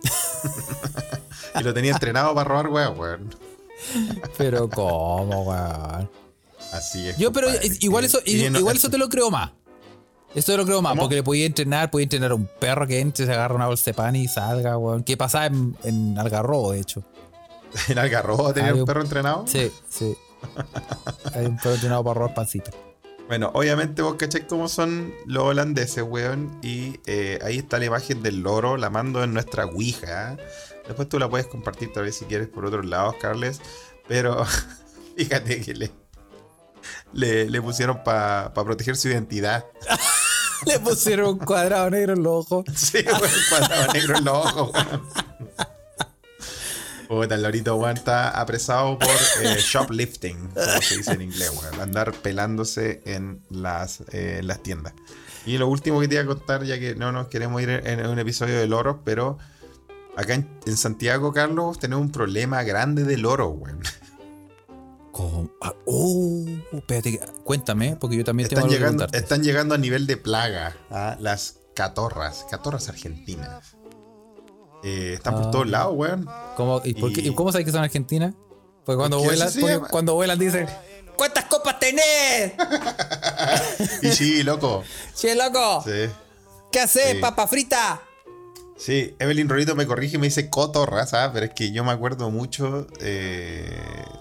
y 1.60 1.64
lo 1.64 1.74
tenía 1.74 1.92
entrenado 1.94 2.36
para 2.36 2.48
robar, 2.50 2.68
weón, 2.68 3.00
weón. 3.00 3.36
Pero 4.38 4.70
cómo, 4.70 5.42
weón. 5.42 6.08
Así 6.72 7.10
es. 7.10 7.18
Yo, 7.18 7.32
pero 7.32 7.48
igual 7.80 8.06
eso, 8.06 8.20
y 8.26 8.48
no- 8.50 8.60
igual 8.60 8.78
eso 8.78 8.92
te 8.92 9.00
lo 9.00 9.10
creo 9.10 9.32
más. 9.32 9.52
Eso 10.36 10.58
lo 10.58 10.66
creo 10.66 10.82
más, 10.82 10.92
¿Cómo? 10.92 11.04
porque 11.04 11.16
le 11.16 11.24
podía 11.24 11.46
entrenar, 11.46 11.92
podía 11.92 12.04
entrenar 12.06 12.32
a 12.32 12.36
un 12.36 12.48
perro 12.60 12.88
que 12.88 13.00
entre, 13.00 13.26
se 13.26 13.32
agarra 13.32 13.54
una 13.56 13.68
bolsa 13.68 13.86
de 13.86 13.94
pan 13.94 14.16
y 14.16 14.28
salga, 14.28 14.78
weón. 14.78 15.04
¿Qué 15.04 15.16
pasaba 15.16 15.46
en, 15.48 15.76
en 15.84 16.18
Algarrobo, 16.18 16.72
de 16.72 16.80
hecho? 16.80 17.04
¿En 17.88 18.00
Algarrobo 18.00 18.52
tenía 18.54 18.74
un 18.74 18.82
un- 18.82 18.86
perro 18.86 19.02
entrenado? 19.02 19.46
Sí, 19.48 19.72
sí. 19.90 20.16
Hay 21.36 21.46
un 21.46 21.58
perro 21.58 21.76
entrenado 21.76 22.04
para 22.04 22.14
robar 22.20 22.34
pancito. 22.34 22.72
Bueno, 23.28 23.52
obviamente 23.54 24.02
vos 24.02 24.16
cacháis 24.16 24.46
cómo 24.50 24.68
son 24.68 25.14
los 25.26 25.44
holandeses, 25.44 26.04
weón. 26.04 26.60
Y 26.62 27.00
eh, 27.06 27.40
ahí 27.44 27.60
está 27.60 27.80
la 27.80 27.86
imagen 27.86 28.22
del 28.22 28.42
loro, 28.42 28.76
la 28.76 28.90
mando 28.90 29.24
en 29.24 29.34
nuestra 29.34 29.66
Ouija. 29.66 30.36
Después 30.88 31.08
tú 31.08 31.20
la 31.20 31.30
puedes 31.30 31.48
compartir 31.48 31.94
tal 31.94 32.04
vez 32.04 32.18
si 32.18 32.26
quieres 32.26 32.48
por 32.50 32.66
otros 32.66 32.86
lados, 32.86 33.16
Carles. 33.22 33.62
Pero 34.08 34.44
fíjate 35.16 35.62
que 35.62 35.74
le, 35.74 35.92
le, 37.14 37.50
le 37.50 37.62
pusieron 37.62 38.04
para 38.04 38.52
proteger 38.54 38.98
su 38.98 39.08
identidad. 39.08 39.64
Le 40.66 40.80
pusieron 40.80 41.30
un 41.30 41.40
cuadrado 41.40 41.90
negro 41.90 42.14
en 42.14 42.24
los 42.24 42.52
ojos. 42.52 42.66
Sí, 42.76 43.04
weón, 43.06 43.32
cuadrado 43.50 43.94
negro 43.94 44.18
en 44.18 44.26
los 44.26 44.46
ojos, 44.46 44.72
weón. 44.74 45.02
Puta, 47.08 47.36
el 47.36 47.44
lorito, 47.44 47.76
weón, 47.76 47.98
está 47.98 48.30
apresado 48.30 48.98
por 48.98 49.10
eh, 49.42 49.58
shoplifting, 49.60 50.50
como 50.50 50.82
se 50.82 50.98
dice 50.98 51.12
en 51.12 51.22
inglés, 51.22 51.52
weón. 51.62 51.82
Andar 51.82 52.14
pelándose 52.14 53.02
en 53.06 53.42
las, 53.50 54.04
eh, 54.12 54.42
las 54.44 54.64
tiendas. 54.64 54.94
Y 55.46 55.58
lo 55.58 55.68
último 55.68 56.00
que 56.00 56.08
te 56.08 56.16
iba 56.16 56.24
a 56.24 56.28
contar, 56.28 56.64
ya 56.64 56.80
que 56.80 56.96
no 56.96 57.12
nos 57.12 57.28
queremos 57.28 57.62
ir 57.62 57.70
en 57.70 58.06
un 58.06 58.18
episodio 58.18 58.58
de 58.58 58.68
loros, 58.68 58.98
pero 59.04 59.38
acá 60.16 60.34
en, 60.34 60.50
en 60.66 60.78
Santiago, 60.78 61.34
Carlos, 61.34 61.80
tenemos 61.80 62.06
un 62.06 62.12
problema 62.12 62.64
grande 62.64 63.04
de 63.04 63.18
loros, 63.18 63.54
weón. 63.56 63.82
¿Cómo? 65.14 65.50
Ah, 65.62 65.74
oh, 65.86 66.44
espérate, 66.74 67.20
cuéntame, 67.46 67.96
porque 67.96 68.18
yo 68.18 68.24
también 68.26 68.46
Están 68.48 68.64
tengo 68.64 68.74
algo 68.74 68.86
llegando, 68.98 69.18
están 69.18 69.44
llegando 69.44 69.76
a 69.76 69.78
nivel 69.78 70.08
de 70.08 70.18
plaga 70.18 70.76
a 70.90 71.16
las 71.22 71.60
catorras, 71.76 72.46
catorras 72.50 72.90
argentinas. 72.90 73.78
Eh, 74.84 75.14
están 75.14 75.36
por 75.36 75.46
Ah. 75.46 75.52
todos 75.52 75.68
lados, 75.70 75.94
weón. 75.96 76.28
¿Cómo, 76.58 76.82
y 76.84 76.96
por 76.96 77.14
qué- 77.14 77.22
y- 77.22 77.34
cómo 77.34 77.52
sabes 77.52 77.64
que 77.66 77.72
son 77.72 77.84
argentinas? 77.84 78.34
Porque 78.86 78.98
cuando 78.98 79.20
vuelan, 79.20 79.50
cuando 79.90 80.16
vuelan 80.16 80.38
dicen 80.38 80.68
¿Cuántas 81.16 81.46
copas 81.46 81.80
tenés? 81.80 82.54
Y 84.02 84.12
sí, 84.12 84.42
loco. 84.44 84.84
che, 85.16 85.36
loco, 85.36 85.84
Sí. 85.86 86.10
¿qué 86.72 86.80
haces, 86.80 87.12
Sí. 87.14 87.18
papa 87.20 87.46
frita? 87.48 88.02
Sí, 88.84 89.16
Evelyn 89.18 89.48
Rolito 89.48 89.78
me 89.78 89.88
corrige 89.88 90.18
y 90.18 90.20
me 90.20 90.28
dice 90.28 90.50
cotorra, 90.50 91.06
¿sabes? 91.06 91.32
Pero 91.34 91.46
es 91.46 91.54
que 91.54 91.72
yo 91.72 91.86
me 91.86 91.94
acuerdo 91.94 92.30
mucho 92.32 92.86
eh, 93.00 93.66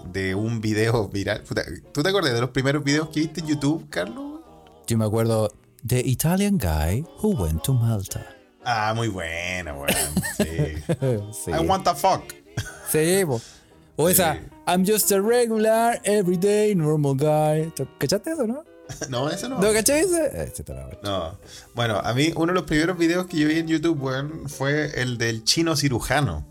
de 0.05 0.35
un 0.35 0.61
video 0.61 1.09
viral. 1.09 1.41
Puta, 1.41 1.63
¿Tú 1.91 2.01
te 2.01 2.07
acuerdas 2.07 2.33
de 2.33 2.39
los 2.39 2.51
primeros 2.51 2.81
videos 2.81 3.09
que 3.09 3.19
viste 3.19 3.41
en 3.41 3.47
YouTube, 3.47 3.89
Carlos? 3.89 4.39
Yo 4.87 4.97
me 4.97 5.03
acuerdo 5.03 5.51
The 5.85 5.99
Italian 5.99 6.57
Guy 6.57 7.05
Who 7.21 7.43
Went 7.43 7.63
to 7.63 7.73
Malta. 7.73 8.25
Ah, 8.63 8.93
muy 8.95 9.09
buena, 9.09 9.73
weón. 9.73 9.89
Sí. 10.37 10.45
sí. 11.43 11.51
I 11.51 11.67
want 11.67 11.83
the 11.83 11.93
fuck. 11.93 12.33
Sí, 12.89 13.25
po. 13.25 13.41
O 13.97 14.07
esa, 14.07 14.39
I'm 14.65 14.85
just 14.85 15.11
a 15.11 15.19
regular, 15.19 15.99
everyday, 16.05 16.73
normal 16.73 17.15
guy. 17.15 17.69
¿Tú 17.75 17.85
¿Cachaste 17.99 18.31
eso, 18.31 18.47
no? 18.47 18.63
No, 19.09 19.29
eso 19.29 19.49
no. 19.49 19.59
¿No 19.59 19.71
caché 19.73 19.99
ese? 20.01 20.27
Ese 20.27 20.61
está 20.61 20.73
la 20.73 20.85
buena. 20.85 20.99
No. 21.03 21.37
Bueno, 21.73 21.99
a 22.03 22.13
mí 22.13 22.31
uno 22.35 22.47
de 22.47 22.53
los 22.53 22.63
primeros 22.63 22.97
videos 22.97 23.25
que 23.27 23.37
yo 23.37 23.47
vi 23.47 23.59
en 23.59 23.67
YouTube, 23.67 24.01
weón, 24.01 24.49
fue 24.49 25.01
el 25.01 25.17
del 25.17 25.43
chino 25.43 25.75
cirujano. 25.75 26.45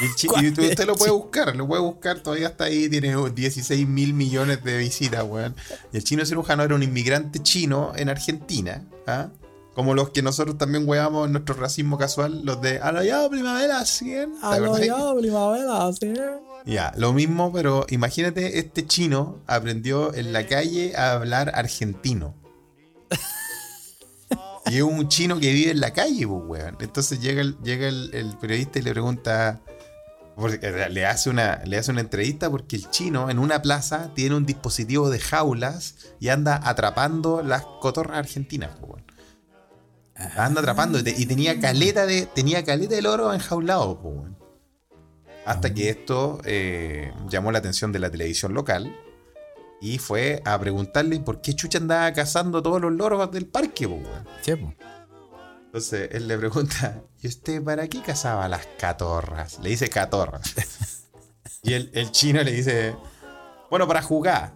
Y, 0.00 0.04
el 0.04 0.14
chi- 0.14 0.26
¿Cuál 0.28 0.44
y 0.44 0.48
usted, 0.48 0.86
lo 0.86 0.94
puede 0.94 1.12
buscar, 1.12 1.54
lo 1.56 1.66
puede 1.66 1.82
buscar, 1.82 2.20
todavía 2.20 2.48
está 2.48 2.64
ahí, 2.64 2.88
tiene 2.88 3.14
16 3.30 3.86
mil 3.86 4.14
millones 4.14 4.62
de 4.64 4.78
visitas, 4.78 5.24
weón. 5.24 5.54
Y 5.92 5.96
el 5.98 6.04
chino 6.04 6.24
cirujano 6.24 6.62
era 6.62 6.74
un 6.74 6.82
inmigrante 6.82 7.40
chino 7.42 7.92
en 7.96 8.08
Argentina, 8.08 8.84
¿ah? 9.06 9.28
Como 9.74 9.94
los 9.94 10.10
que 10.10 10.22
nosotros 10.22 10.56
también 10.56 10.88
weamos 10.88 11.26
en 11.26 11.32
nuestro 11.32 11.56
racismo 11.56 11.98
casual, 11.98 12.44
los 12.44 12.60
de 12.62 12.78
Arroyado 12.78 13.28
Primavera 13.28 13.84
100. 13.84 14.40
¿te 14.40 14.46
acordás? 14.46 15.14
primavera, 15.18 15.92
sí. 15.92 16.14
Ya, 16.66 16.92
lo 16.96 17.12
mismo, 17.12 17.52
pero 17.52 17.84
imagínate, 17.90 18.58
este 18.58 18.86
chino 18.86 19.40
aprendió 19.46 20.14
en 20.14 20.32
la 20.32 20.46
calle 20.46 20.96
a 20.96 21.12
hablar 21.12 21.52
argentino. 21.54 22.34
Y 24.66 24.76
es 24.78 24.82
un 24.82 25.08
chino 25.08 25.38
que 25.38 25.52
vive 25.52 25.72
en 25.72 25.80
la 25.80 25.92
calle, 25.92 26.26
pues, 26.26 26.42
weón. 26.46 26.76
Entonces 26.80 27.20
llega 27.20 27.42
el, 27.42 27.58
llega 27.62 27.86
el, 27.86 28.10
el 28.14 28.34
periodista 28.38 28.78
y 28.78 28.82
le 28.82 28.92
pregunta. 28.92 29.60
porque 30.36 30.88
le, 30.88 31.04
hace 31.06 31.28
una, 31.28 31.60
le 31.66 31.76
hace 31.76 31.90
una 31.90 32.00
entrevista 32.00 32.50
porque 32.50 32.76
el 32.76 32.88
chino 32.90 33.28
en 33.28 33.38
una 33.38 33.60
plaza 33.60 34.12
tiene 34.14 34.34
un 34.36 34.46
dispositivo 34.46 35.10
de 35.10 35.20
jaulas 35.20 35.96
y 36.18 36.28
anda 36.30 36.58
atrapando 36.64 37.42
las 37.42 37.62
cotorras 37.82 38.16
argentinas, 38.18 38.70
pues, 38.80 38.92
weón. 38.92 39.04
Anda 40.38 40.62
atrapando 40.62 40.98
y, 40.98 41.02
te- 41.02 41.14
y 41.20 41.26
tenía 41.26 41.60
caleta 41.60 42.06
de. 42.06 42.24
Tenía 42.24 42.64
caleta 42.64 42.94
de 42.94 43.02
loro 43.02 43.34
enjaulado, 43.34 44.00
pues, 44.00 44.14
weón. 44.16 44.33
Hasta 45.44 45.74
que 45.74 45.90
esto 45.90 46.40
eh, 46.44 47.12
llamó 47.28 47.52
la 47.52 47.58
atención 47.58 47.92
de 47.92 47.98
la 47.98 48.10
televisión 48.10 48.54
local 48.54 48.94
y 49.80 49.98
fue 49.98 50.40
a 50.46 50.58
preguntarle 50.58 51.20
por 51.20 51.42
qué 51.42 51.54
Chucha 51.54 51.78
andaba 51.78 52.10
cazando 52.12 52.62
todos 52.62 52.80
los 52.80 52.92
loros 52.92 53.30
del 53.30 53.46
parque, 53.46 53.86
po, 53.86 53.96
weón. 53.96 54.26
Sí, 54.40 54.56
po. 54.56 54.72
Entonces 55.66 56.08
él 56.12 56.28
le 56.28 56.38
pregunta, 56.38 57.02
¿y 57.20 57.28
usted 57.28 57.62
para 57.62 57.86
qué 57.88 58.00
cazaba 58.00 58.48
las 58.48 58.66
catorras? 58.78 59.58
Le 59.58 59.70
dice 59.70 59.88
catorras. 59.88 60.54
y 61.62 61.74
el, 61.74 61.90
el 61.92 62.10
chino 62.12 62.42
le 62.42 62.52
dice, 62.52 62.94
Bueno, 63.68 63.86
para 63.86 64.00
jugar. 64.00 64.54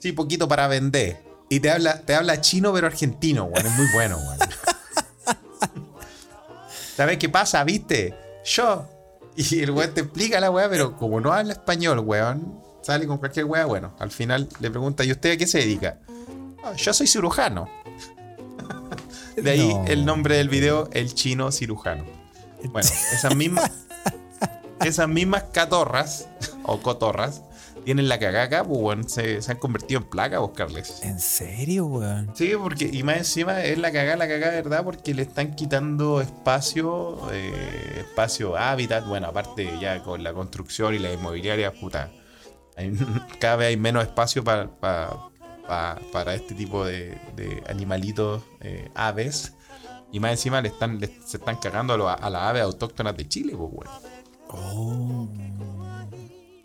Sí, 0.00 0.12
poquito 0.12 0.46
para 0.46 0.68
vender. 0.68 1.24
Y 1.48 1.60
te 1.60 1.70
habla, 1.70 2.02
te 2.02 2.14
habla 2.14 2.40
chino 2.40 2.72
pero 2.74 2.88
argentino, 2.88 3.44
weón. 3.44 3.66
Es 3.66 3.72
muy 3.72 3.86
bueno, 3.94 4.18
weón. 4.18 4.38
¿Sabes 6.96 7.16
qué 7.18 7.28
pasa, 7.28 7.64
viste? 7.64 8.14
Yo. 8.44 8.95
Y 9.50 9.60
el 9.60 9.70
weón 9.70 9.92
te 9.92 10.00
explica 10.02 10.40
la 10.40 10.50
weá, 10.50 10.68
pero 10.68 10.96
como 10.96 11.20
no 11.20 11.32
habla 11.32 11.52
español, 11.52 11.98
weón, 12.00 12.60
sale 12.82 13.06
con 13.06 13.18
cualquier 13.18 13.44
weá, 13.46 13.66
bueno, 13.66 13.94
al 13.98 14.10
final 14.10 14.48
le 14.60 14.70
pregunta, 14.70 15.04
¿y 15.04 15.12
usted 15.12 15.32
a 15.32 15.36
qué 15.36 15.46
se 15.46 15.58
dedica? 15.58 15.98
"Ah, 16.64 16.72
yo 16.76 16.92
soy 16.94 17.06
cirujano. 17.06 17.68
De 19.36 19.50
ahí 19.50 19.74
No. 19.74 19.84
el 19.86 20.04
nombre 20.06 20.36
del 20.38 20.48
video, 20.48 20.88
El 20.92 21.12
Chino 21.14 21.52
Cirujano. 21.52 22.04
Bueno, 22.70 22.88
esas 23.12 23.34
mismas, 23.36 23.70
esas 24.80 25.08
mismas 25.08 25.44
catorras, 25.52 26.28
o 26.64 26.80
cotorras, 26.80 27.42
tienen 27.86 28.08
la 28.08 28.18
cagaca, 28.18 28.64
pues 28.64 28.80
bueno, 28.80 29.08
se, 29.08 29.40
se 29.40 29.52
han 29.52 29.58
convertido 29.58 30.00
en 30.00 30.08
placa, 30.08 30.40
vos, 30.40 30.50
Carles. 30.56 31.02
¿En 31.04 31.20
serio, 31.20 31.86
weón? 31.86 32.32
Sí, 32.34 32.52
porque, 32.60 32.90
y 32.92 33.04
más 33.04 33.18
encima 33.18 33.62
es 33.62 33.78
la 33.78 33.92
cagada, 33.92 34.16
la 34.16 34.26
cagada, 34.26 34.52
¿verdad? 34.54 34.82
Porque 34.84 35.14
le 35.14 35.22
están 35.22 35.54
quitando 35.54 36.20
espacio, 36.20 37.16
eh, 37.32 37.52
espacio 38.00 38.56
hábitat, 38.56 39.06
bueno, 39.06 39.28
aparte 39.28 39.70
ya 39.80 40.02
con 40.02 40.24
la 40.24 40.34
construcción 40.34 40.94
y 40.94 40.98
la 40.98 41.12
inmobiliaria, 41.12 41.72
puta, 41.72 42.10
hay- 42.76 42.92
cada 43.40 43.54
vez 43.54 43.68
hay 43.68 43.76
menos 43.76 44.02
espacio 44.02 44.42
para, 44.42 44.68
para, 44.68 45.16
para, 45.68 46.00
para 46.12 46.34
este 46.34 46.54
tipo 46.56 46.84
de, 46.84 47.16
de 47.36 47.62
animalitos, 47.68 48.42
eh, 48.62 48.90
aves, 48.96 49.52
y 50.10 50.18
más 50.18 50.32
encima 50.32 50.60
le 50.60 50.70
están, 50.70 50.98
le- 50.98 51.16
se 51.24 51.36
están 51.36 51.54
cagando 51.58 51.94
a, 51.94 51.96
lo- 51.96 52.08
a 52.08 52.30
las 52.30 52.42
aves 52.42 52.62
autóctonas 52.62 53.16
de 53.16 53.28
Chile, 53.28 53.54
pues, 53.56 53.70
bueno. 53.72 53.90
Oh. 54.48 55.28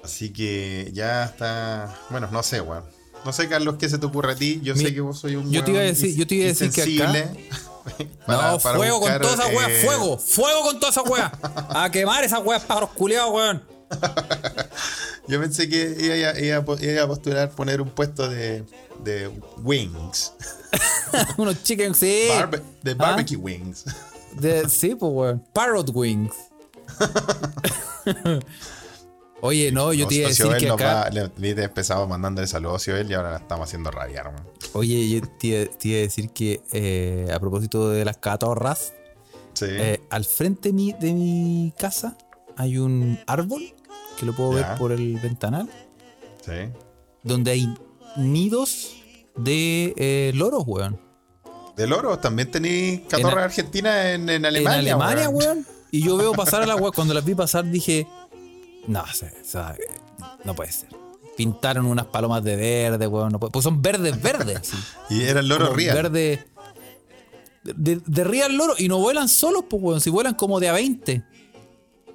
Así 0.03 0.31
que 0.33 0.89
ya 0.93 1.25
está, 1.25 1.95
bueno, 2.09 2.27
no 2.31 2.41
sé, 2.43 2.61
weón. 2.61 2.83
No 3.23 3.31
sé, 3.33 3.47
Carlos, 3.47 3.75
¿qué 3.77 3.87
se 3.87 3.99
te 3.99 4.05
ocurre 4.07 4.31
a 4.33 4.35
ti? 4.35 4.59
Yo 4.63 4.73
Mi- 4.75 4.83
sé 4.83 4.93
que 4.93 5.01
vos 5.01 5.19
soy 5.19 5.35
un 5.35 5.51
yo 5.51 5.63
te 5.63 5.71
iba 5.71 5.79
a 5.81 5.83
decir- 5.83 6.15
yo 6.15 6.25
te 6.25 6.35
iba 6.35 6.45
a 6.45 6.47
decir 6.47 6.71
que 6.71 6.81
acá- 7.03 7.11
para- 8.25 8.51
no, 8.53 8.59
para 8.59 8.77
fuego 8.77 8.99
buscar, 8.99 9.21
con 9.21 9.29
toda 9.31 9.45
esa 9.47 9.55
wea, 9.55 9.69
eh, 9.69 9.85
fuego, 9.85 10.17
fuego 10.17 10.61
con 10.63 10.79
toda 10.79 10.91
esa 10.91 11.03
wea. 11.03 11.31
A 11.69 11.91
quemar 11.91 12.23
esas 12.23 12.43
weas 12.43 12.63
pájaros 12.63 12.89
culiados, 12.91 13.31
weón. 13.31 13.63
Yo 15.27 15.39
pensé 15.39 15.69
que 15.69 15.95
iba, 15.99 16.39
iba 16.39 17.03
a 17.03 17.07
postular 17.07 17.51
poner 17.51 17.79
un 17.81 17.89
puesto 17.91 18.27
de, 18.27 18.63
de 19.03 19.27
wings. 19.61 20.33
Unos 21.37 21.61
chicken, 21.63 21.93
sí. 21.93 22.25
Barbe- 22.29 22.63
de 22.81 22.91
¿Ah? 22.91 22.95
barbecue 22.95 23.37
wings. 23.37 23.85
De- 24.33 24.67
sí, 24.67 24.95
pues, 24.95 25.11
weón. 25.13 25.45
Parrot 25.53 25.91
wings. 25.93 26.33
Oye, 29.41 29.71
no, 29.71 29.91
yo 29.93 30.07
te 30.07 30.15
iba 30.15 30.27
a 30.27 30.29
decir 30.29 30.45
que 30.57 30.69
acá. 30.69 31.09
le, 31.09 31.31
empezaba 31.63 32.05
mandándole 32.07 32.47
saludos 32.47 32.87
a 32.87 32.91
y 33.09 33.13
ahora 33.13 33.31
la 33.31 33.37
estamos 33.37 33.67
haciendo 33.67 33.89
rabiar, 33.91 34.31
man. 34.31 34.43
Oye, 34.73 35.09
yo 35.09 35.21
te, 35.39 35.47
iba- 35.47 35.99
a 35.99 36.01
decir 36.01 36.29
que 36.29 36.61
eh, 36.71 37.27
a 37.33 37.39
propósito 37.39 37.89
de 37.89 38.05
las 38.05 38.17
catorras, 38.17 38.93
Sí. 39.53 39.65
eh, 39.69 40.01
al 40.09 40.23
frente 40.25 40.69
de 40.69 40.73
mi, 40.73 40.93
de 40.93 41.13
mi 41.13 41.73
casa 41.77 42.17
hay 42.55 42.77
un 42.77 43.19
árbol 43.27 43.61
que 44.17 44.25
lo 44.25 44.33
puedo 44.33 44.51
ver 44.51 44.65
por 44.77 44.91
el 44.91 45.17
ventanal, 45.19 45.69
sí. 46.45 46.69
donde 47.23 47.51
hay 47.51 47.73
nidos 48.17 48.93
de 49.35 49.93
eh, 49.97 50.31
loros, 50.35 50.63
weón. 50.67 50.99
De 51.75 51.87
loro, 51.87 52.19
también 52.19 52.51
tenéis 52.51 53.01
catorra 53.09 53.33
En- 53.33 53.39
argentina 53.45 54.11
en, 54.11 54.29
en 54.29 54.45
Alemania. 54.45 54.79
en 54.93 55.01
Alemania, 55.01 55.29
weón. 55.29 55.65
Y 55.89 56.03
yo 56.05 56.15
veo 56.17 56.31
pasar 56.33 56.61
a 56.61 56.65
la 56.65 56.75
weón. 56.75 56.93
Cuando 56.93 57.13
las 57.13 57.25
vi 57.25 57.33
pasar 57.35 57.69
dije, 57.69 58.07
no, 58.87 59.05
se- 59.07 59.33
no 60.43 60.55
puede 60.55 60.71
ser. 60.71 60.89
Pintaron 61.37 61.85
unas 61.85 62.05
palomas 62.07 62.43
de 62.43 62.55
verde, 62.55 63.07
weón. 63.07 63.31
No 63.31 63.39
puede- 63.39 63.51
pues 63.51 63.63
son 63.63 63.81
verdes, 63.81 64.21
verdes. 64.21 64.71
Y 65.09 65.23
era 65.23 65.39
el 65.39 65.47
loro 65.47 65.65
Como 65.65 65.77
real. 65.77 65.95
Verde. 65.95 66.45
De, 67.63 68.01
de 68.05 68.23
real 68.23 68.55
loro. 68.57 68.73
Y 68.77 68.87
no 68.87 68.97
vuelan 68.99 69.29
solos, 69.29 69.65
pues, 69.69 69.81
weón. 69.81 70.01
Si 70.01 70.09
vuelan 70.09 70.33
como 70.35 70.59
de 70.59 70.69
a 70.69 70.73
20. 70.73 71.23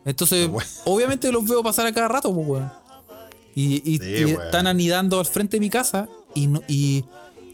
Entonces, 0.05 0.49
obviamente 0.85 1.31
los 1.33 1.47
veo 1.49 1.63
pasar 1.63 1.87
a 1.87 1.93
cada 1.93 2.09
rato, 2.09 2.33
pues, 2.35 2.47
weón. 2.47 2.73
Y, 3.55 3.77
y- 3.91 3.99
Sí, 3.99 4.05
y 4.05 4.25
weón. 4.27 4.43
están 4.43 4.67
anidando 4.67 5.19
al 5.19 5.27
frente 5.27 5.57
de 5.57 5.61
mi 5.61 5.71
casa. 5.71 6.09
Y, 6.35 6.47
no, 6.49 6.63
y 6.69 7.03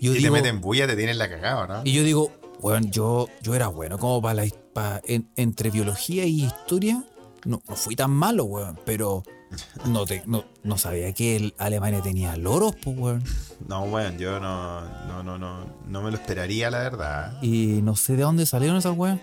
yo 0.00 0.10
Y 0.10 0.14
te 0.14 0.18
digo. 0.18 0.32
meten 0.32 0.60
bulla, 0.60 0.86
te 0.86 0.96
tienen 0.96 1.16
la 1.18 1.28
cagada, 1.28 1.66
¿no? 1.66 1.80
Y 1.84 1.92
yo 1.92 2.02
digo, 2.02 2.32
weón, 2.60 2.90
yo, 2.90 3.28
yo 3.42 3.54
era 3.54 3.68
bueno 3.68 3.98
como 3.98 4.20
para 4.20 4.34
la 4.44 5.00
en- 5.04 5.30
entre 5.36 5.70
biología 5.70 6.24
y 6.24 6.44
historia. 6.44 7.04
No, 7.44 7.62
no 7.68 7.76
fui 7.76 7.96
tan 7.96 8.10
malo, 8.12 8.44
weón, 8.44 8.78
pero 8.84 9.22
no, 9.86 10.06
te, 10.06 10.22
no, 10.26 10.44
no 10.62 10.78
sabía 10.78 11.12
que 11.12 11.36
el 11.36 11.54
Alemania 11.58 12.00
tenía 12.02 12.36
loros, 12.36 12.74
pues, 12.82 12.96
weón. 12.96 13.24
No, 13.68 13.82
weón, 13.84 14.18
yo 14.18 14.38
no, 14.40 14.80
no, 15.08 15.22
no, 15.22 15.38
no, 15.38 15.66
no 15.86 16.02
me 16.02 16.10
lo 16.10 16.16
esperaría, 16.16 16.70
la 16.70 16.78
verdad. 16.78 17.42
Y 17.42 17.80
no 17.82 17.96
sé 17.96 18.16
de 18.16 18.22
dónde 18.22 18.46
salieron 18.46 18.76
esas 18.76 18.96
weón. 18.96 19.20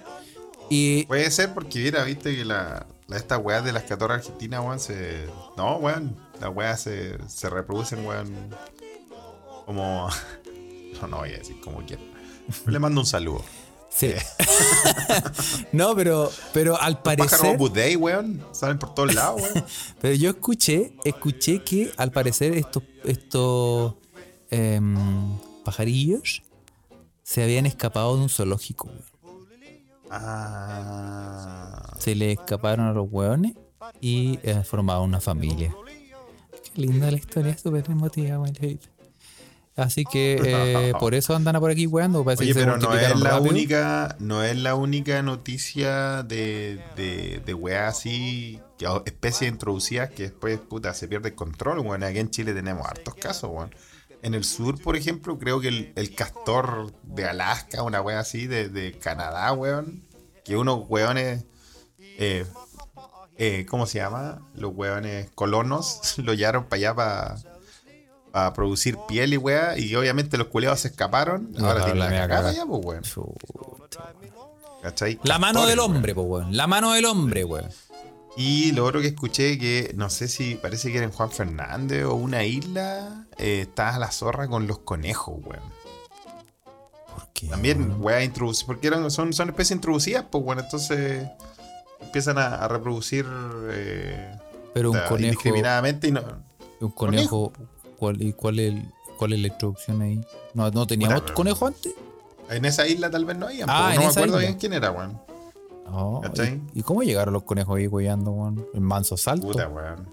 Y 0.70 1.06
Puede 1.06 1.32
ser 1.32 1.54
porque, 1.54 1.80
mira, 1.80 2.04
viste 2.04 2.36
que 2.36 2.46
la, 2.46 2.86
la- 3.08 3.18
estas 3.18 3.40
weas 3.44 3.64
de 3.64 3.72
las 3.72 3.84
catorras 3.84 4.20
argentinas, 4.20 4.60
weón, 4.64 4.80
se. 4.80 5.26
No, 5.58 5.78
weón. 5.78 6.16
Las 6.40 6.56
weas 6.56 6.82
se, 6.82 7.18
se 7.28 7.50
reproducen, 7.50 8.06
weón. 8.06 8.34
Como. 9.66 10.10
No, 11.02 11.08
no 11.08 11.18
voy 11.20 11.30
a 11.30 11.38
decir 11.38 11.56
como 11.62 11.78
quiera. 11.86 12.02
Le 12.66 12.78
mando 12.78 13.00
un 13.00 13.06
saludo. 13.08 13.42
Sí. 13.90 14.14
no, 15.72 15.96
pero, 15.96 16.32
pero 16.54 16.80
al 16.80 17.02
parecer. 17.02 17.58
Dei, 17.74 17.96
weón. 17.96 18.46
Salen 18.52 18.80
por 18.80 18.94
todos 18.94 19.14
lados, 19.14 19.42
weón. 19.42 19.66
Pero 20.02 20.16
yo 20.16 20.30
escuché, 20.30 20.94
escuché 21.04 21.64
que 21.64 21.92
al 21.98 22.12
parecer 22.12 22.54
estos, 22.54 22.84
estos 23.04 23.96
em, 24.50 25.38
pajarillos 25.64 26.44
se 27.24 27.44
habían 27.44 27.66
escapado 27.66 28.16
de 28.16 28.24
un 28.24 28.30
zoológico, 28.30 28.88
weón. 28.88 29.10
Ah. 30.12 31.96
se 32.00 32.16
le 32.16 32.32
escaparon 32.32 32.88
a 32.88 32.94
los 32.94 33.08
hueones 33.12 33.54
y 34.02 34.40
eh, 34.42 34.64
formaron 34.64 35.04
una 35.04 35.22
familia. 35.22 35.76
Qué 36.74 36.82
linda 36.82 37.12
la 37.12 37.18
historia, 37.18 37.56
súper 37.58 37.86
emotiva, 37.90 38.40
weón. 38.40 38.54
Así 39.76 40.04
que 40.04 40.40
eh, 40.44 40.94
por 41.00 41.16
eso 41.16 41.36
andan 41.36 41.58
por 41.60 41.72
aquí 41.72 41.88
weando. 41.88 42.22
Oye, 42.22 42.54
pero 42.54 42.78
no 42.78 42.94
es 42.94 43.18
la 43.18 43.32
rápido. 43.32 43.52
única, 43.52 44.16
no 44.20 44.44
es 44.44 44.58
la 44.58 44.76
única 44.76 45.22
noticia 45.22 46.24
de, 46.24 46.82
de, 46.98 47.42
de 47.46 47.54
weas 47.54 47.98
así, 47.98 48.60
especies 49.06 49.50
introducidas 49.52 50.10
que 50.10 50.24
después, 50.24 50.60
puta, 50.60 50.94
se 50.94 51.08
pierde 51.08 51.30
el 51.30 51.36
control, 51.36 51.80
weón. 51.80 52.04
Aquí 52.04 52.20
en 52.20 52.30
Chile 52.30 52.54
tenemos 52.54 52.86
hartos 52.88 53.16
casos, 53.16 53.50
weón. 53.54 53.74
En 54.22 54.34
el 54.34 54.44
sur, 54.44 54.82
por 54.82 54.98
ejemplo, 54.98 55.40
creo 55.40 55.62
que 55.62 55.70
el, 55.70 55.94
el 55.96 56.14
castor 56.14 56.92
de 57.04 57.26
Alaska, 57.26 57.84
una 57.84 58.02
wea 58.02 58.20
así, 58.20 58.48
de, 58.48 58.68
de 58.68 58.92
Canadá, 58.98 59.54
weón, 59.54 60.04
que 60.44 60.58
unos 60.58 60.84
weones, 60.90 61.46
eh, 61.98 62.46
eh, 63.38 63.66
¿cómo 63.70 63.86
se 63.86 64.00
llama? 64.00 64.42
Los 64.56 64.74
weones 64.76 65.30
colonos 65.36 66.16
lo 66.18 66.34
llevaron 66.34 66.66
para 66.66 66.76
allá 66.76 66.96
para 66.96 67.36
para 68.32 68.54
producir 68.54 68.98
piel 69.08 69.34
y 69.34 69.38
weá, 69.38 69.78
y 69.78 69.96
obviamente 69.96 70.38
los 70.38 70.48
culeados 70.48 70.82
se 70.82 70.90
escaparon. 70.90 71.52
Ahora 71.60 71.86
tienen 71.86 72.00
la 72.00 72.10
cagada 72.10 72.52
ya, 72.54 72.66
pues, 72.66 72.86
weón. 72.86 73.04
La 75.24 75.40
mano 75.40 75.66
del 75.66 75.80
weón. 75.80 75.96
hombre, 75.96 76.16
pues 76.16 76.28
weón. 76.28 76.56
La 76.56 76.68
mano 76.68 76.94
del 76.94 77.06
hombre, 77.06 77.44
weón. 77.44 77.70
Y 78.38 78.72
lo 78.72 78.86
otro 78.86 79.02
que 79.02 79.08
escuché 79.08 79.58
que, 79.58 79.92
no 79.96 80.10
sé 80.10 80.28
si 80.30 80.56
parece 80.56 80.92
que 80.92 80.98
era 80.98 81.06
en 81.06 81.12
Juan 81.12 81.30
Fernández 81.32 82.06
o 82.06 82.14
una 82.14 82.46
isla, 82.46 83.26
eh, 83.38 83.62
estaba 83.62 84.00
la 84.00 84.12
zorra 84.12 84.48
con 84.48 84.66
los 84.68 84.80
conejos, 84.80 85.36
weón. 85.44 85.64
¿Por 87.14 87.28
qué? 87.34 87.48
También, 87.48 87.96
weá, 88.00 88.24
introducidas, 88.24 88.66
porque 88.66 88.88
eran, 88.88 89.12
son, 89.12 89.34
son 89.34 89.50
especies 89.50 89.76
introducidas, 89.76 90.26
pues, 90.32 90.44
bueno, 90.44 90.62
entonces 90.62 91.28
empiezan 92.00 92.38
a, 92.38 92.56
a 92.56 92.68
reproducir 92.70 93.26
eh, 93.72 94.32
Pero 94.74 94.92
un 94.92 94.98
o 94.98 95.00
sea, 95.00 95.10
conejo. 95.10 95.26
indiscriminadamente 95.26 96.08
y 96.08 96.12
no, 96.12 96.22
Un 96.80 96.92
conejo. 96.92 97.52
¿Cuál, 98.00 98.22
¿Y 98.22 98.34
cuál 98.34 98.60
es, 98.60 98.72
el- 98.74 98.86
cuál 99.18 99.34
es 99.34 99.40
la 99.42 99.48
introducción 99.48 100.02
ahí? 100.02 100.22
¿No, 100.54 100.70
no 100.72 100.88
teníamos 100.88 101.22
Puta, 101.22 101.34
conejo 101.34 101.68
antes? 101.68 101.94
en 102.50 102.66
esa 102.66 102.88
isla 102.88 103.12
tal 103.12 103.26
vez 103.26 103.38
no 103.38 103.46
había, 103.48 103.66
Ah, 103.68 103.92
no 103.94 104.02
me 104.02 104.08
acuerdo 104.08 104.26
isla. 104.28 104.38
bien 104.40 104.54
quién 104.58 104.74
era, 104.74 104.92
weón. 104.92 105.20
¿Cachai? 106.24 106.62
¿y, 106.74 106.80
y 106.80 106.84
cómo 106.84 107.02
llegaron 107.04 107.34
los 107.34 107.44
conejos 107.44 107.78
ahí 107.78 107.88
weyando, 107.88 108.32
weón? 108.32 108.66
El 108.74 108.82
manso 108.82 109.18
salto. 109.18 109.48
Puta, 109.48 109.68
weón. 109.68 110.08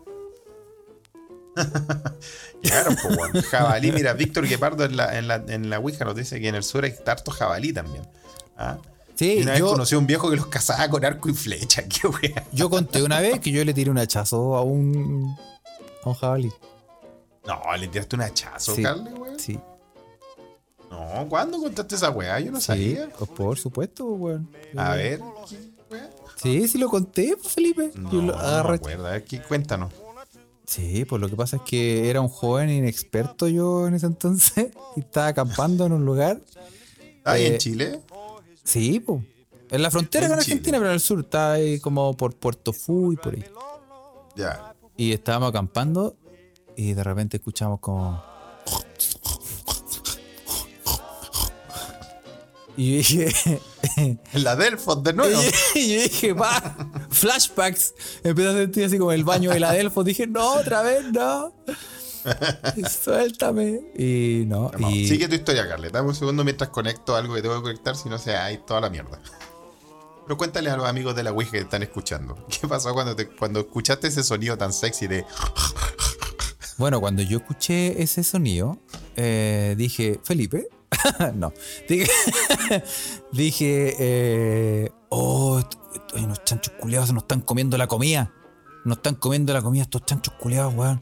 Llegaron, 2.63 2.97
pues, 3.03 3.17
weón. 3.17 3.43
Jabalí, 3.51 3.93
mira, 3.93 4.13
Víctor 4.13 4.47
Guepardo 4.47 4.85
en 4.85 4.97
la, 4.97 5.19
en, 5.19 5.29
la, 5.29 5.37
en 5.49 5.71
la 5.71 5.79
Ouija 5.79 6.05
nos 6.05 6.17
dice 6.17 6.41
que 6.41 6.49
en 6.49 6.55
el 6.55 6.65
sur 6.65 6.85
hay 6.85 6.95
harto 7.07 7.31
jabalí 7.31 7.73
también. 7.73 8.03
¿Ah? 8.59 8.79
Sí, 9.15 9.37
y 9.39 9.43
una 9.43 9.53
vez 9.53 9.61
yo, 9.61 9.71
conocí 9.71 9.95
a 9.95 9.99
un 9.99 10.07
viejo 10.07 10.29
que 10.31 10.37
los 10.37 10.47
cazaba 10.49 10.89
con 10.91 11.05
arco 11.05 11.29
y 11.31 11.35
flecha. 11.35 11.83
Qué 11.89 12.07
wea. 12.09 12.45
yo 12.53 12.69
conté 12.69 13.03
una 13.03 13.21
vez 13.21 13.41
que 13.41 13.51
yo 13.51 13.65
le 13.65 13.73
tiré 13.73 13.91
un 13.91 13.99
hachazo 13.99 14.57
a 14.57 14.63
un, 14.63 15.35
a 16.05 16.09
un 16.11 16.15
jabalí. 16.15 16.53
No, 17.47 17.77
le 17.77 17.89
tiraste 17.89 18.17
un 18.17 18.23
hachazo, 18.23 18.75
Sí. 18.75 18.83
Carly, 18.83 19.11
weón. 19.13 19.39
Sí, 19.39 19.59
No, 20.91 21.27
¿cuándo 21.29 21.59
contaste 21.61 21.95
esa 21.97 22.11
weá? 22.11 22.39
Yo 22.41 22.51
no 22.53 22.61
sí, 22.61 22.67
sabía. 22.67 23.09
pues, 23.19 23.31
por 23.31 23.59
supuesto, 23.59 24.05
weón. 24.07 24.49
A 24.77 24.95
ver. 24.95 25.21
Sí, 26.37 26.69
sí 26.69 26.79
lo 26.79 26.89
conté, 26.89 27.37
pues, 27.37 27.53
Felipe. 27.55 27.91
No, 27.95 28.11
yo 28.13 28.23
lo 28.23 28.33
no 28.37 28.39
acuerdo. 28.39 29.07
A 29.07 29.11
ver, 29.13 29.25
¿qué? 29.25 29.41
cuéntanos. 29.43 29.93
Sí, 30.67 31.05
pues 31.05 31.21
lo 31.21 31.29
que 31.29 31.37
pasa 31.37 31.57
es 31.59 31.63
que 31.63 32.11
era 32.11 32.21
un 32.21 32.29
joven 32.29 32.69
inexperto 32.71 33.47
yo 33.47 33.87
en 33.87 33.95
ese 33.95 34.07
entonces 34.07 34.69
y 34.97 35.01
estaba 35.01 35.29
acampando 35.29 35.87
en 35.87 35.93
un 35.93 36.05
lugar. 36.05 36.41
¿Ahí 37.25 37.45
Eh, 37.45 37.47
en 37.55 37.59
Chile? 37.59 38.01
Sí, 38.65 38.99
pues. 39.01 39.23
En 39.71 39.83
la 39.83 39.91
frontera 39.91 40.27
En 40.27 40.33
con 40.33 40.41
Chile. 40.41 40.53
Argentina, 40.55 40.79
pero 40.79 40.89
en 40.91 40.95
el 40.95 41.01
sur, 41.01 41.21
estaba 41.21 41.53
ahí 41.55 41.79
como 41.81 42.17
por 42.17 42.35
Puerto 42.37 42.73
Fu 42.73 43.13
y 43.13 43.17
por 43.17 43.35
ahí. 43.35 43.45
Ya. 44.37 44.75
Y 44.97 45.13
estábamos 45.13 45.49
acampando 45.51 46.17
y 46.77 46.95
de 46.95 47.03
repente 47.05 47.37
escuchamos 47.39 47.81
como. 47.81 48.23
Y 52.77 52.91
yo 52.91 52.97
dije. 52.99 53.61
La 54.35 54.55
Delfos 54.57 55.03
de 55.03 55.13
nuevo. 55.15 55.41
y 55.75 55.95
yo 55.97 56.03
dije, 56.03 56.33
va, 56.35 56.77
flashbacks. 57.11 57.95
Empecé 58.23 58.49
a 58.49 58.53
sentir 58.53 58.85
así 58.85 58.99
como 58.99 59.13
el 59.13 59.25
baño 59.25 59.51
de 59.51 59.61
la 59.61 59.73
Delfos. 59.73 60.05
Dije, 60.05 60.27
no, 60.27 60.55
otra 60.55 60.83
vez, 60.83 61.05
no. 61.11 61.55
Suéltame. 63.03 63.81
Y 63.97 64.45
no. 64.47 64.71
Vamos, 64.71 64.93
Y, 64.93 65.09
Sigue 65.09 65.29
tu 65.29 65.37
historia, 65.37 65.67
Carlet. 65.67 65.93
Dame 65.93 66.09
un 66.09 66.15
segundo 66.15 66.45
mientras 66.45 66.69
conecto 66.71 67.17
algo 67.17 67.35
que 67.35 67.41
tengo 67.43 67.55
que 67.57 67.63
conectar, 67.63 67.97
si 67.97 68.09
no 68.11 68.19
se 68.19 68.37
ahí 68.37 68.59
toda 68.67 68.83
la 68.83 68.91
mierda. 68.91 69.21
Pero 70.25 70.37
cuéntale 70.37 70.69
a 70.71 70.77
los 70.77 70.87
amigos 70.87 71.15
de 71.15 71.23
la 71.23 71.31
Ouija 71.33 71.53
que 71.53 71.59
están 71.61 71.83
escuchando. 71.85 72.37
¿Qué 72.49 72.67
pasó 72.69 72.93
cuando, 72.93 73.15
te- 73.17 73.29
cuando 73.29 73.61
escuchaste 73.61 74.09
ese 74.09 74.23
sonido 74.25 74.59
tan 74.59 74.73
sexy 74.73 75.07
de... 75.07 75.25
Bueno, 76.79 77.01
cuando 77.01 77.23
yo 77.23 77.39
escuché 77.39 78.03
ese 78.03 78.23
sonido, 78.23 78.79
eh, 79.17 79.75
dije, 79.79 80.21
Felipe. 80.23 80.69
no. 81.35 81.53
Dije, 81.89 82.07
dije 83.33 83.97
eh, 83.99 84.91
oh, 85.09 85.63
unos 86.15 86.45
chanchos 86.45 86.75
culeados 86.79 87.13
nos 87.13 87.25
están 87.25 87.41
comiendo 87.41 87.79
la 87.79 87.87
comida. 87.87 88.31
Nos 88.85 88.99
están 88.99 89.15
comiendo 89.15 89.53
la 89.55 89.63
comida 89.63 89.83
estos 89.85 90.05
chanchos 90.05 90.35
culeados, 90.35 90.75
weón. 90.75 91.01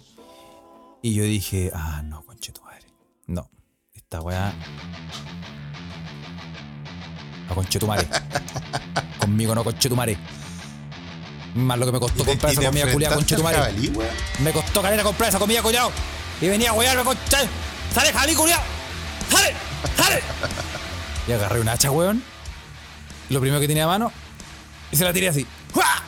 Y 1.03 1.14
yo 1.14 1.25
dije, 1.25 1.70
ah, 1.75 2.03
no, 2.05 2.25
conche 2.25 2.53
tu 2.53 2.62
madre. 2.62 2.87
No, 3.27 3.51
esta 3.93 4.20
weá. 4.20 4.55
A 7.49 7.55
conche 7.55 7.79
tu 7.79 7.87
madre. 7.87 8.09
Conmigo 9.20 9.55
no 9.55 9.64
conche 9.64 9.89
tu 9.89 9.97
madre. 9.97 10.16
Más 11.55 11.79
lo 11.79 11.87
que 11.87 11.93
me 11.93 12.01
costó 12.01 12.25
comprar 12.25 12.53
¿Y 12.53 12.57
esa 12.59 12.71
comida 12.71 12.87
madre. 13.43 13.57
jabalí, 13.57 13.89
weón? 13.89 14.11
Me 14.41 14.53
costó 14.53 14.83
calera 14.83 15.03
comprar 15.03 15.29
esa 15.29 15.39
comida, 15.39 15.63
culiao. 15.63 15.91
Y 16.41 16.49
venía 16.49 16.71
a 16.71 16.73
huearme, 16.73 17.05
concha. 17.05 17.39
¡Sale, 17.95 18.13
jalí, 18.13 18.35
culiao! 18.35 18.61
¡Sale! 19.31 19.55
¡Sale! 19.97 20.23
Y 21.29 21.33
agarré 21.33 21.61
un 21.61 21.69
hacha, 21.69 21.91
weón. 21.93 22.23
Lo 23.31 23.41
primero 23.41 23.61
que 23.61 23.69
tenía 23.69 23.85
a 23.85 23.87
mano. 23.87 24.11
Y 24.91 24.97
se 24.97 25.05
la 25.05 25.13
tiré 25.13 25.29
así. 25.29 25.47
¡Jua! 25.73 26.03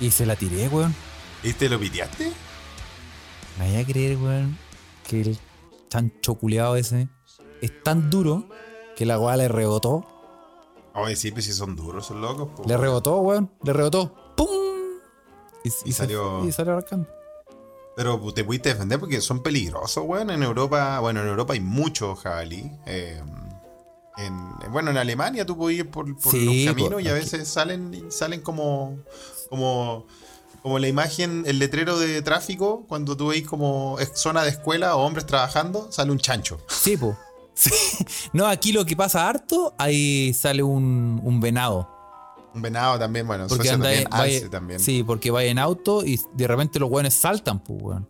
Y 0.00 0.10
se 0.10 0.24
la 0.24 0.36
tiré, 0.36 0.68
weón. 0.68 0.94
¿Y 1.42 1.52
te 1.52 1.68
lo 1.68 1.78
piteaste? 1.78 2.32
Me 3.58 3.66
vaya 3.66 3.80
a 3.80 3.84
creer, 3.84 4.16
weón, 4.16 4.58
que 5.06 5.20
el 5.20 5.38
chancho 5.90 6.34
culiao 6.34 6.76
ese 6.76 7.08
es 7.60 7.82
tan 7.82 8.08
duro 8.10 8.48
que 8.96 9.04
la 9.04 9.18
weá 9.18 9.36
le 9.36 9.48
rebotó. 9.48 10.06
Oye, 10.98 11.16
sí, 11.16 11.30
pues 11.30 11.44
si 11.44 11.52
son 11.52 11.74
duros, 11.76 12.06
son 12.06 12.20
locos. 12.20 12.48
po. 12.56 12.62
Le 12.66 12.76
rebotó, 12.76 13.16
weón. 13.18 13.50
Le 13.62 13.72
rebotó. 13.72 14.14
¡Pum! 14.36 14.48
Y, 15.64 15.68
Y 15.68 15.70
se- 15.70 15.92
salió- 15.92 16.44
Y 16.46 16.52
salió 16.52 16.72
arrancando. 16.74 17.08
Pero 17.96 18.20
pues, 18.20 18.34
te 18.34 18.44
pudiste 18.44 18.68
defender 18.70 19.00
porque 19.00 19.20
son 19.20 19.42
peligrosos, 19.42 20.04
weón. 20.06 20.30
En 20.30 20.42
Europa, 20.42 21.00
bueno, 21.00 21.20
en 21.22 21.28
Europa 21.28 21.52
hay 21.54 21.60
muchos 21.60 22.20
jabalí. 22.20 22.70
eh, 22.86 23.22
en, 24.16 24.72
bueno, 24.72 24.90
en 24.90 24.96
Alemania 24.96 25.46
tú 25.46 25.56
puedes 25.56 25.78
ir 25.78 25.90
por, 25.90 26.04
por 26.18 26.32
Sí, 26.32 26.64
los 26.64 26.74
caminos 26.74 26.92
po, 26.94 27.00
y 27.00 27.06
a 27.08 27.12
aquí- 27.14 27.20
veces 27.20 27.46
salen, 27.48 28.06
salen 28.10 28.40
como, 28.40 28.98
como, 29.48 30.06
como 30.60 30.80
la 30.80 30.88
imagen, 30.88 31.44
el 31.46 31.60
letrero 31.60 31.96
de 32.00 32.20
tráfico, 32.22 32.84
cuando 32.88 33.16
tú 33.16 33.28
veis 33.28 33.46
como 33.46 33.96
zona 34.14 34.42
de 34.42 34.50
escuela 34.50 34.96
o 34.96 35.04
hombres 35.06 35.24
trabajando, 35.24 35.92
sale 35.92 36.10
un 36.10 36.18
chancho. 36.18 36.58
Sí, 36.66 36.96
po. 36.96 37.16
Sí. 37.58 37.72
No, 38.32 38.46
aquí 38.46 38.70
lo 38.70 38.84
que 38.86 38.94
pasa 38.94 39.28
harto, 39.28 39.74
ahí 39.78 40.32
sale 40.32 40.62
un, 40.62 41.20
un 41.24 41.40
venado. 41.40 41.88
Un 42.54 42.62
venado 42.62 42.98
también, 43.00 43.26
bueno, 43.26 43.44
en 43.44 43.48
Porque 43.48 43.68
Suecia 43.68 43.74
anda 43.74 43.88
también, 43.88 44.36
alce 44.36 44.48
también. 44.48 44.80
Sí, 44.80 45.02
porque 45.02 45.30
va 45.32 45.42
en 45.42 45.58
auto 45.58 46.04
y 46.04 46.20
de 46.34 46.46
repente 46.46 46.78
los 46.78 46.88
weones 46.88 47.14
saltan, 47.14 47.58
pues, 47.58 47.82
weón. 47.82 48.08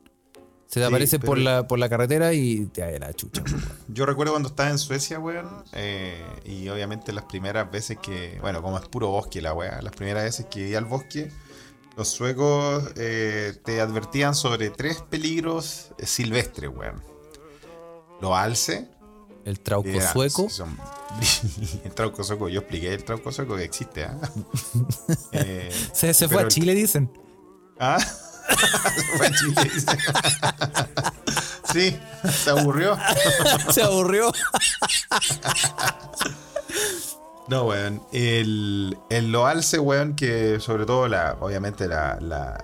Se 0.67 0.81
te 0.81 0.87
Sí, 0.87 0.87
aparece 0.87 1.19
por, 1.19 1.39
la, 1.39 1.67
por 1.67 1.79
la 1.79 1.89
carretera 1.89 2.35
y 2.35 2.67
te 2.67 2.83
da 2.83 2.99
la 2.99 3.15
chucha. 3.15 3.43
weón. 3.43 3.65
Yo 3.89 4.05
recuerdo 4.05 4.35
cuando 4.35 4.51
estaba 4.51 4.69
en 4.69 4.79
Suecia, 4.79 5.19
weón, 5.19 5.49
eh, 5.73 6.23
y 6.45 6.69
obviamente 6.69 7.13
las 7.15 7.25
primeras 7.25 7.71
veces 7.71 7.97
que, 8.03 8.37
bueno, 8.43 8.61
como 8.61 8.77
es 8.79 8.87
puro 8.87 9.09
bosque 9.09 9.41
la 9.41 9.55
weá, 9.55 9.81
las 9.81 9.97
primeras 9.97 10.25
veces 10.25 10.45
que 10.51 10.69
iba 10.69 10.79
al 10.79 10.85
bosque, 10.85 11.33
los 11.97 12.09
suecos 12.09 12.85
eh, 12.97 13.55
te 13.65 13.81
advertían 13.81 14.35
sobre 14.35 14.69
tres 14.69 15.01
peligros 15.09 15.93
eh, 15.99 16.05
silvestres, 16.07 16.69
weón. 16.71 17.03
Los 18.21 18.33
alce. 18.37 18.91
El 19.49 19.61
trauco 19.61 19.89
sueco. 20.13 20.49
son- 20.51 20.79
el 21.85 21.93
trauco 21.95 22.23
sueco, 22.23 22.49
yo 22.49 22.61
expliqué 22.61 22.93
el 22.93 23.03
trauco 23.05 23.33
sueco 23.33 23.57
que 23.57 23.65
existe, 23.65 24.05
¿ah? 24.05 24.19
Eh, 25.33 25.71
Se, 25.93 26.13
se 26.13 26.29
fue 26.29 26.39
a 26.41 26.43
el- 26.43 26.49
Chile, 26.49 26.75
dicen. 26.75 27.11
¿Ah? 27.81 27.99
Se 28.49 29.17
fue 29.19 29.27
a 29.27 29.31
Chile, 29.31 29.71
dice. 29.75 29.87
sí, 31.73 31.97
se 32.45 32.51
aburrió. 32.51 32.97
se 33.73 33.83
aburrió. 33.83 34.33
No, 37.49 37.65
weón. 37.65 38.03
El, 38.13 38.99
el 39.11 39.33
lo 39.33 39.47
alce, 39.47 39.79
weón, 39.79 40.15
que 40.15 40.61
sobre 40.61 40.85
todo 40.87 41.09
la, 41.09 41.37
obviamente 41.41 41.89
la, 41.89 42.19
la, 42.21 42.63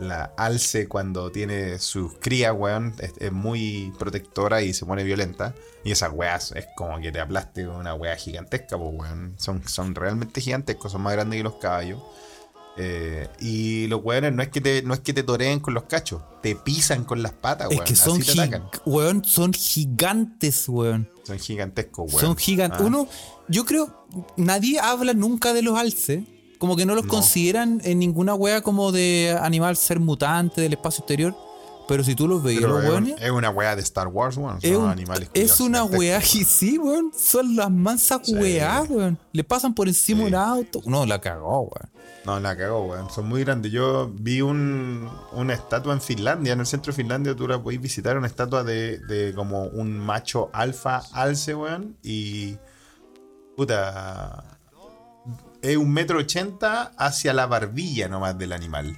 la 0.00 0.32
alce 0.36 0.88
cuando 0.88 1.30
tiene 1.30 1.78
sus 1.78 2.14
crías, 2.18 2.54
weón, 2.56 2.94
es, 2.98 3.12
es 3.18 3.32
muy 3.32 3.92
protectora 3.98 4.62
y 4.62 4.72
se 4.74 4.84
pone 4.86 5.04
violenta. 5.04 5.54
Y 5.84 5.92
esas 5.92 6.12
weas 6.12 6.52
es 6.52 6.66
como 6.76 7.00
que 7.00 7.10
te 7.12 7.20
aplaste 7.20 7.66
una 7.68 7.94
wea 7.94 8.16
gigantesca, 8.16 8.76
pues, 8.78 8.90
weón. 8.94 9.34
Son, 9.38 9.66
son 9.66 9.94
realmente 9.94 10.40
gigantescos, 10.40 10.92
son 10.92 11.02
más 11.02 11.12
grandes 11.14 11.38
que 11.38 11.44
los 11.44 11.54
caballos. 11.56 12.02
Eh, 12.76 13.28
y 13.40 13.88
los 13.88 14.00
weones 14.02 14.32
no 14.32 14.42
es 14.42 14.48
que 14.48 14.60
te, 14.60 14.82
no 14.82 14.94
es 14.94 15.00
que 15.00 15.12
te 15.12 15.22
toreen 15.22 15.60
con 15.60 15.74
los 15.74 15.84
cachos, 15.84 16.22
te 16.40 16.54
pisan 16.54 17.04
con 17.04 17.22
las 17.22 17.32
patas, 17.32 17.68
Es 17.70 17.76
weón. 17.76 17.86
que 17.86 17.96
son, 17.96 18.20
así 18.22 18.32
te 18.34 18.40
atacan. 18.40 18.62
gig- 18.70 18.82
weón, 18.86 19.24
son 19.24 19.52
gigantes, 19.52 20.68
weón. 20.68 21.10
Son 21.24 21.38
gigantescos, 21.38 22.12
weón. 22.12 22.20
Son 22.26 22.36
gigantes. 22.36 22.80
Ah. 22.80 22.84
Uno, 22.84 23.08
yo 23.48 23.64
creo, 23.66 24.06
nadie 24.36 24.78
habla 24.80 25.12
nunca 25.14 25.52
de 25.52 25.62
los 25.62 25.78
alces. 25.78 26.22
Como 26.60 26.76
que 26.76 26.86
no 26.86 26.94
los 26.94 27.06
No. 27.06 27.10
consideran 27.10 27.80
en 27.84 27.98
ninguna 27.98 28.34
wea 28.34 28.60
como 28.62 28.92
de 28.92 29.36
animal 29.42 29.76
ser 29.76 29.98
mutante 29.98 30.60
del 30.60 30.74
espacio 30.74 31.00
exterior. 31.02 31.34
Pero 31.88 32.04
si 32.04 32.14
tú 32.14 32.28
los 32.28 32.40
veías, 32.40 32.62
los 32.62 32.78
es, 32.78 32.84
un- 32.84 32.90
weones, 32.92 33.14
es 33.20 33.30
una 33.32 33.50
wea 33.50 33.74
de 33.74 33.82
Star 33.82 34.06
Wars, 34.06 34.36
weón. 34.36 34.60
Son 34.60 34.70
es, 34.70 34.76
un- 34.76 34.88
animales 34.88 35.28
es 35.34 35.58
una 35.58 35.82
weón. 35.82 36.22
y 36.22 36.44
sí, 36.44 36.78
weón. 36.78 37.10
Son 37.18 37.56
las 37.56 37.68
mansas 37.68 38.20
Sí. 38.22 38.34
weá, 38.36 38.82
weón. 38.88 39.18
Le 39.32 39.42
pasan 39.42 39.74
por 39.74 39.88
encima 39.88 40.20
Sí. 40.20 40.26
un 40.28 40.34
auto. 40.36 40.80
No, 40.86 41.04
la 41.04 41.20
cagó, 41.20 41.62
weón. 41.62 41.90
No, 42.24 42.38
la 42.38 42.56
cagó, 42.56 42.84
weón. 42.86 43.10
Son 43.10 43.26
muy 43.26 43.42
grandes. 43.42 43.72
Yo 43.72 44.12
vi 44.14 44.40
un, 44.40 45.08
una 45.32 45.54
estatua 45.54 45.92
en 45.94 46.00
Finlandia, 46.00 46.52
en 46.52 46.60
el 46.60 46.66
centro 46.66 46.92
de 46.92 46.96
Finlandia, 46.96 47.34
tú 47.34 47.48
la 47.48 47.60
podéis 47.60 47.80
visitar, 47.80 48.16
una 48.16 48.28
estatua 48.28 48.62
de, 48.62 48.98
de 48.98 49.32
como 49.34 49.64
un 49.64 49.98
macho 49.98 50.48
alfa 50.52 51.02
alce, 51.12 51.54
weón. 51.56 51.96
Y. 52.04 52.56
Puta. 53.56 54.58
Es 55.62 55.76
un 55.76 55.92
metro 55.92 56.18
ochenta 56.18 56.92
hacia 56.96 57.32
la 57.34 57.46
barbilla 57.46 58.08
nomás 58.08 58.38
del 58.38 58.52
animal. 58.52 58.96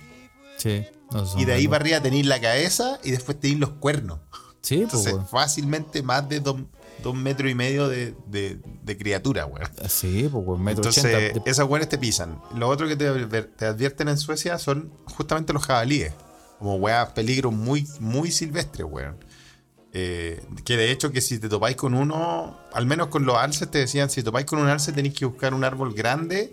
Sí. 0.57 0.85
no 1.11 1.27
son 1.27 1.41
Y 1.41 1.45
de 1.45 1.55
ahí 1.55 1.67
para 1.67 1.83
arriba 1.83 2.01
tenéis 2.01 2.27
la 2.27 2.41
cabeza 2.41 2.99
y 3.03 3.11
después 3.11 3.39
tenéis 3.41 3.61
los 3.61 3.71
cuernos. 3.71 4.21
Sí, 4.61 4.87
pues, 4.89 5.07
Entonces, 5.07 5.31
fácilmente 5.31 6.03
más 6.03 6.29
de 6.29 6.39
dos, 6.39 6.61
dos 7.03 7.17
metros 7.17 7.51
y 7.51 7.55
medio 7.55 7.89
de, 7.89 8.15
de, 8.27 8.61
de 8.83 8.97
criatura, 8.97 9.45
weón. 9.45 9.69
Sí, 9.89 10.29
pues, 10.31 10.47
weón. 10.47 10.63
Metro 10.63 10.89
Entonces, 10.89 11.33
esas 11.45 11.69
weones 11.69 11.89
te 11.89 11.99
pisan. 11.99 12.41
Lo 12.55 12.69
otro 12.69 12.87
que 12.87 12.95
te, 12.95 13.43
te 13.43 13.67
advierten 13.67 14.09
en 14.09 14.19
Suecia 14.19 14.59
son 14.59 14.93
justamente 15.17 15.53
los 15.53 15.67
jabalíes. 15.67 16.13
Como 16.61 16.77
weas 16.77 17.11
peligro 17.11 17.51
muy, 17.51 17.89
muy 17.99 18.31
silvestres, 18.31 18.87
weón. 18.89 19.17
Eh, 19.95 20.43
que 20.65 20.77
de 20.79 20.91
hecho 20.91 21.13
que 21.13 21.21
si 21.21 21.39
te 21.39 21.49
topáis 21.49 21.77
con 21.77 21.93
uno, 21.95 22.59
al 22.73 22.87
menos 22.87 23.09
con 23.09 23.27
los 23.27 23.37
alces 23.37 23.71
te 23.71 23.79
decían, 23.79 24.09
si 24.09 24.23
topáis 24.23 24.47
con 24.47 24.59
un 24.59 24.69
alce 24.69 24.93
tenéis 24.93 25.15
que 25.15 25.27
buscar 25.27 25.53
un 25.53 25.65
árbol 25.65 25.93
grande 25.93 26.51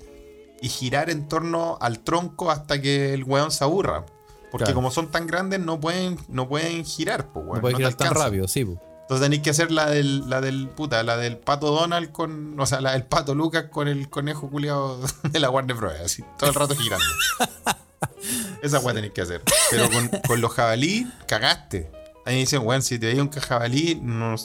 y 0.61 0.67
girar 0.67 1.09
en 1.09 1.27
torno 1.29 1.77
al 1.79 1.99
tronco 1.99 2.51
hasta 2.51 2.81
que 2.81 3.13
el 3.13 3.23
weón 3.23 3.51
se 3.51 3.63
aburra. 3.63 4.05
Porque 4.51 4.65
Claro. 4.65 4.75
como 4.75 4.91
son 4.91 5.09
tan 5.11 5.25
grandes 5.27 5.59
no 5.59 5.79
pueden, 5.79 6.17
no 6.27 6.49
pueden 6.49 6.83
girar, 6.83 7.31
pues, 7.31 7.45
no 7.45 7.61
puede 7.61 7.73
no 7.73 7.77
te 7.77 7.83
girar 7.85 7.93
tan 7.93 8.13
rápido, 8.13 8.47
sí. 8.47 8.61
Entonces 8.61 9.25
tenéis 9.25 9.41
que 9.41 9.49
hacer 9.51 9.71
la 9.71 9.89
del, 9.89 10.29
la 10.29 10.41
del 10.41 10.67
puta, 10.69 11.01
la 11.03 11.17
del 11.17 11.37
pato 11.37 11.71
Donald 11.71 12.11
con. 12.11 12.59
O 12.59 12.65
sea, 12.65 12.81
la 12.81 12.91
del 12.91 13.05
pato 13.05 13.33
Lucas 13.35 13.65
con 13.71 13.87
el 13.87 14.09
conejo 14.09 14.49
culiado 14.49 14.99
de 15.23 15.39
la 15.39 15.49
Warner 15.49 15.75
Bros. 15.75 15.93
Así, 16.03 16.23
todo 16.37 16.49
el 16.49 16.55
rato 16.55 16.75
girando. 16.75 17.05
Esa 18.61 18.79
weá 18.79 18.93
tenéis 18.93 19.13
que 19.13 19.21
hacer. 19.21 19.41
Pero 19.71 19.89
con, 19.89 20.09
con 20.27 20.41
los 20.41 20.51
jabalí, 20.51 21.07
cagaste. 21.27 21.89
Ahí 22.25 22.39
dicen, 22.39 22.61
weón, 22.63 22.81
si 22.81 22.99
te 22.99 23.07
veis 23.07 23.19
un 23.19 23.29
jabalí, 23.31 23.99
no, 24.01 24.35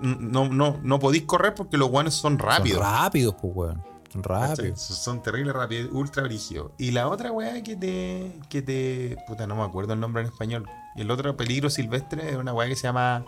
no, 0.00 0.48
no, 0.48 0.78
no 0.82 0.98
podéis 0.98 1.24
correr 1.24 1.54
porque 1.54 1.76
los 1.76 1.90
weones 1.90 2.14
son 2.14 2.32
Son 2.32 2.38
rápidos. 2.38 2.80
rápidos, 2.80 3.34
pues, 3.40 3.52
weón. 3.56 3.84
Rápido. 4.14 4.74
¿cachai? 4.74 4.76
Son 4.76 5.22
terribles 5.22 5.54
rápidos, 5.54 5.88
ultra 5.92 6.22
brígidos. 6.24 6.72
Y 6.78 6.90
la 6.90 7.08
otra 7.08 7.32
weá 7.32 7.62
que 7.62 7.76
te, 7.76 8.32
que 8.50 8.60
te. 8.60 9.16
Puta, 9.26 9.46
no 9.46 9.56
me 9.56 9.62
acuerdo 9.62 9.94
el 9.94 10.00
nombre 10.00 10.22
en 10.22 10.28
español. 10.28 10.66
Y 10.96 11.00
el 11.00 11.10
otro 11.10 11.34
peligro 11.36 11.70
silvestre 11.70 12.28
es 12.30 12.36
una 12.36 12.52
weá 12.52 12.68
que 12.68 12.76
se 12.76 12.82
llama 12.82 13.24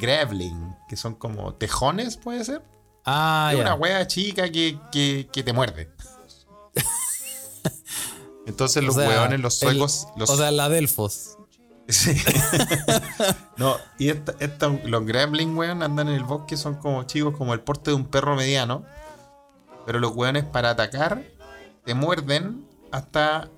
Graveling, 0.00 0.74
que 0.88 0.96
son 0.96 1.14
como 1.14 1.54
tejones, 1.54 2.16
puede 2.16 2.44
ser. 2.44 2.62
Ah, 3.04 3.52
es 3.54 3.60
una 3.60 3.74
wea 3.74 4.04
chica 4.08 4.50
que, 4.50 4.80
que, 4.90 5.28
que 5.32 5.44
te 5.44 5.52
muerde. 5.52 5.88
Entonces 8.46 8.82
O 8.82 8.86
los 8.86 8.94
sea, 8.96 9.08
hueones, 9.08 9.40
los 9.40 9.62
el- 9.62 9.68
suecos, 9.70 10.08
los 10.16 10.30
O 10.30 10.36
sea, 10.36 10.50
la 10.50 10.68
Delfos. 10.68 11.35
Sí. 11.88 12.16
no, 13.56 13.76
y 13.98 14.08
esta, 14.08 14.34
esta- 14.40 14.68
los 14.68 15.06
gremlins, 15.06 15.56
weón, 15.56 15.82
andan 15.82 16.08
en 16.08 16.14
el 16.14 16.24
bosque, 16.24 16.56
son 16.56 16.76
como 16.76 17.04
chicos, 17.04 17.36
como 17.36 17.54
el 17.54 17.60
porte 17.60 17.90
de 17.90 17.96
un 17.96 18.06
perro 18.06 18.34
mediano. 18.34 18.84
Pero 19.84 20.00
los 20.00 20.14
weones 20.14 20.44
para 20.44 20.70
atacar 20.70 21.22
te 21.84 21.94
muerden 21.94 22.66
hasta 22.90 23.48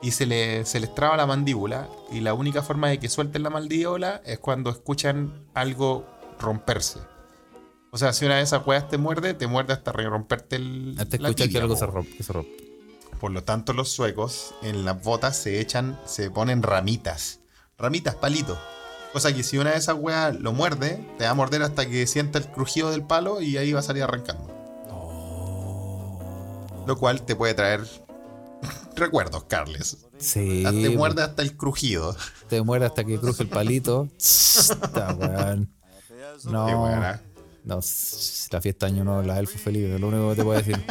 y 0.00 0.12
se, 0.12 0.26
le, 0.26 0.64
se 0.64 0.80
les 0.80 0.94
traba 0.94 1.16
la 1.16 1.26
mandíbula. 1.26 1.88
Y 2.10 2.20
la 2.20 2.34
única 2.34 2.62
forma 2.62 2.88
de 2.88 2.98
que 2.98 3.08
suelten 3.08 3.42
la 3.42 3.50
mandíbula 3.50 4.22
es 4.24 4.38
cuando 4.38 4.70
escuchan 4.70 5.46
algo 5.54 6.06
romperse. 6.40 7.00
O 7.90 7.98
sea, 7.98 8.12
si 8.12 8.26
una 8.26 8.36
de 8.36 8.42
esas 8.42 8.66
weas 8.66 8.88
te 8.88 8.98
muerde, 8.98 9.34
te 9.34 9.46
muerde 9.46 9.72
hasta 9.72 9.92
romperte 9.92 10.56
el. 10.56 10.96
Hasta 10.98 11.16
escuchar 11.16 11.48
que 11.48 11.58
algo 11.58 11.74
po. 11.74 11.78
se 11.80 11.86
rompe. 11.86 12.16
que 12.16 12.22
se 12.22 12.32
rompe. 12.32 12.68
Por 13.20 13.32
lo 13.32 13.42
tanto, 13.42 13.72
los 13.72 13.88
suecos 13.88 14.54
en 14.62 14.84
las 14.84 15.02
botas 15.02 15.36
se 15.36 15.60
echan, 15.60 15.98
se 16.04 16.30
ponen 16.30 16.62
ramitas. 16.62 17.40
Ramitas, 17.78 18.16
palitos. 18.16 18.58
Cosa 19.12 19.32
que 19.32 19.44
si 19.44 19.56
una 19.56 19.70
de 19.70 19.78
esas 19.78 19.94
weas 19.96 20.34
lo 20.40 20.52
muerde, 20.52 21.06
te 21.16 21.24
va 21.24 21.30
a 21.30 21.34
morder 21.34 21.62
hasta 21.62 21.88
que 21.88 22.08
sienta 22.08 22.38
el 22.38 22.46
crujido 22.46 22.90
del 22.90 23.04
palo 23.04 23.40
y 23.40 23.56
ahí 23.56 23.72
va 23.72 23.78
a 23.78 23.84
salir 23.84 24.02
arrancando. 24.02 24.52
Lo 26.86 26.96
cual 26.98 27.22
te 27.22 27.36
puede 27.36 27.54
traer 27.54 27.82
recuerdos, 28.96 29.44
Carles. 29.44 29.98
Sí. 30.18 30.64
te 30.64 30.72
pues, 30.72 30.96
muerde 30.96 31.22
hasta 31.22 31.42
el 31.42 31.56
crujido. 31.56 32.16
Te 32.48 32.62
muerde 32.62 32.86
hasta 32.86 33.04
que 33.04 33.20
cruje 33.20 33.44
el 33.44 33.48
palito. 33.48 34.08
Está 34.18 35.14
weón. 35.18 35.72
No. 36.44 36.66
Qué 36.66 36.74
buena. 36.74 37.22
No, 37.64 37.80
la 38.50 38.60
fiesta 38.60 38.86
año 38.86 39.04
nuevo, 39.04 39.22
la 39.22 39.38
elfo 39.38 39.58
Felipe, 39.58 39.94
es 39.94 40.00
lo 40.00 40.08
único 40.08 40.30
que 40.30 40.36
te 40.36 40.42
puedo 40.42 40.58
decir. 40.58 40.82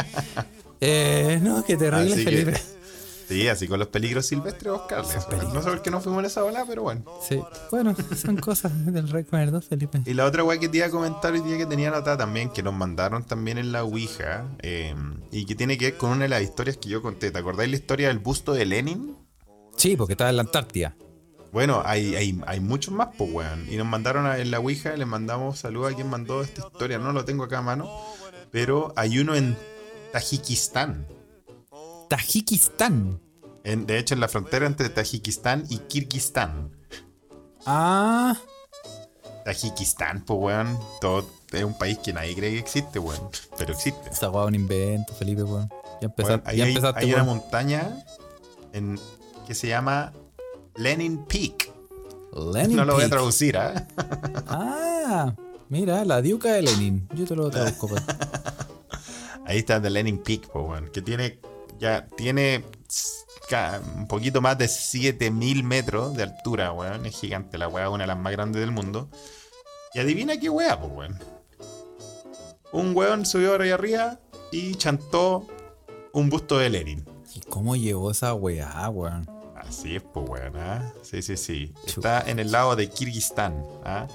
eh, 0.80 1.40
no, 1.42 1.66
qué 1.66 1.76
terrible, 1.76 2.16
Felipe. 2.16 2.54
que, 2.54 2.77
sí, 3.28 3.48
así 3.48 3.68
con 3.68 3.80
los 3.80 3.88
peligros 3.90 4.26
silvestres, 4.26 4.72
vos, 4.72 4.82
Carles. 4.88 5.16
No 5.54 5.62
sé 5.62 5.70
por 5.70 5.82
qué 5.82 5.92
no 5.92 6.00
fuimos 6.02 6.20
en 6.22 6.26
esa 6.26 6.44
ola, 6.44 6.64
pero 6.68 6.84
bueno. 6.84 7.04
Sí, 7.28 7.42
bueno, 7.72 7.96
son 8.16 8.38
cosas 8.38 8.72
del 8.94 9.10
recuerdo, 9.10 9.62
Felipe. 9.62 10.02
Y 10.06 10.14
la 10.14 10.26
otra 10.26 10.44
weá 10.44 10.60
que 10.60 10.70
te 10.70 10.78
iba 10.78 10.88
a 10.88 10.92
comentar 10.92 11.34
hoy 11.34 11.42
día 11.42 11.58
que 11.58 11.66
tenía 11.66 11.90
anotada 11.90 12.18
también, 12.18 12.50
que 12.50 12.64
nos 12.64 12.74
mandaron 12.74 13.24
también 13.24 13.58
en 13.58 13.72
la 13.72 13.84
Ouija, 13.84 14.46
eh, 14.62 14.96
y 15.32 15.46
que 15.46 15.56
tiene 15.56 15.78
que 15.78 15.86
ver 15.92 15.98
con 15.98 16.12
una 16.12 16.24
de 16.24 16.30
las 16.30 16.42
historias 16.42 16.78
que 16.78 16.90
yo 16.90 17.02
conté. 17.02 17.32
¿Te 17.32 17.40
acordáis 17.40 17.70
la 17.70 17.76
historia 17.78 18.08
del 18.08 18.20
busto 18.20 18.54
de 18.54 18.66
Lenin? 18.66 19.16
Sí, 19.76 19.96
porque 19.96 20.14
estaba 20.14 20.30
en 20.30 20.38
la 20.38 20.42
Antártida. 20.44 20.96
Bueno, 21.52 21.82
hay, 21.86 22.16
hay, 22.16 22.40
hay 22.46 22.60
muchos 22.60 22.94
más, 22.94 23.10
pues, 23.18 23.32
weón. 23.32 23.68
Y 23.72 23.78
nos 23.78 23.88
mandaron 23.88 24.26
a- 24.26 24.38
en 24.38 24.52
la 24.52 24.60
Ouija, 24.60 24.96
les 24.98 25.08
mandamos 25.08 25.60
saludos 25.60 25.94
a 25.94 25.96
quien 25.96 26.10
mandó 26.10 26.42
esta 26.42 26.62
historia. 26.68 26.98
No 26.98 27.14
lo 27.14 27.26
tengo 27.26 27.44
acá 27.46 27.60
a 27.60 27.62
mano, 27.62 27.90
pero 28.52 28.92
hay 28.96 29.20
uno 29.20 29.34
en 29.36 29.56
Tajikistán. 30.12 31.06
Tajikistán. 32.10 33.22
En- 33.64 33.86
de 33.86 33.98
hecho, 34.00 34.14
en 34.14 34.20
la 34.22 34.28
frontera 34.28 34.66
entre 34.66 34.90
Tajikistán 34.90 35.66
y 35.70 35.78
Kirguistán. 35.80 36.72
Ah, 37.66 38.36
Tajikistán, 39.46 40.24
pues, 40.26 40.40
weón. 40.40 40.80
Todo 41.02 41.26
es 41.52 41.64
un 41.64 41.78
país 41.78 41.98
que 42.00 42.14
nadie 42.14 42.36
cree 42.36 42.52
que 42.52 42.60
existe, 42.60 43.00
weón. 43.00 43.30
Pero 43.58 43.74
existe. 43.74 44.10
esa 44.10 44.28
es 44.28 44.34
un 44.34 44.56
invento, 44.56 45.14
Felipe, 45.14 45.44
weón. 45.44 45.68
Ya 46.02 46.08
Bueno, 46.10 46.10
empezaste, 46.10 46.50
ahí 46.50 46.58
ya 46.58 46.64
hay, 46.66 46.70
empezaste, 46.72 47.00
hay 47.02 47.14
una 47.14 47.24
weón. 47.24 47.38
montaña 47.40 48.04
en, 48.74 49.00
que 49.46 49.54
se 49.56 49.68
llama 49.68 50.14
Lenin 50.76 51.26
Peak. 51.26 51.72
Lenin 52.54 52.76
no 52.78 52.86
lo 52.86 52.94
voy 52.96 53.04
a 53.06 53.10
traducir, 53.10 53.58
¿ah? 53.58 53.88
Ah, 54.48 55.34
mira, 55.70 56.06
la 56.06 56.22
diuca 56.22 56.54
de 56.54 56.62
Lenin. 56.62 57.08
Yo 57.16 57.26
te 57.26 57.36
lo 57.36 57.50
traduzco. 57.50 57.88
pues. 57.88 58.04
Ahí 59.46 59.60
está 59.60 59.82
The 59.82 59.90
Lenin 59.90 60.20
Peak, 60.22 60.48
po, 60.50 60.62
weón, 60.64 60.90
que 60.92 61.02
tiene 61.02 61.40
ya 61.80 62.08
tiene 62.16 62.64
un 63.96 64.08
poquito 64.08 64.42
más 64.42 64.58
de 64.58 64.68
7000 64.68 65.64
metros 65.64 66.16
de 66.16 66.24
altura, 66.24 66.74
weón. 66.74 67.06
Es 67.06 67.20
gigante 67.20 67.58
la 67.58 67.68
weá, 67.68 67.90
una 67.90 68.04
de 68.04 68.08
las 68.08 68.18
más 68.18 68.34
grandes 68.34 68.60
del 68.60 68.72
mundo. 68.72 69.10
Y 69.94 70.00
adivina 70.00 70.38
qué 70.38 70.50
weá, 70.50 70.80
pues, 70.80 70.92
weón. 70.94 71.20
Un 72.72 72.96
weón 72.96 73.26
subió 73.26 73.60
ahí 73.62 73.72
arriba 73.72 74.20
y 74.52 74.76
chantó 74.76 75.48
un 76.12 76.30
busto 76.30 76.58
de 76.58 76.70
Lenin. 76.70 77.06
¿Y 77.34 77.40
cómo 77.42 77.76
llegó 77.76 78.12
esa 78.12 78.34
weá, 78.34 78.90
weón? 78.90 79.30
Así 79.56 79.96
es, 79.96 80.04
pues, 80.04 80.30
weón, 80.30 80.58
¿ah? 80.58 80.94
Sí, 81.02 81.22
sí, 81.22 81.38
sí. 81.38 81.74
Está 81.86 82.22
en 82.28 82.40
el 82.40 82.52
lado 82.52 82.76
de 82.76 82.90
Kirguistán, 82.90 83.64
¿ah? 83.86 84.08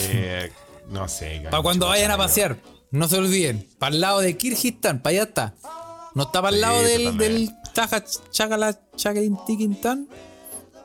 Eh, 0.00 0.50
no 0.88 1.06
sé. 1.08 1.42
Para 1.50 1.62
cuando 1.62 1.86
vayan 1.86 2.10
a 2.10 2.16
pasear, 2.16 2.58
no 2.90 3.06
se 3.06 3.16
olviden. 3.16 3.68
Para 3.78 3.94
el 3.94 4.00
lado 4.00 4.20
de 4.20 4.36
Kirguistán, 4.36 5.00
para 5.00 5.10
allá 5.12 5.22
está. 5.22 5.54
No 6.14 6.24
está 6.24 6.42
para 6.42 6.54
el 6.54 6.60
lado 6.60 6.82
del, 6.82 7.16
del 7.16 7.50
Chaja, 7.72 8.04
Chagala, 8.30 8.80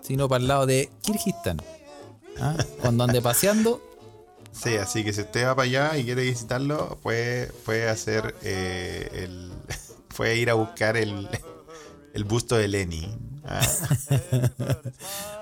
sino 0.01 0.29
para 0.29 0.41
el 0.41 0.47
lado 0.47 0.65
de 0.65 0.91
Kirguistán. 1.01 1.61
¿Ah? 2.39 2.55
Cuando 2.81 3.03
ande 3.05 3.21
paseando, 3.23 3.81
Sí, 4.55 4.77
así 4.77 5.03
que 5.03 5.11
si 5.11 5.21
usted 5.21 5.45
va 5.45 5.55
para 5.55 5.65
allá 5.65 5.97
y 5.97 6.05
quiere 6.05 6.23
visitarlo, 6.23 6.97
puede, 7.03 7.47
puede 7.47 7.89
hacer 7.89 8.35
eh, 8.41 9.09
el. 9.13 9.51
Puede 10.15 10.37
ir 10.37 10.49
a 10.49 10.53
buscar 10.53 10.95
el, 10.95 11.27
el 12.13 12.23
busto 12.23 12.55
de 12.55 12.69
Lenin. 12.69 13.24
¿Ah? 13.47 13.61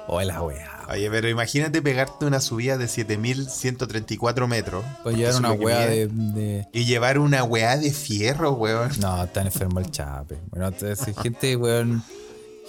o 0.08 0.22
la 0.22 0.42
weá. 0.42 0.86
Oye, 0.90 1.10
pero 1.10 1.30
imagínate 1.30 1.82
pegarte 1.82 2.26
una 2.26 2.40
subida 2.40 2.78
de 2.78 2.88
7134 2.88 4.48
metros. 4.48 4.84
Puede 5.04 5.18
llevar 5.18 5.36
una 5.36 5.54
es 5.54 5.60
weá 5.60 5.80
de, 5.88 6.08
de- 6.08 6.68
Y 6.74 6.86
llevar 6.86 7.20
una 7.20 7.44
weá 7.44 7.78
de 7.78 7.92
fierro, 7.92 8.52
weón. 8.54 8.92
No, 9.00 9.24
está 9.24 9.42
enfermo 9.42 9.80
el 9.80 9.90
chape. 9.92 10.38
Bueno, 10.50 10.68
entonces, 10.68 11.16
gente, 11.22 11.56
weón. 11.56 12.04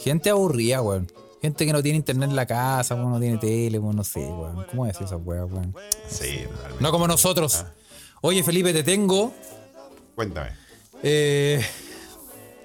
Gente 0.02 0.30
aburrida, 0.30 0.82
weón. 0.82 1.10
Gente 1.42 1.66
que 1.66 1.72
no 1.72 1.82
tiene 1.82 1.98
internet 1.98 2.30
en 2.30 2.36
la 2.36 2.46
casa, 2.46 2.94
weón, 2.94 3.10
no 3.10 3.20
tiene 3.20 3.36
tele, 3.38 3.78
weón, 3.78 3.96
no 3.96 4.04
sé, 4.04 4.20
weón. 4.20 4.64
¿Cómo 4.70 4.86
decir 4.86 5.02
esa 5.06 5.16
weá, 5.16 5.44
weón? 5.44 5.74
Sí, 6.08 6.38
totalmente. 6.48 6.82
No 6.82 6.90
como 6.90 7.06
nosotros. 7.06 7.64
Oye, 8.22 8.42
Felipe, 8.42 8.72
te 8.72 8.82
tengo. 8.82 9.34
Cuéntame. 10.14 10.50
Eh, 11.02 11.62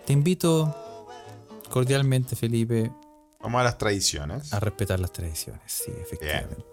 te 0.06 0.14
invito 0.14 0.74
cordialmente, 1.70 2.36
Felipe, 2.36 2.92
Vamos 3.42 3.62
a 3.62 3.64
las 3.64 3.78
tradiciones. 3.78 4.54
a 4.54 4.60
respetar 4.60 5.00
las 5.00 5.14
tradiciones. 5.14 5.62
Sí, 5.66 5.92
efectivamente. 6.02 6.66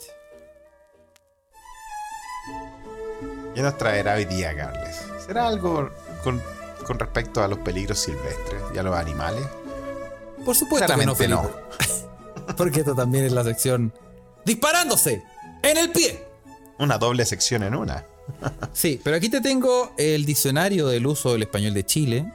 ¿Qué 3.55 3.63
nos 3.63 3.79
traerá 3.79 4.15
hoy 4.15 4.25
día, 4.25 4.55
Carles? 4.57 5.01
¿Será 5.25 5.47
algo 5.47 5.91
con, 6.23 6.43
con 6.87 6.99
respecto 6.99 7.43
a 7.43 7.49
los 7.49 7.59
peligros 7.61 7.99
silvestres 8.01 8.63
y 8.75 8.79
a 8.79 8.83
los 8.83 8.95
animales? 8.95 9.45
Por 10.45 10.55
supuesto 10.55 10.93
que 11.17 11.29
no. 11.29 11.51
Porque 12.57 12.81
esto 12.81 12.95
también 12.95 13.25
es 13.25 13.33
la 13.33 13.45
sección 13.45 13.93
disparándose 14.45 15.23
en 15.63 15.77
el 15.77 15.91
pie. 15.91 16.25
Una 16.79 16.99
doble 16.99 17.25
sección 17.25 17.63
en 17.63 17.75
una. 17.75 18.05
Sí, 18.73 19.01
pero 19.03 19.17
aquí 19.17 19.29
te 19.29 19.41
tengo 19.41 19.93
el 19.97 20.27
diccionario 20.27 20.89
del 20.89 21.07
uso 21.07 21.33
del 21.33 21.43
español 21.43 21.73
de 21.75 21.85
Chile, 21.87 22.33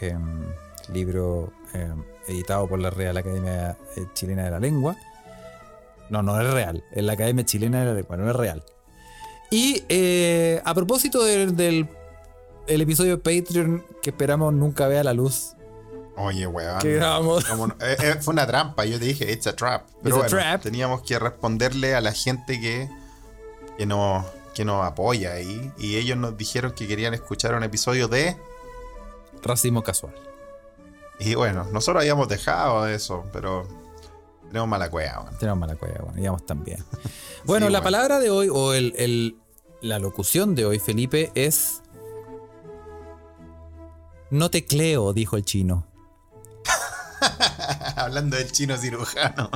em, 0.00 0.44
libro 0.92 1.52
em, 1.74 2.02
editado 2.28 2.68
por 2.68 2.78
la 2.78 2.90
Real 2.90 3.16
Academia 3.16 3.76
eh, 3.96 4.06
Chilena 4.14 4.44
de 4.44 4.50
la 4.50 4.60
Lengua. 4.60 4.96
No, 6.10 6.22
no 6.22 6.38
es 6.40 6.52
real, 6.52 6.84
es 6.92 7.02
la 7.02 7.14
Academia 7.14 7.44
Chilena 7.44 7.80
de 7.80 7.86
la 7.86 7.94
Lengua, 7.94 8.16
no 8.16 8.28
es 8.28 8.36
real. 8.36 8.62
Y 9.50 9.84
eh, 9.88 10.60
a 10.64 10.74
propósito 10.74 11.24
del, 11.24 11.56
del- 11.56 11.88
el 12.66 12.80
episodio 12.80 13.16
de 13.16 13.18
Patreon 13.42 13.84
que 14.02 14.10
esperamos 14.10 14.52
nunca 14.54 14.86
vea 14.88 15.02
la 15.04 15.12
luz, 15.14 15.54
Oye, 16.16 16.46
weón. 16.46 16.78
que 16.80 16.94
grabamos. 16.94 17.44
No- 17.56 17.66
eh, 17.80 17.96
eh, 18.02 18.14
fue 18.20 18.32
una 18.34 18.46
trampa, 18.46 18.84
yo 18.84 18.98
te 18.98 19.06
dije, 19.06 19.32
it's 19.32 19.46
a 19.46 19.56
trap. 19.56 19.86
Pero 20.02 20.16
It's 20.16 20.26
a 20.32 20.36
bueno, 20.36 20.42
trap. 20.50 20.62
teníamos 20.62 21.02
que 21.02 21.18
responderle 21.18 21.94
a 21.94 22.00
la 22.00 22.12
gente 22.12 22.60
que, 22.60 22.88
que, 23.78 23.86
nos, 23.86 24.24
que 24.54 24.64
nos 24.64 24.84
apoya 24.84 25.32
ahí. 25.32 25.72
Y 25.78 25.96
ellos 25.96 26.16
nos 26.18 26.36
dijeron 26.36 26.72
que 26.72 26.86
querían 26.86 27.14
escuchar 27.14 27.54
un 27.54 27.62
episodio 27.64 28.08
de. 28.08 28.36
Racismo 29.42 29.82
casual. 29.82 30.14
Y 31.24 31.34
bueno, 31.34 31.64
nosotros 31.72 32.00
habíamos 32.02 32.28
dejado 32.28 32.86
eso, 32.88 33.24
pero 33.32 33.66
tenemos 34.48 34.68
mala 34.68 34.90
cueva, 34.90 35.20
weón. 35.22 35.38
Tenemos 35.38 35.58
mala 35.60 35.76
cueva, 35.76 35.98
bueno, 36.00 36.16
digamos 36.16 36.44
también. 36.46 36.82
Bueno, 37.44 37.66
Sí, 37.66 37.72
la 37.72 37.80
bueno. 37.80 37.84
palabra 37.96 38.20
de 38.20 38.30
hoy, 38.30 38.48
o 38.52 38.72
el, 38.72 38.94
el- 38.96 39.36
la 39.80 39.98
locución 39.98 40.54
de 40.54 40.64
hoy, 40.64 40.78
Felipe, 40.78 41.32
es. 41.34 41.82
No 44.30 44.48
te 44.50 44.64
creo, 44.64 45.12
dijo 45.12 45.36
el 45.36 45.44
chino. 45.44 45.86
Hablando 47.96 48.36
del 48.36 48.50
chino 48.52 48.76
cirujano. 48.76 49.50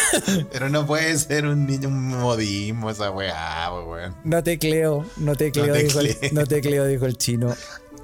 pero 0.52 0.68
no 0.68 0.86
puede 0.86 1.16
ser 1.18 1.46
un 1.46 1.66
niño 1.66 1.88
un 1.88 2.08
modismo 2.18 2.90
esa 2.90 3.10
weá, 3.10 3.72
weón. 3.72 4.14
No 4.24 4.42
te 4.42 4.58
creo, 4.58 5.04
no 5.16 5.34
te 5.34 5.50
dijo, 5.50 6.00
el, 6.00 6.16
no 6.32 6.46
te 6.46 6.60
creo, 6.60 6.86
dijo 6.86 7.06
el 7.06 7.16
chino. 7.16 7.54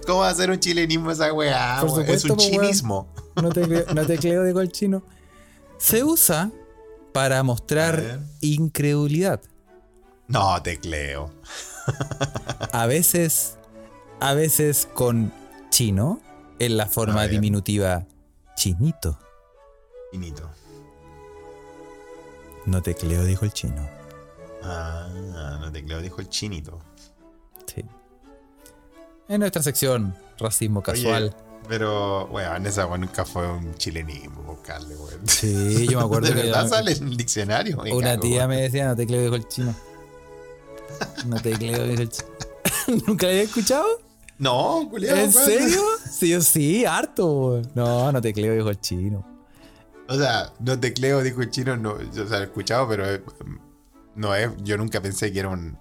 ¿Cómo 0.07 0.21
va 0.21 0.29
a 0.29 0.35
ser 0.35 0.51
un 0.51 0.61
chilenismo 0.61 1.11
esa 1.11 1.33
weá? 1.33 1.81
Por 1.81 2.09
es 2.09 2.25
un 2.25 2.37
chinismo. 2.37 3.13
No 3.35 3.51
te, 3.51 3.63
creo, 3.63 3.85
no 3.95 4.07
te 4.07 4.19
creo, 4.19 4.67
chino. 4.67 5.03
Se 5.79 6.05
usa 6.05 6.51
para 7.13 7.43
mostrar 7.43 8.21
incredulidad. 8.41 9.41
No, 10.29 10.63
tecleo. 10.63 11.31
A 12.73 12.87
veces, 12.87 13.59
a 14.21 14.35
veces 14.35 14.89
con 14.93 15.33
chino 15.71 16.21
en 16.59 16.77
la 16.77 16.87
forma 16.87 17.27
diminutiva 17.27 18.07
chinito. 18.57 19.19
Finito. 20.11 20.51
No 22.65 22.83
te 22.83 22.95
creo, 22.95 23.25
dijo 23.25 23.45
el 23.45 23.53
chino. 23.53 23.89
Ah, 24.63 25.09
no 25.61 25.71
tecleo, 25.71 26.01
dijo 26.01 26.21
el 26.21 26.29
chinito. 26.29 26.81
En 29.29 29.41
nuestra 29.41 29.63
sección, 29.63 30.15
racismo 30.39 30.83
casual. 30.83 31.25
Oye, 31.25 31.47
pero, 31.69 32.27
weón, 32.27 32.67
esa 32.67 32.87
weón 32.87 33.03
nunca 33.03 33.25
fue 33.25 33.51
un 33.51 33.75
chilenismo, 33.75 34.43
buscarle, 34.43 34.95
weón. 34.97 35.27
Sí, 35.27 35.87
yo 35.89 35.99
me 35.99 36.05
acuerdo 36.05 36.29
¿De 36.35 36.35
que 36.35 36.43
verdad 36.47 36.69
sale 36.69 36.93
en 36.93 37.09
el 37.09 37.17
diccionario? 37.17 37.77
Me 37.83 37.93
una 37.93 38.11
cago, 38.11 38.21
tía 38.23 38.39
weón. 38.39 38.51
me 38.51 38.63
decía, 38.63 38.87
no 38.87 38.97
te 38.97 39.07
creo, 39.07 39.23
dijo 39.23 39.35
el 39.37 39.49
chino. 39.49 39.75
No 41.27 41.41
te 41.41 41.53
creo, 41.53 41.87
dijo 41.87 42.03
el 42.03 42.09
chino. 42.09 42.29
¿Nunca 43.07 43.27
la 43.27 43.33
había 43.33 43.43
escuchado? 43.43 43.85
No, 44.39 44.87
culiao, 44.89 45.17
¿En 45.17 45.23
weón. 45.23 45.33
serio? 45.33 45.83
Sí, 46.11 46.29
yo 46.31 46.41
sí, 46.41 46.85
harto. 46.85 47.27
weón. 47.27 47.71
No, 47.75 48.13
no 48.13 48.21
te 48.21 48.33
creo, 48.33 48.55
dijo 48.55 48.71
el 48.71 48.81
chino. 48.81 49.37
O 50.09 50.17
sea, 50.17 50.53
no 50.61 50.79
tecleo, 50.79 51.23
dijo 51.23 51.43
el 51.43 51.51
chino, 51.51 51.77
no, 51.77 52.01
yo, 52.13 52.25
o 52.25 52.29
sea, 52.29 52.39
lo 52.39 52.45
he 52.45 52.47
escuchado, 52.47 52.89
pero 52.89 53.13
eh, 53.13 53.23
no 54.15 54.35
es, 54.35 54.51
yo 54.63 54.79
nunca 54.79 55.01
pensé 55.03 55.33
que 55.33 55.41
era 55.41 55.49
un, 55.49 55.77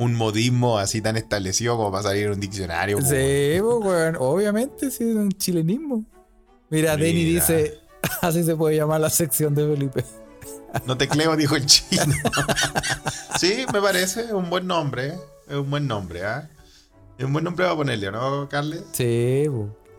un 0.00 0.14
modismo 0.14 0.78
así 0.78 1.02
tan 1.02 1.18
establecido 1.18 1.76
como 1.76 1.90
para 1.90 2.04
salir 2.04 2.24
en 2.26 2.32
un 2.32 2.40
diccionario. 2.40 2.98
Sí, 3.02 3.60
weón, 3.60 4.16
obviamente, 4.18 4.90
sí, 4.90 5.04
es 5.10 5.14
un 5.16 5.30
chilenismo. 5.30 6.04
Mira, 6.70 6.96
Denny 6.96 7.24
Mira. 7.24 7.40
dice, 7.46 7.78
así 8.22 8.42
se 8.42 8.56
puede 8.56 8.76
llamar 8.76 9.00
la 9.02 9.10
sección 9.10 9.54
de 9.54 9.66
Felipe. 9.68 10.04
No 10.86 10.96
tecleo, 10.96 11.36
dijo 11.36 11.54
el 11.54 11.66
chino. 11.66 12.14
sí, 13.38 13.66
me 13.72 13.82
parece, 13.82 14.22
es 14.22 14.32
un 14.32 14.48
buen 14.48 14.66
nombre, 14.66 15.08
¿eh? 15.08 15.18
es 15.48 15.56
un 15.56 15.68
buen 15.70 15.86
nombre, 15.86 16.24
¿ah? 16.24 16.48
Es 17.18 17.24
un 17.26 17.32
buen 17.34 17.44
nombre 17.44 17.64
para 17.66 17.76
ponerle, 17.76 18.10
¿no, 18.10 18.48
Carles? 18.48 18.82
Sí. 18.92 19.44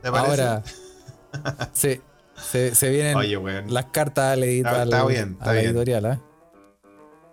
¿Te 0.02 0.12
parece? 0.12 0.30
Ahora, 0.32 0.64
se, 1.74 2.02
se, 2.52 2.74
se 2.74 2.89
vienen 2.89 3.16
Oye, 3.18 3.38
las 3.68 3.86
cartas 3.86 4.36
editar, 4.39 4.76
Ah, 4.76 4.84
está 4.84 5.06
bien, 5.06 5.34
está 5.34 5.43
a 5.43 5.47
la 5.47 5.54
bien. 5.54 5.66
editorial, 5.68 6.06
¿ah? 6.08 6.22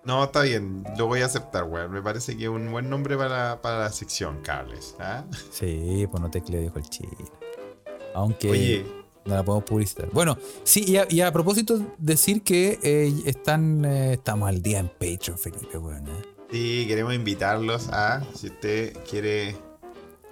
No, 0.08 0.24
está 0.24 0.40
bien, 0.40 0.84
lo 0.96 1.06
voy 1.06 1.20
a 1.20 1.26
aceptar, 1.26 1.64
weón. 1.64 1.92
Me 1.92 2.00
parece 2.00 2.34
que 2.34 2.44
es 2.44 2.48
un 2.48 2.72
buen 2.72 2.88
nombre 2.88 3.14
para, 3.18 3.60
para 3.60 3.80
la 3.80 3.92
sección, 3.92 4.40
Carles. 4.42 4.96
¿ah? 4.98 5.22
Sí, 5.50 6.06
pues 6.10 6.22
no 6.22 6.30
te 6.30 6.40
creo, 6.42 6.62
dijo 6.62 6.78
el 6.78 6.88
chino. 6.88 7.10
Aunque 8.14 8.50
Oye. 8.50 8.86
no 9.26 9.34
la 9.34 9.42
podemos 9.44 9.64
publicitar. 9.68 10.08
Bueno, 10.10 10.38
sí, 10.64 10.82
y 10.88 10.96
a, 10.96 11.06
y 11.10 11.20
a 11.20 11.30
propósito, 11.30 11.94
decir 11.98 12.42
que 12.42 12.78
eh, 12.82 13.12
están, 13.26 13.84
eh, 13.84 14.14
estamos 14.14 14.48
al 14.48 14.62
día 14.62 14.78
en 14.78 14.88
Patreon, 14.88 15.36
Felipe, 15.38 15.76
weón. 15.76 16.06
¿eh? 16.08 16.22
Sí, 16.50 16.86
queremos 16.88 17.12
invitarlos 17.12 17.90
a, 17.90 18.24
si 18.34 18.46
usted 18.46 18.96
quiere 19.10 19.56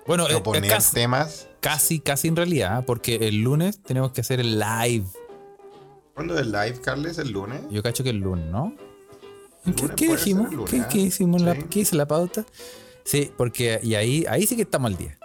Bueno, 0.07 0.25
eh, 0.27 0.31
proponer 0.31 0.71
casi, 0.71 0.95
temas. 0.95 1.49
casi, 1.61 2.01
casi 2.01 2.29
en 2.29 2.37
realidad, 2.37 2.79
¿eh? 2.81 2.85
porque 2.87 3.17
el 3.29 3.43
lunes 3.43 3.83
tenemos 3.83 4.11
que 4.13 4.23
hacer 4.23 4.41
el 4.41 4.59
live. 4.59 5.05
¿Cuándo 6.15 6.35
es 6.35 6.41
el 6.41 6.53
live, 6.53 6.81
Carles? 6.81 7.19
¿El 7.19 7.33
lunes? 7.33 7.61
Yo 7.71 7.83
cacho 7.83 8.03
que 8.03 8.09
el 8.09 8.21
lunes, 8.21 8.47
¿no? 8.47 8.75
¿Qué, 9.75 9.89
qué 9.97 10.09
dijimos? 10.09 10.53
lunes, 10.53 10.71
¿Qué, 10.71 10.85
qué 10.89 10.99
hicimos? 10.99 11.43
La. 11.43 11.55
¿Qué 11.55 11.81
hice 11.81 11.97
la 11.97 12.07
pauta? 12.07 12.45
Sí, 13.05 13.33
porque 13.37 13.81
y 13.83 13.95
ahí, 13.95 14.25
ahí 14.29 14.47
sí 14.47 14.57
que 14.57 14.63
estamos 14.63 14.91
al 14.91 14.99
día. 14.99 15.19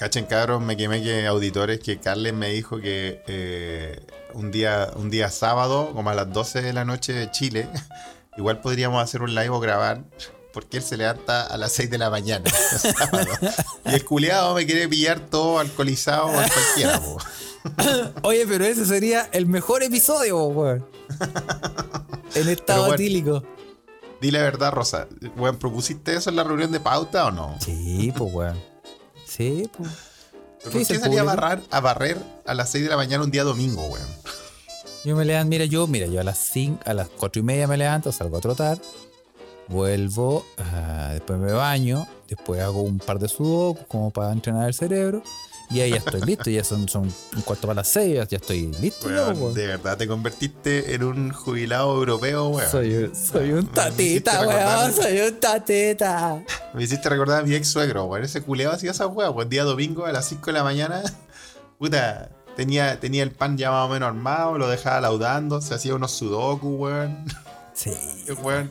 Cachen, 0.00 0.24
cabros, 0.24 0.62
me 0.62 0.78
quemé 0.78 1.02
que 1.02 1.26
auditores 1.26 1.78
que 1.78 2.00
Carles 2.00 2.32
me 2.32 2.48
dijo 2.48 2.80
que 2.80 3.22
eh, 3.26 4.00
un, 4.32 4.50
día, 4.50 4.90
un 4.96 5.10
día 5.10 5.30
sábado, 5.30 5.92
como 5.92 6.08
a 6.08 6.14
las 6.14 6.32
12 6.32 6.62
de 6.62 6.72
la 6.72 6.86
noche 6.86 7.12
de 7.12 7.30
Chile, 7.30 7.68
igual 8.38 8.62
podríamos 8.62 9.02
hacer 9.02 9.20
un 9.20 9.34
live 9.34 9.50
o 9.50 9.60
grabar, 9.60 10.02
porque 10.54 10.78
él 10.78 10.82
se 10.82 10.96
levanta 10.96 11.42
a 11.42 11.56
las 11.58 11.72
6 11.72 11.90
de 11.90 11.98
la 11.98 12.08
mañana. 12.08 12.50
y 13.84 13.94
el 13.94 14.04
culiado 14.04 14.54
me 14.54 14.64
quiere 14.64 14.88
pillar 14.88 15.20
todo 15.20 15.58
alcoholizado 15.58 16.28
o 16.28 16.32
cualquiera, 16.32 16.98
po. 16.98 17.18
Oye, 18.22 18.46
pero 18.46 18.64
ese 18.64 18.86
sería 18.86 19.28
el 19.32 19.46
mejor 19.46 19.82
episodio, 19.82 20.42
weón. 20.44 20.86
En 22.34 22.48
estado 22.48 22.82
bueno. 22.82 22.94
atílico. 22.94 23.42
Dile 24.20 24.38
la 24.38 24.44
verdad, 24.44 24.70
Rosa. 24.70 25.08
Weón, 25.36 25.56
¿propusiste 25.56 26.14
eso 26.14 26.30
en 26.30 26.36
la 26.36 26.44
reunión 26.44 26.70
de 26.70 26.78
pauta 26.78 27.26
o 27.26 27.32
no? 27.32 27.56
Sí, 27.58 28.12
pues, 28.16 28.32
weón. 28.32 28.62
Sí, 29.24 29.68
pues. 29.76 29.90
¿Por 30.62 30.72
¿Qué 30.72 30.84
salía 30.84 31.22
a, 31.22 31.24
barrar, 31.24 31.62
a 31.70 31.80
barrer 31.80 32.18
a 32.46 32.54
las 32.54 32.70
6 32.70 32.84
de 32.84 32.90
la 32.90 32.96
mañana 32.96 33.24
un 33.24 33.30
día 33.30 33.42
domingo, 33.44 33.82
weón? 33.82 34.06
Yo 35.04 35.16
me 35.16 35.24
levanto, 35.24 35.48
mira, 35.48 35.64
yo, 35.64 35.86
mira, 35.86 36.06
yo 36.06 36.20
a 36.20 36.24
las 36.24 36.38
5, 36.38 36.80
a 36.84 36.92
las 36.92 37.08
4 37.08 37.40
y 37.40 37.42
media 37.42 37.66
me 37.66 37.78
levanto, 37.78 38.12
salgo 38.12 38.36
a 38.36 38.40
trotar, 38.40 38.78
vuelvo, 39.68 40.44
ah, 40.58 41.10
después 41.12 41.38
me 41.38 41.52
baño, 41.52 42.06
después 42.28 42.60
hago 42.60 42.82
un 42.82 42.98
par 42.98 43.18
de 43.18 43.28
sudokus 43.28 43.86
como 43.86 44.10
para 44.10 44.30
entrenar 44.32 44.68
el 44.68 44.74
cerebro, 44.74 45.22
y 45.70 45.80
ahí 45.80 45.90
ya 45.90 45.98
estoy 45.98 46.20
listo, 46.22 46.50
ya 46.50 46.64
son, 46.64 46.88
son 46.88 47.04
un 47.04 47.42
cuarto 47.42 47.68
para 47.68 47.76
las 47.76 47.88
6, 47.88 48.28
ya, 48.28 48.36
estoy 48.36 48.66
listo. 48.80 49.08
ya, 49.08 49.28
weón. 49.28 49.54
de 49.54 49.68
verdad 49.68 49.96
te 49.96 50.08
convertiste 50.08 50.94
en 50.94 51.04
un 51.04 51.32
jubilado 51.32 51.94
europeo, 51.94 52.48
weón. 52.48 52.68
Soy, 52.68 53.10
soy 53.14 53.52
un 53.52 53.66
tatita, 53.68 54.46
weón, 54.46 54.92
soy 54.92 55.20
un 55.20 55.38
tatita. 55.38 56.42
Me 56.74 56.82
hiciste 56.82 57.08
recordar 57.08 57.40
a 57.40 57.46
mi 57.46 57.54
ex 57.54 57.68
suegro, 57.68 58.06
weón. 58.06 58.24
Ese 58.24 58.42
culeado 58.42 58.74
hacía 58.74 58.90
esa 58.90 59.06
weón. 59.06 59.48
Día 59.48 59.62
domingo 59.62 60.06
a 60.06 60.12
las 60.12 60.28
5 60.28 60.46
de 60.46 60.52
la 60.52 60.64
mañana. 60.64 61.02
Puta, 61.78 62.30
tenía, 62.56 62.98
tenía 62.98 63.22
el 63.22 63.30
pan 63.30 63.56
ya 63.56 63.70
más 63.70 63.88
o 63.88 63.92
menos 63.92 64.08
armado, 64.08 64.58
lo 64.58 64.68
dejaba 64.68 65.00
laudando, 65.00 65.60
se 65.60 65.74
hacía 65.74 65.94
unos 65.94 66.10
sudoku, 66.10 66.68
weón. 66.76 67.24
Sí. 67.74 67.92
Weón, 68.42 68.70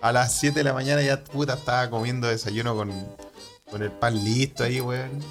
a 0.00 0.12
las 0.12 0.34
7 0.40 0.58
de 0.58 0.64
la 0.64 0.72
mañana 0.72 1.02
ya, 1.02 1.22
puta, 1.22 1.54
estaba 1.54 1.90
comiendo 1.90 2.26
desayuno 2.26 2.74
con, 2.74 2.92
con 3.70 3.82
el 3.82 3.92
pan 3.92 4.24
listo 4.24 4.64
ahí, 4.64 4.80
weón. 4.80 5.22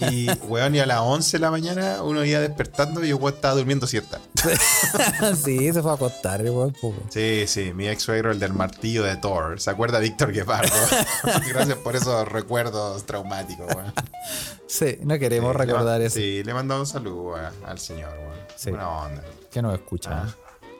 Y, 0.00 0.28
weón, 0.48 0.74
y 0.74 0.80
a 0.80 0.86
las 0.86 1.00
11 1.00 1.36
de 1.36 1.40
la 1.40 1.50
mañana 1.50 2.02
uno 2.02 2.24
iba 2.24 2.40
despertando 2.40 3.04
y 3.04 3.08
el 3.10 3.14
weón 3.14 3.34
estaba 3.34 3.54
durmiendo 3.54 3.86
siesta. 3.86 4.20
sí, 5.44 5.72
se 5.72 5.82
fue 5.82 5.90
a 5.90 5.94
acostar, 5.94 6.42
weón. 6.42 6.74
Sí, 7.10 7.44
sí, 7.46 7.72
mi 7.74 7.88
ex 7.88 8.02
suegro, 8.02 8.30
el 8.32 8.38
del 8.38 8.52
martillo 8.52 9.02
de 9.02 9.16
Thor. 9.16 9.60
¿Se 9.60 9.70
acuerda 9.70 9.98
Víctor 9.98 10.32
Guepardo? 10.32 10.74
Gracias 11.48 11.78
por 11.78 11.96
esos 11.96 12.26
recuerdos 12.28 13.04
traumáticos, 13.06 13.66
weón. 13.74 13.92
Sí, 14.66 14.98
no 15.02 15.18
queremos 15.18 15.52
Sí, 15.52 15.58
recordar 15.58 16.00
eso. 16.02 16.16
Sí, 16.16 16.42
le 16.44 16.54
mandamos 16.54 16.88
un 16.88 16.92
saludo 16.92 17.36
al 17.66 17.78
señor, 17.78 18.10
weón. 18.18 18.38
Sí. 18.56 18.70
Buena 18.70 18.88
onda. 18.88 19.22
Que 19.50 19.62
nos 19.62 19.74
escucha. 19.74 20.24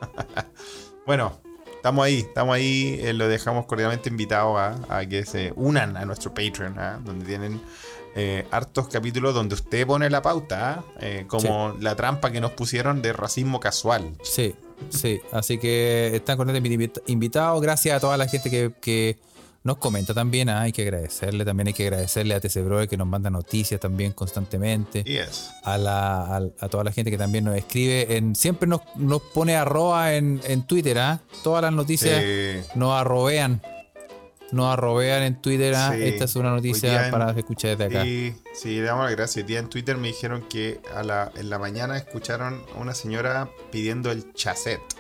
Ah. 0.01 0.45
Bueno, 1.07 1.41
estamos 1.75 2.05
ahí, 2.05 2.19
estamos 2.19 2.55
ahí. 2.55 2.99
eh, 3.03 3.15
lo 3.15 3.29
dejamos 3.29 3.65
cordialmente 3.65 4.11
invitado 4.11 4.59
a, 4.59 4.77
a 4.91 5.07
que 5.07 5.25
se 5.25 5.55
unan 5.57 5.97
a 5.97 6.05
nuestro 6.05 6.35
Patreon, 6.35 6.79
¿ah? 6.79 7.01
donde 7.03 7.25
tienen 7.25 7.63
eh, 8.21 8.45
hartos 8.51 8.89
capítulos 8.89 9.33
donde 9.33 9.55
usted 9.55 9.87
pone 9.87 10.11
la 10.11 10.21
pauta, 10.23 10.71
¿ah? 10.73 10.85
Eh, 11.01 11.25
como 11.29 11.77
la 11.81 11.95
trampa 11.95 12.33
que 12.33 12.41
nos 12.41 12.51
pusieron 12.53 13.01
de 13.01 13.13
racismo 13.13 13.61
casual. 13.61 14.13
Sí, 14.25 14.55
sí. 14.91 15.21
Así 15.33 15.59
que 15.59 16.11
están 16.17 16.37
con 16.37 16.51
este 16.51 16.61
invit- 16.69 17.03
invitados. 17.07 17.63
Gracias 17.63 17.97
a 17.97 18.01
toda 18.01 18.17
la 18.17 18.27
gente 18.27 18.51
que, 18.51 18.73
que 18.81 19.19
nos 19.63 19.77
comenta 19.77 20.15
también. 20.15 20.49
ah, 20.49 20.63
hay 20.63 20.73
que 20.73 20.83
agradecerle. 20.83 21.45
También 21.45 21.69
hay 21.69 21.75
que 21.75 21.85
agradecerle 21.85 22.35
a 22.35 22.41
TC 22.41 22.65
Brother 22.65 22.89
que 22.89 22.97
nos 22.97 23.07
manda 23.07 23.31
noticias 23.31 23.79
también 23.81 24.13
constantemente. 24.13 25.05
Yes. 25.05 25.51
A, 25.63 25.79
la, 25.79 26.37
a, 26.37 26.41
a 26.59 26.69
toda 26.69 26.83
la 26.85 26.91
gente 26.93 27.11
que 27.13 27.19
también 27.19 27.45
nos 27.45 27.57
escribe. 27.57 28.17
En, 28.17 28.35
siempre 28.35 28.69
nos, 28.69 28.81
nos 28.97 29.23
pone 29.23 29.55
arroba 29.55 30.15
en, 30.15 30.41
en 30.45 30.63
Twitter. 30.67 30.99
ah. 30.99 31.21
Todas 31.45 31.63
las 31.63 31.73
noticias 31.73 32.21
nos 32.75 32.93
arrobean. 33.01 33.63
Nos 34.53 34.73
arrobean 34.73 35.23
en 35.25 35.43
Twitter. 35.43 35.75
ah. 35.77 35.93
Sí. 35.95 36.05
Esta 36.05 36.25
es 36.25 36.37
una 36.37 36.51
noticia 36.51 37.05
en- 37.07 37.11
para 37.11 37.31
escuchar 37.33 37.77
desde 37.77 37.99
acá. 37.99 38.07
Y 38.07 38.35
sí, 38.55 38.77
le 38.77 38.83
damos 38.83 39.05
las 39.05 39.15
gracias. 39.15 39.45
Hoy 39.45 39.49
día 39.49 39.59
en 39.59 39.69
Twitter 39.69 39.97
me 39.99 40.09
dijeron 40.09 40.43
que 40.49 40.81
a 40.95 41.03
la, 41.03 41.31
en 41.37 41.51
la 41.51 41.59
mañana 41.59 41.99
escucharon 41.99 42.63
a 42.75 42.79
una 42.81 42.95
señora 42.95 43.51
pidiendo 43.71 44.11
el 44.11 44.33
chasset. 44.33 44.81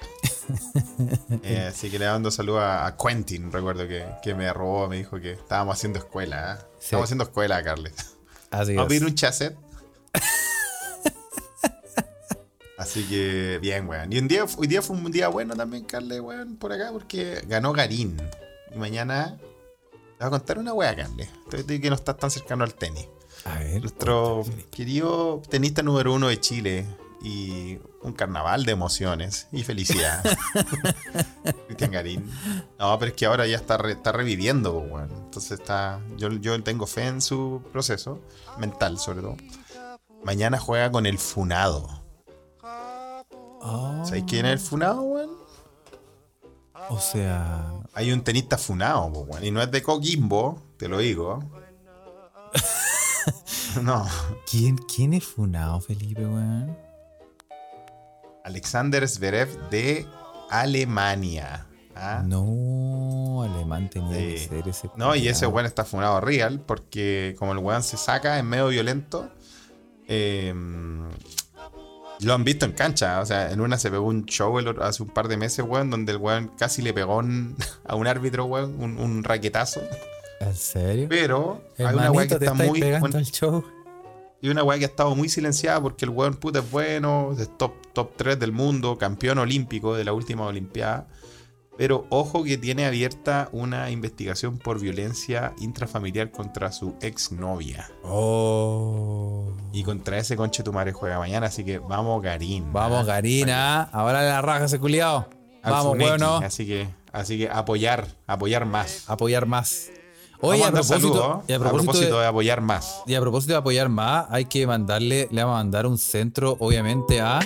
Eh, 1.42 1.66
así 1.68 1.90
que 1.90 1.99
le 1.99 2.07
dando 2.07 2.30
saludos 2.30 2.62
a, 2.62 2.86
a 2.86 2.96
Quentin, 2.96 3.53
recuerdo 3.53 3.86
que, 3.86 4.07
que 4.22 4.34
me 4.34 4.51
robó, 4.53 4.88
me 4.88 4.96
dijo 4.96 5.20
que 5.20 5.32
estábamos 5.32 5.76
haciendo 5.76 5.99
escuela. 5.99 6.59
¿eh? 6.59 6.64
Sí. 6.78 6.96
Haciendo 6.96 7.24
escuela, 7.24 7.62
Carles. 7.62 7.92
Así 8.51 8.74
Vamos 8.74 8.86
a 8.86 8.88
pedir 8.88 9.05
un 9.05 9.14
chasset. 9.14 9.55
Así 12.78 13.05
que, 13.05 13.59
bien, 13.61 13.88
weón. 13.88 14.12
Y 14.12 14.18
un 14.18 14.28
día, 14.28 14.44
hoy 14.57 14.66
día 14.68 14.80
fue 14.82 14.96
un 14.96 15.11
día 15.11 15.28
bueno 15.28 15.55
también, 15.57 15.84
Carles, 15.84 16.20
weón, 16.20 16.57
por 16.57 16.72
acá, 16.72 16.90
porque 16.92 17.42
ganó 17.46 17.72
Garín. 17.72 18.16
Y 18.74 18.78
mañana 18.78 19.36
te 19.90 19.96
voy 20.24 20.26
a 20.26 20.30
contar 20.30 20.58
una 20.58 20.72
weá. 20.72 20.94
Estoy 21.52 21.80
que 21.80 21.88
no 21.90 21.96
estás 21.96 22.16
tan 22.16 22.30
cercano 22.30 22.64
al 22.64 22.74
tenis. 22.74 23.08
A 23.44 23.58
ver. 23.58 23.80
Nuestro 23.80 24.44
querido 24.70 25.40
tenista 25.48 25.82
número 25.82 26.12
uno 26.12 26.28
de 26.28 26.40
Chile 26.40 26.86
y 27.22 27.78
un 28.02 28.12
carnaval 28.12 28.64
de 28.64 28.72
emociones 28.72 29.48
y 29.52 29.62
felicidad. 29.64 30.22
Cristian 31.66 31.90
Garín. 31.92 32.30
No, 32.78 32.98
pero 32.98 33.10
es 33.10 33.16
que 33.16 33.26
ahora 33.26 33.46
ya 33.46 33.56
está, 33.56 33.76
re- 33.76 33.92
está 33.92 34.12
reviviendo, 34.12 34.72
pues, 34.80 34.92
weón. 34.92 35.10
Entonces 35.12 35.52
está. 35.60 36.00
Yo, 36.16 36.30
yo 36.32 36.60
tengo 36.62 36.86
fe 36.86 37.06
en 37.06 37.20
su 37.20 37.62
proceso, 37.72 38.20
mental 38.58 38.98
sobre 38.98 39.22
todo. 39.22 39.36
Mañana 40.24 40.58
juega 40.58 40.90
con 40.90 41.06
el 41.06 41.18
Funado. 41.18 42.02
Oh, 43.60 44.02
¿Sabéis 44.04 44.24
quién 44.28 44.46
es 44.46 44.52
el 44.52 44.58
Funado, 44.58 45.02
weón? 45.02 45.30
o 46.90 46.98
sea, 47.00 47.70
Hay 47.95 48.12
un 48.12 48.22
tenista 48.22 48.57
Funado, 48.59 49.07
weón. 49.09 49.45
Y 49.45 49.51
no 49.51 49.61
es 49.61 49.70
de 49.70 49.82
Coquimbo, 49.82 50.62
te 50.76 50.89
lo 50.89 50.99
digo. 50.99 51.41
no. 53.82 54.07
¿quién, 54.51 54.76
quién 54.78 55.14
es 55.14 55.24
Funao, 55.24 55.80
Felipe, 55.80 56.24
weón? 56.24 56.76
Alexander 58.45 59.07
Zverev 59.09 59.68
de 59.70 60.07
Alemania. 60.51 61.66
¿ah? 61.95 62.22
No, 62.24 63.43
alemán 63.43 63.91
tenía 63.91 64.16
que 64.16 64.39
ser 64.39 64.68
ese. 64.68 64.91
No, 64.97 65.14
y 65.14 65.28
ese 65.28 65.47
weón 65.47 65.66
está 65.66 65.84
funado 65.84 66.20
real 66.20 66.61
porque 66.61 67.34
como 67.39 67.53
el 67.53 67.59
weón 67.59 67.82
se 67.82 67.97
saca, 67.97 68.39
es 68.39 68.45
medio 68.45 68.68
violento. 68.68 69.30
eh, 70.07 70.55
lo 72.20 72.34
han 72.34 72.44
visto 72.44 72.64
en 72.66 72.72
cancha. 72.72 73.20
O 73.20 73.26
sea, 73.26 73.50
en 73.52 73.60
una 73.60 73.78
se 73.78 73.90
pegó 73.90 74.06
un 74.06 74.24
show 74.26 74.58
el 74.58 74.68
otro- 74.68 74.84
hace 74.84 75.02
un 75.02 75.08
par 75.10 75.28
de 75.28 75.36
meses, 75.36 75.64
weón, 75.66 75.90
donde 75.90 76.12
el 76.12 76.18
weón 76.18 76.50
casi 76.58 76.82
le 76.82 76.92
pegó 76.92 77.18
un- 77.18 77.56
a 77.84 77.94
un 77.96 78.06
árbitro, 78.06 78.44
weón, 78.46 78.74
un, 78.82 78.98
un 78.98 79.24
raquetazo. 79.24 79.80
¿En 80.40 80.54
serio? 80.54 81.06
Pero 81.08 81.62
hay 81.78 81.86
una 81.94 82.10
weá 82.12 82.26
que 82.28 82.34
está 82.34 82.54
muy. 82.54 82.80
bueno, 83.00 83.20
show. 83.22 83.64
y 84.40 84.48
una 84.48 84.62
weá 84.62 84.78
que 84.78 84.84
ha 84.84 84.88
estado 84.88 85.14
muy 85.16 85.28
silenciada 85.28 85.80
porque 85.80 86.04
el 86.04 86.10
weón 86.10 86.34
puta 86.34 86.60
es 86.60 86.70
bueno, 86.70 87.34
es 87.38 87.50
top, 87.58 87.72
top 87.92 88.12
3 88.16 88.38
del 88.38 88.52
mundo, 88.52 88.96
campeón 88.98 89.38
olímpico 89.38 89.96
de 89.96 90.04
la 90.04 90.12
última 90.12 90.46
Olimpiada. 90.46 91.08
Pero 91.79 92.07
ojo 92.11 92.43
que 92.43 92.59
tiene 92.59 92.87
abierta 92.87 93.49
una 93.53 93.91
investigación 93.93 94.59
por 94.59 94.81
violencia 94.81 95.55
intrafamiliar 95.61 96.33
contra 96.33 96.72
su 96.72 96.97
exnovia. 97.01 97.89
Oh. 98.03 99.53
Y 99.72 99.85
contra 99.85 100.18
ese 100.18 100.37
conche 100.37 100.64
tu 100.64 100.72
madre 100.72 100.93
juega 100.93 101.20
mañana, 101.20 101.47
así 101.47 101.64
que 101.64 101.79
vamos 101.79 102.20
Garín. 102.20 102.72
Vamos, 102.72 103.03
¿ah? 103.03 103.05
Garina. 103.05 103.83
Ahora 103.85 104.22
la 104.24 104.43
raja 104.43 104.64
ese 104.64 104.81
culiao. 104.81 105.29
Vamos, 105.62 105.93
Funeki, 105.93 106.11
bueno. 106.11 106.37
Así 106.39 106.66
que, 106.66 106.89
así 107.12 107.39
que 107.39 107.49
apoyar, 107.49 108.09
apoyar 108.26 108.66
más. 108.66 109.09
Apoyar 109.09 109.47
más. 109.47 109.91
Oye, 110.41 110.61
Vamos 110.61 110.66
a 110.68 110.83
propósito, 110.83 111.01
saludos, 111.01 111.45
y 111.49 111.53
a 111.53 111.57
a 111.57 111.59
propósito, 111.59 111.85
propósito 111.93 112.14
de, 112.16 112.22
de 112.22 112.26
apoyar 112.26 112.61
más. 112.61 113.03
y 113.07 113.14
a 113.14 113.20
propósito 113.20 113.53
de 113.53 113.59
apoyar 113.59 113.89
más, 113.89 114.26
hay 114.31 114.45
que 114.45 114.66
mandarle, 114.66 115.29
le 115.31 115.43
vamos 115.43 115.55
a 115.55 115.62
mandar 115.62 115.87
un 115.87 115.99
centro, 115.99 116.57
obviamente, 116.61 117.20
a. 117.20 117.41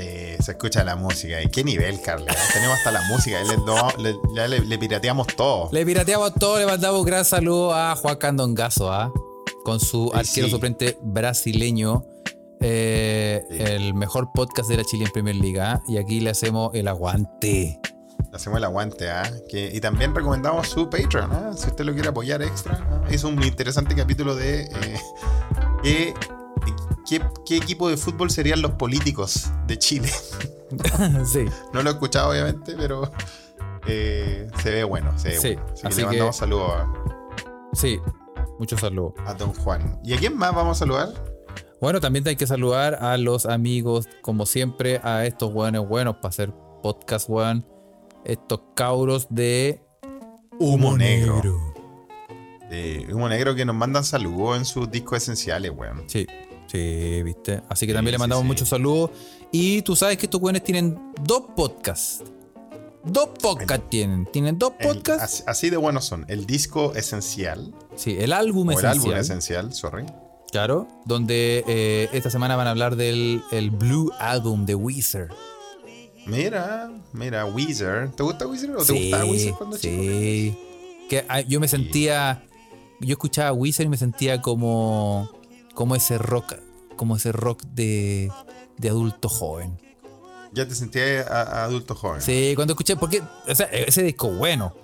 Eh, 0.00 0.36
se 0.40 0.52
escucha 0.52 0.84
la 0.84 0.94
música. 0.96 1.42
¿Y 1.42 1.48
qué 1.48 1.64
nivel, 1.64 2.00
Carla? 2.00 2.32
Tenemos 2.52 2.76
hasta 2.78 2.92
la 2.92 3.02
música. 3.08 3.42
Le, 3.42 3.56
no, 3.58 3.88
le- 3.98 4.16
ya 4.34 4.46
le- 4.46 4.60
le 4.60 4.78
pirateamos 4.78 5.26
todo. 5.36 5.68
Le 5.72 5.84
pirateamos 5.84 6.34
todo, 6.34 6.58
le 6.58 6.66
mandamos 6.66 7.00
un 7.00 7.06
gran 7.06 7.24
saludo 7.24 7.74
a 7.74 7.96
Juan 7.96 8.16
Candongazo, 8.16 8.92
¿ah? 8.92 9.12
con 9.64 9.80
su 9.80 10.10
Sí, 10.12 10.18
arquero 10.18 10.46
sí. 10.46 10.50
suplente 10.52 10.98
brasileño. 11.02 12.04
eh, 12.60 13.44
Sí. 13.50 13.56
El 13.60 13.94
mejor 13.94 14.30
podcast 14.34 14.68
de 14.68 14.76
la 14.76 14.84
Chile 14.84 15.04
en 15.06 15.10
Premier 15.10 15.36
League. 15.36 15.60
¿ah? 15.60 15.80
Y 15.88 15.96
aquí 15.98 16.20
le 16.20 16.30
hacemos 16.30 16.70
el 16.74 16.86
aguante. 16.88 17.80
Le 18.30 18.36
hacemos 18.36 18.58
el 18.58 18.64
aguante, 18.64 19.10
¿ah? 19.10 19.30
Que- 19.48 19.70
y 19.74 19.80
también 19.80 20.14
recomendamos 20.14 20.68
su 20.68 20.88
Patreon, 20.90 21.32
¿ah? 21.32 21.50
Si 21.56 21.66
usted 21.68 21.84
lo 21.84 21.92
quiere 21.94 22.08
apoyar 22.08 22.42
extra. 22.42 23.02
Hizo 23.10 23.28
un 23.28 23.42
interesante 23.42 23.94
capítulo 23.94 24.34
de 24.36 24.68
eh, 25.84 26.14
qué, 27.08 27.56
equipo 27.56 27.88
de 27.88 27.96
fútbol 27.96 28.30
serían 28.30 28.62
los 28.62 28.72
políticos 28.72 29.50
de 29.66 29.78
Chile. 29.78 30.08
sí. 31.24 31.44
No 31.72 31.82
lo 31.82 31.90
he 31.90 31.92
escuchado, 31.92 32.30
obviamente, 32.30 32.74
pero 32.76 33.10
eh, 33.86 34.48
se 34.62 34.70
ve 34.70 34.84
bueno. 34.84 35.18
Se 35.18 35.28
ve 35.30 35.38
Sí, 35.38 35.54
bueno. 35.54 35.72
Así 35.72 35.82
que 35.82 35.88
le 35.88 35.96
que- 35.96 36.06
mandamos 36.06 36.36
saludos 36.36 36.70
a, 36.72 36.92
Sí. 37.72 37.98
Muchos 38.58 38.80
saludos. 38.80 39.14
a 39.24 39.34
Don 39.34 39.52
Juan. 39.54 40.00
¿Y 40.04 40.14
a 40.14 40.18
quién 40.18 40.36
más 40.36 40.54
vamos 40.54 40.76
a 40.76 40.80
saludar? 40.80 41.08
Bueno, 41.80 42.00
también 42.00 42.26
hay 42.26 42.34
que 42.34 42.46
saludar 42.46 42.96
a 42.96 43.16
los 43.18 43.46
amigos, 43.46 44.08
como 44.20 44.46
siempre, 44.46 45.00
a 45.04 45.24
estos 45.26 45.52
buenos 45.52 45.86
buenos 45.88 46.16
para 46.16 46.30
hacer 46.30 46.52
podcast, 46.82 47.28
weón. 47.28 47.64
Estos 48.24 48.60
cabros 48.74 49.28
de 49.30 49.80
Humo 50.58 50.96
Negro. 50.96 51.56
Eh, 52.70 53.06
Humo 53.12 53.28
Negro 53.28 53.54
que 53.54 53.64
nos 53.64 53.76
mandan 53.76 54.02
saludos 54.02 54.56
en 54.58 54.64
sus 54.64 54.90
discos 54.90 55.18
esenciales, 55.18 55.70
weón. 55.70 56.02
Sí, 56.08 56.26
sí, 56.70 57.22
viste. 57.24 57.62
Así 57.68 57.86
que 57.86 57.92
Sí, 57.92 57.96
también 57.96 58.12
le 58.12 58.18
mandamos 58.18 58.42
sí. 58.44 58.46
muchos 58.48 58.68
saludos. 58.68 59.10
Y 59.50 59.82
tú 59.82 59.96
sabes 59.96 60.16
que 60.18 60.26
estos 60.26 60.40
weones 60.40 60.62
tienen 60.62 60.98
dos 61.22 61.42
podcasts. 61.56 62.22
Dos 63.04 63.30
podcasts 63.40 63.88
tienen. 63.90 64.26
Tienen 64.26 64.58
dos 64.58 64.72
podcasts. 64.80 65.22
así, 65.22 65.42
así 65.46 65.70
de 65.70 65.76
buenos 65.78 66.04
son. 66.04 66.24
El 66.28 66.46
disco 66.46 66.94
esencial. 66.94 67.74
sí, 67.96 68.16
el 68.18 68.32
álbum 68.32 68.68
O 68.68 68.72
el 68.72 68.78
esencial. 68.78 69.02
álbum 69.04 69.16
esencial, 69.18 69.72
sorry. 69.72 70.04
Claro, 70.52 70.88
donde 71.04 71.62
eh, 71.66 72.08
esta 72.12 72.30
semana 72.30 72.56
van 72.56 72.66
a 72.66 72.70
hablar 72.70 72.96
del 72.96 73.42
el 73.52 73.70
Blue 73.70 74.10
Album 74.18 74.64
de 74.66 74.74
Weezer. 74.74 75.28
Mira, 76.26 76.90
mira, 77.12 77.46
Weezer. 77.46 78.10
¿Te 78.12 78.22
gusta 78.22 78.46
Weezer 78.46 78.70
o 78.76 78.84
te 78.84 78.92
gustaba 78.92 79.24
Weezer 79.24 79.52
cuando 79.54 79.76
chico? 79.78 80.02
sí. 80.02 80.58
Que 81.08 81.24
ah, 81.28 81.40
yo 81.40 81.58
me 81.60 81.68
sentía. 81.68 82.44
Yo 83.00 83.12
escuchaba 83.12 83.52
Weezer 83.52 83.86
y 83.86 83.88
me 83.88 83.96
sentía 83.96 84.42
como. 84.42 85.30
Como 85.78 85.94
ese 85.94 86.18
rock. 86.18 86.54
Como 86.96 87.14
ese 87.14 87.30
rock 87.30 87.62
de. 87.62 88.32
de 88.78 88.88
adulto 88.88 89.28
joven. 89.28 89.78
Ya 90.52 90.66
te 90.66 90.74
sentías 90.74 91.24
a- 91.30 91.42
a 91.60 91.64
adulto 91.66 91.94
joven. 91.94 92.20
Sí, 92.20 92.54
cuando 92.56 92.72
escuché. 92.72 92.96
Porque. 92.96 93.22
O 93.46 93.54
sea, 93.54 93.66
ese 93.66 94.02
disco 94.02 94.28
bueno. 94.28 94.74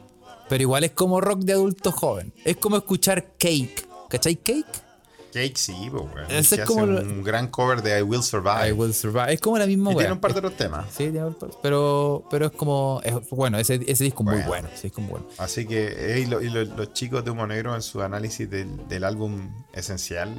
Pero 0.48 0.62
igual 0.62 0.84
es 0.84 0.92
como 0.92 1.20
rock 1.20 1.40
de 1.40 1.54
adulto 1.54 1.90
joven. 1.90 2.32
Es 2.44 2.58
como 2.58 2.76
escuchar 2.76 3.32
Cake. 3.38 3.88
¿Cachai 4.08 4.36
Cake? 4.36 4.84
Jake 5.32 5.54
sí, 5.56 5.74
pues. 5.90 6.04
Ese 6.28 6.62
es 6.62 6.64
como 6.64 6.84
hace 6.84 6.92
lo- 6.92 7.00
un 7.00 7.24
gran 7.24 7.48
cover 7.48 7.82
de 7.82 7.98
I 7.98 8.02
Will 8.02 8.22
Survive. 8.22 8.68
I 8.68 8.70
Will 8.70 8.94
Survive. 8.94 9.32
Es 9.32 9.40
como 9.40 9.58
la 9.58 9.66
misma 9.66 9.92
y 9.92 9.96
tiene 9.96 10.12
un 10.12 10.20
par 10.20 10.32
de 10.32 10.38
otros 10.38 10.56
temas. 10.56 10.86
Sí, 10.90 11.10
tiene 11.10 11.24
un 11.24 11.34
par- 11.34 11.50
pero, 11.60 12.24
pero 12.30 12.46
es 12.46 12.52
como. 12.52 13.00
es- 13.02 13.28
bueno, 13.30 13.58
ese, 13.58 13.80
ese 13.84 14.04
disco 14.04 14.22
es 14.22 14.36
muy 14.36 14.42
Bueno. 14.46 14.68
Ese 14.72 14.84
disco 14.84 15.00
muy 15.00 15.10
bueno. 15.10 15.26
Así 15.38 15.66
que 15.66 15.88
eh, 15.88 16.20
y 16.20 16.26
lo- 16.26 16.40
y 16.40 16.50
lo- 16.50 16.62
los 16.64 16.92
chicos 16.92 17.24
de 17.24 17.32
Humo 17.32 17.48
Negro 17.48 17.74
en 17.74 17.82
su 17.82 18.00
análisis 18.00 18.48
del, 18.48 18.86
del 18.86 19.02
álbum 19.02 19.50
esencial, 19.72 20.32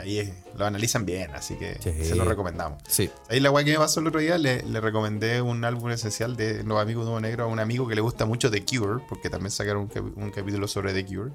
ahí 0.00 0.18
es- 0.18 0.32
lo 0.56 0.66
analizan 0.66 1.04
bien, 1.06 1.30
así 1.34 1.54
que 1.56 1.76
Sí. 1.80 2.04
se 2.04 2.14
lo 2.14 2.24
recomendamos. 2.24 2.82
Sí. 2.88 3.10
Ahí 3.28 3.40
la 3.40 3.48
guay 3.50 3.64
que 3.64 3.72
me 3.72 3.78
pasó 3.78 4.00
el 4.00 4.06
otro 4.08 4.20
día, 4.20 4.38
le, 4.38 4.62
le 4.62 4.80
recomendé 4.80 5.42
un 5.42 5.64
álbum 5.64 5.90
esencial 5.90 6.36
de 6.36 6.62
los 6.64 6.80
amigos 6.80 7.04
de 7.04 7.10
Humo 7.10 7.20
Negro 7.20 7.44
a 7.44 7.46
un 7.46 7.58
amigo 7.58 7.86
que 7.88 7.94
le 7.94 8.00
gusta 8.00 8.24
mucho 8.26 8.50
The 8.50 8.64
Cure, 8.64 9.02
porque 9.08 9.30
también 9.30 9.50
sacaron 9.50 9.90
un 10.16 10.30
capítulo 10.30 10.66
sobre 10.68 10.92
The 10.92 11.04
Cure. 11.06 11.30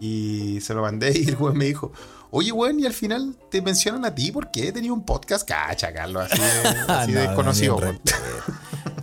Y 0.00 0.60
se 0.60 0.74
lo 0.74 0.82
mandé 0.82 1.12
y 1.18 1.28
el 1.28 1.36
weón 1.36 1.56
me 1.56 1.66
dijo, 1.66 1.92
oye 2.36 2.52
weón, 2.52 2.80
y 2.80 2.86
al 2.86 2.92
final 2.92 3.36
te 3.50 3.62
mencionan 3.62 4.04
a 4.04 4.14
ti, 4.14 4.32
¿por 4.32 4.50
qué? 4.50 4.72
Tenía 4.72 4.92
un 4.92 5.04
podcast, 5.04 5.46
cacha, 5.48 5.92
Carlos, 5.92 6.28
así 6.30 6.40
de, 6.40 6.48
así 6.88 7.12
No, 7.12 7.20
no, 7.20 7.26
desconocido. 7.28 7.76
Ni 7.80 7.80
un 7.80 7.90
respeto, 7.90 8.24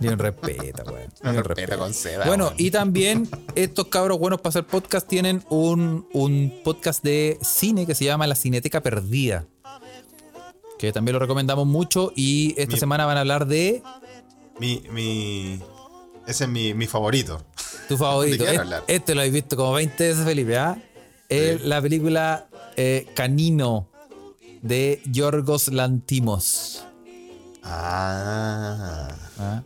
ni 0.00 0.08
un 0.08 0.18
respeto, 0.18 0.82
weón. 0.92 1.12
No 1.22 1.32
Ni 1.32 1.38
un 1.38 1.44
respeta 1.44 1.76
con 1.78 1.94
seda, 1.94 2.26
Bueno, 2.26 2.44
weón. 2.46 2.56
y 2.58 2.70
también 2.70 3.28
estos 3.54 3.86
cabros 3.86 4.18
buenos 4.18 4.40
para 4.40 4.50
hacer 4.50 4.66
podcast 4.66 5.06
tienen 5.08 5.44
un, 5.48 6.06
un 6.12 6.60
podcast 6.64 7.02
de 7.04 7.38
cine 7.40 7.86
que 7.86 7.94
se 7.94 8.04
llama 8.04 8.26
La 8.26 8.34
Cineteca 8.34 8.80
Perdida. 8.82 9.46
Que 10.78 10.92
también 10.92 11.12
lo 11.12 11.20
recomendamos 11.20 11.64
mucho. 11.66 12.12
Y 12.16 12.54
esta 12.58 12.74
Mi- 12.74 12.80
semana 12.80 13.06
van 13.06 13.16
a 13.16 13.20
hablar 13.20 13.46
de 13.46 13.82
Mi, 14.58 14.82
mi, 14.90 15.60
ese 16.26 16.44
es 16.44 16.50
mi, 16.50 16.74
mi 16.74 16.88
favorito. 16.88 17.40
tu 17.88 17.96
favorito. 17.96 18.42
¿De 18.44 18.50
qué 18.50 18.56
van 18.58 18.58
a 18.58 18.62
Este, 18.62 18.74
hablar? 18.74 18.84
este 18.88 19.14
lo 19.14 19.20
habéis 19.20 19.34
visto 19.34 19.56
como 19.56 19.72
20 19.74 20.08
veces, 20.08 20.24
Felipe. 20.24 20.58
¿ah? 20.58 20.76
Es 21.32 21.64
la 21.64 21.80
película 21.80 22.46
eh, 22.76 23.06
Canino 23.14 23.88
de 24.62 25.00
Yorgos 25.06 25.68
Lantimos. 25.68 26.84
Ah. 27.62 29.08
¿ah? 29.38 29.62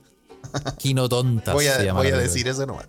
Quinotontas. 0.78 1.54
Voy 1.54 1.64
se 1.64 1.70
a, 1.72 1.82
llama 1.82 2.00
voy 2.00 2.10
la 2.10 2.16
a 2.16 2.18
película. 2.20 2.22
decir 2.22 2.48
eso 2.48 2.66
nomás. 2.66 2.86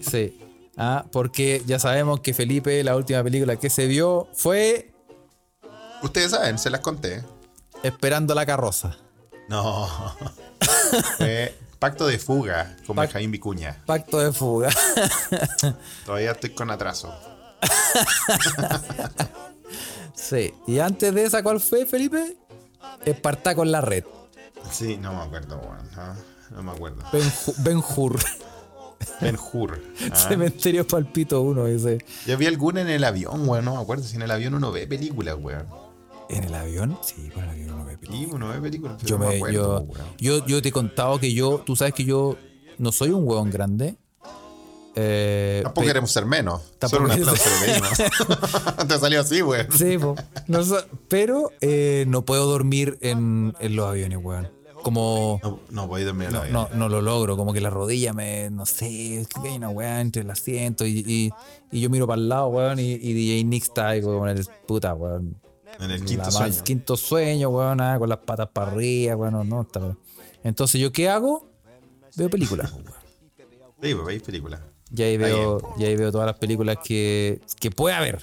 Sí. 0.00 0.38
Ah, 0.76 1.06
porque 1.10 1.62
ya 1.66 1.78
sabemos 1.78 2.20
que 2.20 2.34
Felipe, 2.34 2.84
la 2.84 2.96
última 2.96 3.22
película 3.24 3.56
que 3.56 3.70
se 3.70 3.86
vio 3.86 4.28
fue 4.34 4.92
Ustedes 6.02 6.30
saben, 6.32 6.58
se 6.58 6.68
las 6.70 6.80
conté. 6.80 7.24
Esperando 7.82 8.34
la 8.34 8.44
carroza. 8.46 8.96
No. 9.48 9.88
Fue 11.18 11.54
Pacto 11.78 12.06
de 12.06 12.18
fuga 12.18 12.76
con 12.86 12.96
Pac- 12.96 13.06
Benjamín 13.06 13.30
Vicuña. 13.32 13.82
Pacto 13.86 14.18
de 14.18 14.32
fuga. 14.32 14.70
Todavía 16.04 16.32
estoy 16.32 16.50
con 16.50 16.70
atraso. 16.70 17.14
Sí. 20.14 20.54
Y 20.66 20.78
antes 20.78 21.14
de 21.14 21.24
esa, 21.24 21.42
¿cuál 21.42 21.60
fue, 21.60 21.86
Felipe? 21.86 22.36
Espartaco 23.04 23.62
en 23.62 23.72
la 23.72 23.80
red. 23.80 24.04
Sí, 24.70 24.96
no 24.96 25.12
me 25.14 25.22
acuerdo, 25.22 25.58
weón. 25.58 26.16
No 26.50 26.62
me 26.62 26.72
acuerdo. 26.72 27.02
Ben 27.58 27.78
Hur. 27.78 28.18
Ben 29.20 29.36
Hur. 29.36 29.80
ah. 30.12 30.16
Cementerio 30.16 30.86
Palpito 30.86 31.40
1, 31.42 31.66
ese. 31.68 32.04
Yo 32.26 32.36
vi 32.36 32.46
alguna 32.46 32.80
en 32.80 32.88
el 32.88 33.04
avión, 33.04 33.48
weón. 33.48 33.64
No 33.64 33.76
me 33.76 33.82
acuerdo 33.82 34.04
si 34.04 34.16
en 34.16 34.22
el 34.22 34.30
avión 34.30 34.54
uno 34.54 34.72
ve 34.72 34.86
películas, 34.86 35.36
weón. 35.40 35.66
¿En 36.28 36.44
el 36.44 36.54
avión? 36.54 36.98
Sí, 37.02 37.30
con 37.32 37.44
el 37.44 37.50
avión 37.50 37.74
uno 37.74 37.84
ve 37.84 37.98
películas. 37.98 38.30
Y 38.30 38.34
uno 38.34 38.48
ve 38.48 38.60
películas. 38.60 39.02
Yo, 39.02 39.18
no 39.18 39.26
me, 39.26 39.36
acuerdo, 39.36 39.54
yo, 39.54 39.80
weón. 39.80 40.06
yo, 40.18 40.46
yo 40.46 40.62
te 40.62 40.68
he 40.70 40.72
contado 40.72 41.20
que 41.20 41.32
yo, 41.32 41.62
tú 41.64 41.76
sabes 41.76 41.94
que 41.94 42.04
yo 42.04 42.36
no 42.78 42.92
soy 42.92 43.10
un 43.10 43.26
huevón 43.26 43.50
grande. 43.50 43.96
Eh, 44.98 45.60
Tampoco 45.62 45.86
queremos 45.86 46.10
ser 46.10 46.24
menos. 46.26 46.62
Tampoco 46.78 46.88
Solo 46.88 47.04
un 47.04 47.10
queremos 47.10 47.40
aplauso 47.40 47.96
pedimos. 47.98 48.88
Te 48.88 48.98
salió 48.98 49.20
así, 49.20 49.40
güey. 49.42 49.66
Sí, 49.76 49.98
po. 49.98 50.16
No 50.46 50.62
pero 51.08 51.50
eh, 51.60 52.04
no 52.08 52.24
puedo 52.24 52.46
dormir 52.46 52.96
en, 53.02 53.54
en 53.60 53.76
los 53.76 53.86
aviones, 53.88 54.18
weón. 54.22 54.50
Como 54.82 55.40
No, 55.42 55.58
no 55.70 55.86
voy 55.88 56.02
a 56.02 56.04
dormir 56.06 56.28
en 56.28 56.34
el 56.36 56.52
no, 56.52 56.60
avión. 56.60 56.70
no, 56.72 56.76
no 56.78 56.88
lo 56.88 57.02
logro, 57.02 57.36
como 57.36 57.52
que 57.52 57.60
la 57.60 57.70
rodilla 57.70 58.12
me, 58.12 58.50
no 58.50 58.64
sé, 58.66 59.20
es 59.20 59.28
que 59.28 59.48
hay 59.48 59.56
una 59.56 59.68
weá 59.68 60.00
entre 60.00 60.22
el 60.22 60.30
asiento 60.30 60.86
y, 60.86 61.00
y, 61.04 61.30
y 61.72 61.80
yo 61.80 61.90
miro 61.90 62.06
para 62.06 62.20
el 62.20 62.28
lado, 62.28 62.46
weón, 62.48 62.78
y, 62.78 62.92
y 62.92 63.12
DJ 63.12 63.44
Nick 63.44 63.64
está 63.64 63.88
ahí 63.88 64.00
con 64.02 64.28
el 64.28 64.46
puta, 64.66 64.94
weón. 64.94 65.36
En 65.80 65.90
el 65.90 66.04
quinto 66.04 66.24
la 66.26 66.30
sueño. 66.30 66.48
más- 66.54 66.62
quinto 66.62 66.96
sueño, 66.96 67.48
weón, 67.50 67.80
ah, 67.80 67.98
con 67.98 68.08
las 68.08 68.18
patas 68.18 68.48
para 68.52 68.70
arriba, 68.70 69.16
weón, 69.16 69.32
no, 69.34 69.44
no, 69.44 69.62
está. 69.62 69.96
Entonces, 70.44 70.80
¿yo 70.80 70.92
qué 70.92 71.08
hago? 71.08 71.50
Veo 72.14 72.30
películas, 72.30 72.72
weón. 72.72 72.84
Sí, 73.82 73.92
pues 73.94 74.06
veis 74.06 74.22
películas. 74.22 74.60
Y 74.94 75.02
ahí 75.02 75.16
veo, 75.16 75.74
y 75.78 75.84
ahí 75.84 75.96
veo 75.96 76.12
todas 76.12 76.26
las 76.26 76.36
películas 76.38 76.78
que, 76.84 77.40
que 77.60 77.70
puede 77.70 77.94
haber. 77.94 78.20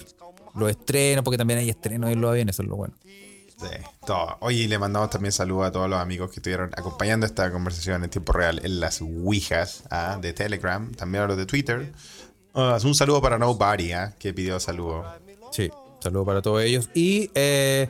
Los 0.55 0.69
estrenos, 0.69 1.23
porque 1.23 1.37
también 1.37 1.59
hay 1.59 1.69
estrenos 1.69 2.09
en 2.11 2.21
los 2.21 2.29
aviones, 2.31 2.55
eso 2.55 2.63
es 2.63 2.69
lo 2.69 2.75
bueno. 2.75 2.93
Sí, 3.03 3.67
todo. 4.05 4.37
Oye, 4.41 4.63
y 4.63 4.67
le 4.67 4.77
mandamos 4.77 5.09
también 5.09 5.31
saludos 5.31 5.67
a 5.67 5.71
todos 5.71 5.89
los 5.89 5.99
amigos 5.99 6.29
que 6.29 6.37
estuvieron 6.37 6.71
acompañando 6.75 7.25
esta 7.25 7.51
conversación 7.51 8.03
en 8.03 8.09
tiempo 8.09 8.33
real 8.33 8.59
en 8.63 8.79
las 8.79 9.01
Ouijas 9.01 9.83
ah, 9.89 10.17
de 10.21 10.33
Telegram, 10.33 10.91
también 10.93 11.23
a 11.23 11.27
los 11.27 11.37
de 11.37 11.45
Twitter. 11.45 11.91
Ah, 12.53 12.77
un 12.83 12.93
saludo 12.95 13.21
para 13.21 13.37
Nobody, 13.39 13.91
ah, 13.93 14.13
que 14.19 14.33
pidió 14.33 14.59
saludo. 14.59 15.05
Sí, 15.51 15.69
saludos 15.99 16.25
para 16.25 16.41
todos 16.41 16.61
ellos. 16.63 16.89
Y 16.93 17.31
eh, 17.35 17.89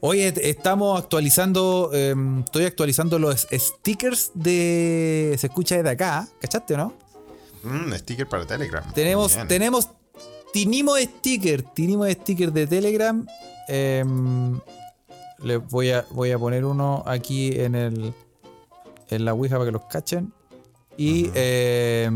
hoy 0.00 0.20
est- 0.22 0.38
estamos 0.38 1.00
actualizando, 1.00 1.90
eh, 1.92 2.14
estoy 2.44 2.64
actualizando 2.66 3.18
los 3.18 3.46
stickers 3.50 4.30
de 4.34 5.34
Se 5.38 5.46
escucha 5.46 5.76
desde 5.76 5.90
acá, 5.90 6.28
¿cachaste 6.40 6.74
o 6.74 6.76
no? 6.76 7.03
Mm, 7.64 7.92
sticker 7.94 8.28
para 8.28 8.46
Telegram. 8.46 8.92
Tenemos, 8.92 9.34
Bien. 9.34 9.48
tenemos, 9.48 9.88
tinimos 10.52 11.00
sticker, 11.00 11.62
tinimos 11.62 12.10
sticker 12.10 12.52
de 12.52 12.66
Telegram. 12.66 13.26
Eh, 13.68 14.04
les 15.42 15.68
voy 15.68 15.90
a, 15.90 16.04
voy 16.10 16.30
a 16.30 16.38
poner 16.38 16.64
uno 16.64 17.02
aquí 17.06 17.58
en 17.58 17.74
el 17.74 18.14
en 19.10 19.24
la 19.24 19.34
Ouija 19.34 19.56
para 19.56 19.66
que 19.66 19.72
los 19.72 19.84
cachen. 19.84 20.32
Y, 20.96 21.30
eh, 21.34 22.10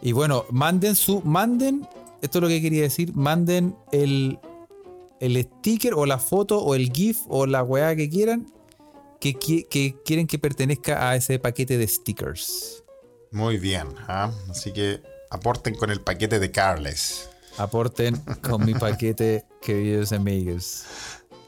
y 0.00 0.12
bueno, 0.12 0.44
manden 0.50 0.94
su, 0.94 1.20
manden, 1.22 1.86
esto 2.20 2.38
es 2.38 2.42
lo 2.42 2.48
que 2.48 2.62
quería 2.62 2.82
decir, 2.82 3.14
manden 3.14 3.76
el, 3.90 4.38
el 5.20 5.42
sticker 5.42 5.94
o 5.94 6.06
la 6.06 6.18
foto 6.18 6.58
o 6.58 6.74
el 6.74 6.92
GIF 6.92 7.18
o 7.28 7.46
la 7.46 7.62
weá 7.62 7.96
que 7.96 8.08
quieran 8.08 8.46
que, 9.18 9.34
que 9.34 9.96
quieren 10.04 10.26
que 10.26 10.38
pertenezca 10.38 11.08
a 11.08 11.16
ese 11.16 11.38
paquete 11.38 11.78
de 11.78 11.86
stickers. 11.86 12.81
Muy 13.32 13.58
bien. 13.58 13.88
ah, 14.08 14.30
Así 14.50 14.72
que 14.72 15.02
aporten 15.30 15.74
con 15.74 15.90
el 15.90 16.00
paquete 16.00 16.38
de 16.38 16.50
Carles. 16.50 17.28
Aporten 17.58 18.16
con 18.42 18.64
mi 18.64 18.74
paquete, 18.86 19.44
queridos 19.60 20.12
amigos. 20.12 20.84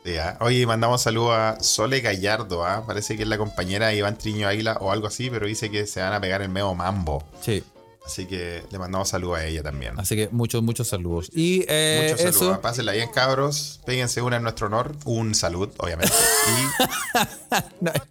Sí, 0.04 0.16
ah. 0.18 0.36
Oye, 0.40 0.66
mandamos 0.66 1.02
saludos 1.02 1.32
a 1.32 1.60
Sole 1.60 2.00
Gallardo. 2.00 2.64
ah, 2.66 2.84
Parece 2.86 3.16
que 3.16 3.22
es 3.22 3.28
la 3.28 3.38
compañera 3.38 3.88
de 3.88 3.96
Iván 3.96 4.18
Triño 4.18 4.48
Águila 4.48 4.76
o 4.80 4.90
algo 4.92 5.06
así, 5.06 5.30
pero 5.30 5.46
dice 5.46 5.70
que 5.70 5.86
se 5.86 6.00
van 6.00 6.12
a 6.12 6.20
pegar 6.20 6.42
el 6.42 6.48
medio 6.50 6.74
mambo. 6.74 7.24
Sí, 7.40 7.62
Así 8.04 8.26
que 8.26 8.62
le 8.70 8.78
mandamos 8.78 9.08
saludos 9.08 9.38
a 9.38 9.46
ella 9.46 9.62
también. 9.62 9.98
así 9.98 10.14
que 10.14 10.28
muchos, 10.30 10.62
muchos 10.62 10.88
saludos. 10.88 11.30
Y 11.34 11.64
eh, 11.68 12.00
Muchos 12.12 12.20
saludos. 12.20 12.52
eso, 12.54 12.60
Pásenla 12.60 12.92
bien, 12.92 13.08
cabros. 13.10 13.80
Péguense 13.86 14.20
una 14.20 14.36
en 14.36 14.42
nuestro 14.42 14.66
honor. 14.66 14.94
Un 15.06 15.34
salud, 15.34 15.70
obviamente. 15.78 16.12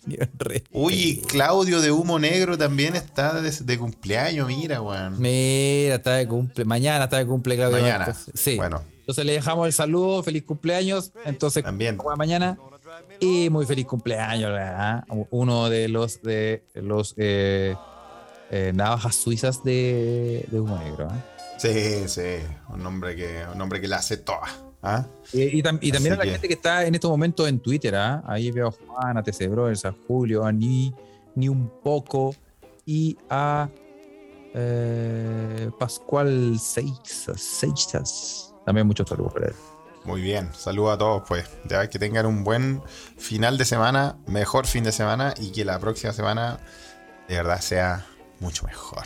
Y, 0.07 0.17
uy, 0.71 1.21
Claudio 1.27 1.79
de 1.81 1.91
Humo 1.91 2.17
Negro 2.19 2.57
también 2.57 2.95
está 2.95 3.39
de, 3.41 3.51
de 3.51 3.77
cumpleaños. 3.77 4.47
Mira, 4.47 4.81
weón. 4.81 5.19
Mira, 5.21 5.95
está 5.95 6.13
de 6.15 6.27
cumple, 6.27 6.65
mañana 6.65 7.03
está 7.05 7.17
de 7.17 7.27
cumple 7.27 7.55
Claudio 7.55 7.79
Mañana. 7.81 8.15
Sí. 8.33 8.55
Bueno. 8.55 8.81
Entonces 8.99 9.25
le 9.25 9.33
dejamos 9.33 9.67
el 9.67 9.73
saludo, 9.73 10.23
feliz 10.23 10.43
cumpleaños. 10.43 11.11
Entonces, 11.25 11.63
También. 11.63 11.97
mañana. 12.17 12.57
Y 13.19 13.49
muy 13.49 13.65
feliz 13.65 13.85
cumpleaños, 13.85 14.51
¿verdad? 14.51 15.03
Uno 15.29 15.69
de 15.69 15.87
los 15.89 16.21
de 16.21 16.63
los 16.75 17.13
eh, 17.17 17.75
eh, 18.51 18.71
navajas 18.73 19.15
suizas 19.15 19.63
de, 19.63 20.45
de 20.51 20.59
humo 20.59 20.77
negro. 20.77 21.07
¿eh? 21.07 21.23
Sí, 21.57 22.07
sí. 22.07 22.45
Un 22.69 22.85
hombre 22.85 23.15
que, 23.15 23.43
un 23.53 23.61
hombre 23.61 23.79
que 23.81 23.87
la 23.87 23.97
hace 23.97 24.17
toda. 24.17 24.47
¿ah? 24.81 25.05
Y, 25.31 25.59
y 25.59 25.63
tam- 25.63 25.79
y 25.81 25.91
también 25.91 26.13
Así 26.13 26.13
a 26.13 26.15
la 26.17 26.23
que- 26.23 26.31
gente 26.31 26.47
que 26.47 26.53
está 26.55 26.85
en 26.85 26.93
estos 26.95 27.09
momentos 27.09 27.47
en 27.47 27.59
Twitter, 27.59 27.95
¿ah? 27.95 28.21
ahí 28.27 28.51
veo 28.51 28.67
a 28.67 28.71
Juan, 28.71 29.17
a 29.17 29.23
TC 29.23 29.47
Brothers, 29.49 29.85
a 29.85 29.93
Julio, 30.07 30.43
a 30.45 30.51
Ni, 30.51 30.93
Ni 31.35 31.47
un 31.49 31.69
poco 31.81 32.35
y 32.85 33.17
a 33.29 33.69
eh, 34.53 35.69
Pascual 35.79 36.59
Seixas, 36.59 37.41
Seixas. 37.41 38.53
También 38.65 38.87
muchos 38.87 39.07
saludos 39.09 39.33
para 39.33 39.47
él. 39.47 39.53
Muy 40.05 40.21
bien. 40.21 40.49
Saludos 40.53 40.93
a 40.95 40.97
todos, 40.97 41.23
pues. 41.27 41.45
Ya 41.65 41.87
que 41.89 41.97
tengan 41.97 42.25
un 42.25 42.43
buen 42.43 42.81
final 43.17 43.57
de 43.57 43.65
semana, 43.65 44.17
mejor 44.27 44.67
fin 44.67 44.83
de 44.83 44.91
semana 44.91 45.33
y 45.39 45.51
que 45.51 45.63
la 45.65 45.79
próxima 45.79 46.11
semana 46.13 46.59
de 47.29 47.35
verdad 47.37 47.61
sea 47.61 48.05
mucho 48.43 48.65
mejor. 48.67 49.03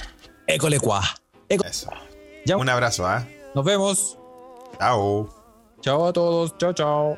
École 0.48 0.80
cuá. 0.80 1.02
Eso. 1.48 1.90
Ya. 2.46 2.58
Un 2.58 2.68
abrazo, 2.70 3.06
¿ah? 3.08 3.26
Nos 3.56 3.64
vemos. 3.64 4.18
Chao. 4.80 5.30
Chao 5.82 6.08
a 6.08 6.14
todos. 6.14 6.58
Chao, 6.58 6.74
chao. 6.74 7.18